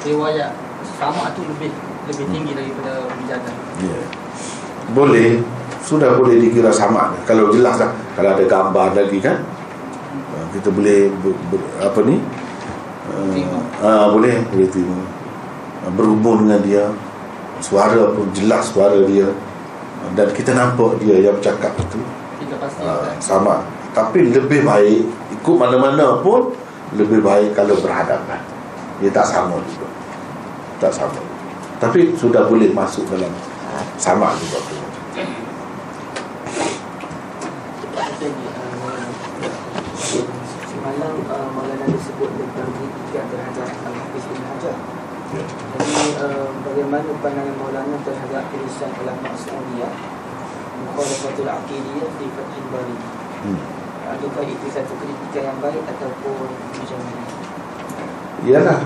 riwayat 0.06 0.52
sama 0.99 1.34
tu 1.34 1.41
lebih 1.48 1.74
lebih 2.06 2.26
tinggi 2.30 2.52
daripada 2.54 3.10
wijadah. 3.18 3.56
Ya. 3.82 3.90
Yeah. 3.90 4.06
Boleh 4.94 5.41
sudah 5.82 6.20
boleh 6.20 6.38
dikira 6.38 6.70
sama 6.70 7.16
kalau 7.24 7.48
jelas 7.49 7.80
lah 7.80 7.95
kalau 8.12 8.36
ada 8.36 8.44
gambar 8.44 8.91
lagi 8.91 9.24
kan 9.24 9.40
uh, 10.36 10.45
kita 10.52 10.68
boleh 10.68 11.08
ber, 11.24 11.32
ber, 11.48 11.64
apa 11.80 11.99
ni 12.04 12.20
uh, 13.08 13.32
uh, 13.88 14.06
boleh 14.12 14.36
boleh 14.52 14.68
terima 14.68 14.99
uh, 15.88 15.91
berhubung 15.95 16.44
dengan 16.44 16.60
dia 16.60 16.84
suara 17.62 18.14
pun 18.14 18.28
jelas 18.34 18.70
suara 18.72 19.00
dia. 19.06 19.28
Uh, 19.28 20.10
dan 20.14 20.30
kita 20.34 20.54
nampak 20.54 20.98
dia 21.02 21.22
yang 21.22 21.36
bercakap 21.38 21.74
itu. 21.78 22.00
Uh, 22.82 23.12
sama. 23.22 23.66
Tapi 23.94 24.30
lebih 24.30 24.66
baik 24.66 25.06
ikut 25.40 25.56
mana-mana 25.58 26.22
pun 26.22 26.54
lebih 26.94 27.22
baik 27.26 27.58
kalau 27.58 27.78
berhadapan. 27.82 28.42
Dia 29.02 29.10
tak 29.14 29.26
sama 29.30 29.58
juga. 29.68 29.90
Tak 30.82 30.94
sama. 30.94 31.22
Tapi 31.78 32.18
sudah 32.18 32.50
boleh 32.50 32.74
masuk 32.74 33.06
dalam 33.10 33.30
sama 33.98 34.34
juga. 34.42 34.62
Disebut 41.88 42.30
tentang 42.36 42.70
kritikan 42.78 43.26
terhadap 43.32 43.70
Al-Hafiz 43.88 44.26
bin 44.28 44.44
Hajar 44.44 44.76
ya. 45.34 45.46
Jadi 45.48 46.04
uh, 46.20 46.47
bagaimana 46.78 47.10
pandangan 47.26 47.56
Maulana 47.58 47.98
terhadap 48.06 48.54
tulisan 48.54 48.94
ulama 49.02 49.34
Aslamiyah 49.34 49.94
Mukhalafatul 50.78 51.49
Aqidiyah 51.49 52.10
di 52.22 52.26
Fathul 52.38 52.68
Bari 52.70 52.98
hmm. 53.49 53.60
Adakah 54.14 54.45
itu 54.45 54.66
satu 54.70 54.94
kritikan 55.02 55.52
yang 55.52 55.58
baik 55.58 55.82
ataupun 55.84 56.48
macam 56.48 56.99
mana? 57.02 57.24
Iyalah 58.45 58.80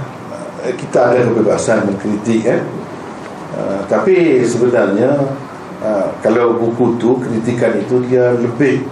eh, 0.64 0.74
kita 0.80 1.00
ada 1.12 1.20
kebebasan 1.20 1.92
mengkritik 1.92 2.48
kan 2.48 2.64
uh, 3.60 3.84
tapi 3.92 4.40
sebenarnya 4.48 5.12
uh, 5.84 6.16
kalau 6.24 6.56
buku 6.56 6.96
tu 6.96 7.20
kritikan 7.20 7.76
itu 7.76 8.08
dia 8.08 8.32
lebih 8.40 8.88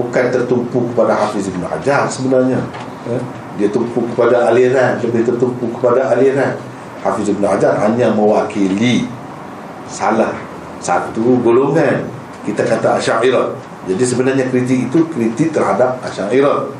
bukan 0.00 0.32
tertumpu 0.32 0.88
kepada 0.90 1.12
Hafiz 1.12 1.52
Ibn 1.52 1.68
Hajar 1.68 2.08
sebenarnya 2.08 2.64
eh? 3.12 3.22
dia 3.60 3.68
tumpu 3.68 4.00
kepada 4.16 4.48
aliran 4.48 4.96
lebih 5.04 5.28
tertumpu 5.28 5.70
kepada 5.76 6.16
aliran 6.16 6.56
Hafiz 7.04 7.28
Ibn 7.28 7.44
Hajar 7.44 7.76
hanya 7.84 8.08
mewakili 8.16 9.04
salah 9.84 10.32
satu 10.80 11.36
golongan. 11.44 12.08
Kita 12.44 12.64
kata 12.64 12.96
Asy'ariyah 12.96 13.52
jadi 13.84 14.04
sebenarnya 14.04 14.48
kritik 14.48 14.88
itu 14.88 14.98
kritik 15.12 15.52
terhadap 15.52 16.00
Asy'ariyah 16.00 16.72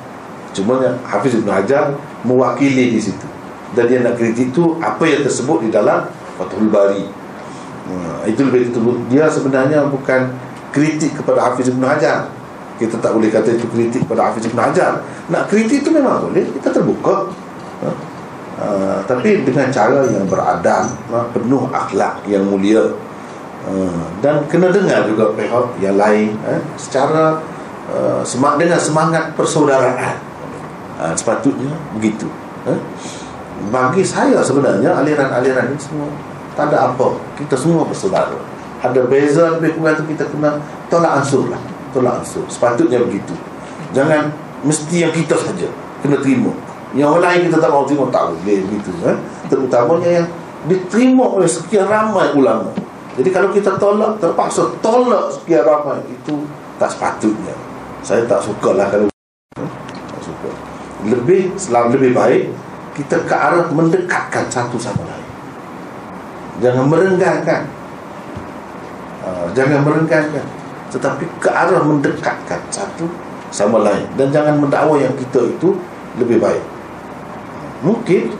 cuma 0.56 0.80
Hafiz 1.04 1.36
Ibn 1.36 1.50
Hajar 1.52 1.92
mewakili 2.24 2.96
di 2.96 3.00
situ. 3.00 3.28
Dan 3.76 3.90
dia 3.90 4.00
nak 4.00 4.16
kritik 4.16 4.54
itu 4.54 4.78
apa 4.80 5.04
yang 5.04 5.20
tersebut 5.26 5.66
di 5.66 5.68
dalam 5.68 6.08
Fathul 6.40 6.72
Bari. 6.72 7.04
Hmm, 7.84 8.24
itu 8.24 8.40
lebih 8.48 8.72
disebut 8.72 8.96
dia 9.12 9.28
sebenarnya 9.28 9.84
bukan 9.92 10.32
kritik 10.72 11.20
kepada 11.20 11.52
Hafiz 11.52 11.68
Ibn 11.68 11.84
Hajar. 11.84 12.32
Kita 12.80 12.96
tak 12.98 13.12
boleh 13.12 13.28
kata 13.28 13.52
itu 13.52 13.68
kritik 13.68 14.08
pada 14.08 14.32
Hafiz 14.32 14.48
Ibn 14.48 14.58
Hajar. 14.58 15.04
Nak 15.28 15.52
kritik 15.52 15.84
itu 15.84 15.90
memang 15.92 16.24
boleh. 16.24 16.48
Kita 16.56 16.72
terbuka. 16.72 17.28
Ha? 17.84 18.13
Uh, 18.58 18.98
tapi 19.06 19.42
dengan 19.46 19.70
cara 19.70 20.06
yang 20.08 20.26
beradab 20.26 20.90
uh, 21.10 21.26
penuh 21.30 21.66
akhlak 21.70 22.22
yang 22.28 22.44
mulia. 22.46 22.94
Uh, 23.64 24.04
dan 24.20 24.44
kena 24.44 24.68
dengar 24.68 25.08
juga 25.08 25.32
pihak 25.32 25.80
yang 25.80 25.96
lain 25.96 26.36
uh, 26.44 26.60
secara 26.76 27.40
uh, 27.88 28.20
semak 28.20 28.60
dengan 28.60 28.76
semangat 28.76 29.32
persaudaraan. 29.32 30.20
Uh, 30.94 31.10
sepatutnya 31.18 31.74
begitu 31.98 32.30
uh. 32.70 32.78
bagi 33.74 34.06
saya 34.06 34.38
sebenarnya 34.46 34.94
aliran-aliran 34.94 35.74
ini 35.74 35.80
semua 35.80 36.06
tak 36.54 36.70
ada 36.70 36.90
apa. 36.90 37.18
Kita 37.34 37.58
semua 37.58 37.82
bersaudara. 37.82 38.38
Ada 38.78 39.00
beza 39.10 39.58
lebih 39.58 39.74
kurang 39.74 39.98
tu 39.98 40.04
kita 40.06 40.24
kena 40.30 40.62
tolak 40.86 41.22
ansur 41.22 41.50
lah. 41.50 41.58
Tolak 41.90 42.22
ansur. 42.22 42.46
Sepatutnya 42.46 43.02
begitu. 43.02 43.34
Jangan 43.90 44.30
mesti 44.62 45.02
yang 45.02 45.12
kita 45.12 45.34
saja 45.34 45.68
kena 46.02 46.18
terima 46.22 46.54
yang 46.94 47.10
orang 47.10 47.26
lain 47.26 47.40
kita 47.50 47.58
tak 47.58 47.70
mau 47.74 47.82
terima 47.82 48.06
tak 48.14 48.30
boleh 48.30 48.58
begitu 48.70 48.90
eh? 49.02 49.18
terutamanya 49.50 50.10
yang 50.22 50.26
diterima 50.70 51.26
oleh 51.26 51.50
sekian 51.50 51.90
ramai 51.90 52.30
ulama. 52.38 52.70
Jadi 53.18 53.28
kalau 53.34 53.50
kita 53.50 53.74
tolak 53.78 54.18
terpaksa 54.22 54.70
tolak 54.78 55.34
sekian 55.34 55.66
ramai 55.66 55.98
itu 56.06 56.46
tak 56.78 56.94
sepatutnya. 56.94 57.54
Saya 58.06 58.22
tak 58.30 58.46
suka 58.46 58.78
lah 58.78 58.86
kalau 58.94 59.10
eh? 59.10 59.70
tak 59.90 60.22
suka. 60.22 60.50
Lebih 61.02 61.58
selalu 61.58 61.98
lebih 61.98 62.10
baik 62.14 62.42
kita 62.94 63.26
ke 63.26 63.34
arah 63.34 63.66
mendekatkan 63.74 64.46
satu 64.46 64.78
sama 64.78 65.02
lain. 65.02 65.30
Jangan 66.62 66.86
merenggangkan 66.86 67.62
uh, 69.26 69.46
jangan 69.50 69.82
merenggangkan 69.82 70.46
tetapi 70.94 71.26
ke 71.42 71.50
arah 71.50 71.82
mendekatkan 71.82 72.62
satu 72.70 73.10
sama 73.50 73.82
lain. 73.82 74.06
Dan 74.14 74.30
jangan 74.30 74.62
mendakwa 74.62 74.94
yang 74.94 75.18
kita 75.18 75.42
itu 75.42 75.74
lebih 76.14 76.38
baik 76.38 76.73
mungkin 77.84 78.32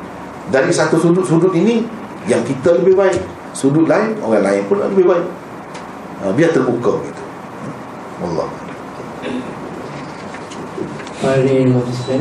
dari 0.48 0.72
satu 0.72 0.96
sudut-sudut 0.96 1.52
ini 1.52 1.84
yang 2.26 2.42
kita 2.42 2.80
lebih 2.80 2.96
baik. 2.96 3.20
Sudut 3.54 3.86
lain 3.86 4.18
orang 4.24 4.42
lain 4.42 4.62
pun 4.66 4.80
lebih 4.80 5.06
baik. 5.06 5.26
Uh, 6.24 6.32
biar 6.32 6.50
terbuka 6.50 6.98
gitu. 7.04 7.22
Allah 8.24 8.48
pada 11.24 11.40
Terima 11.44 11.80
kasih 11.80 12.20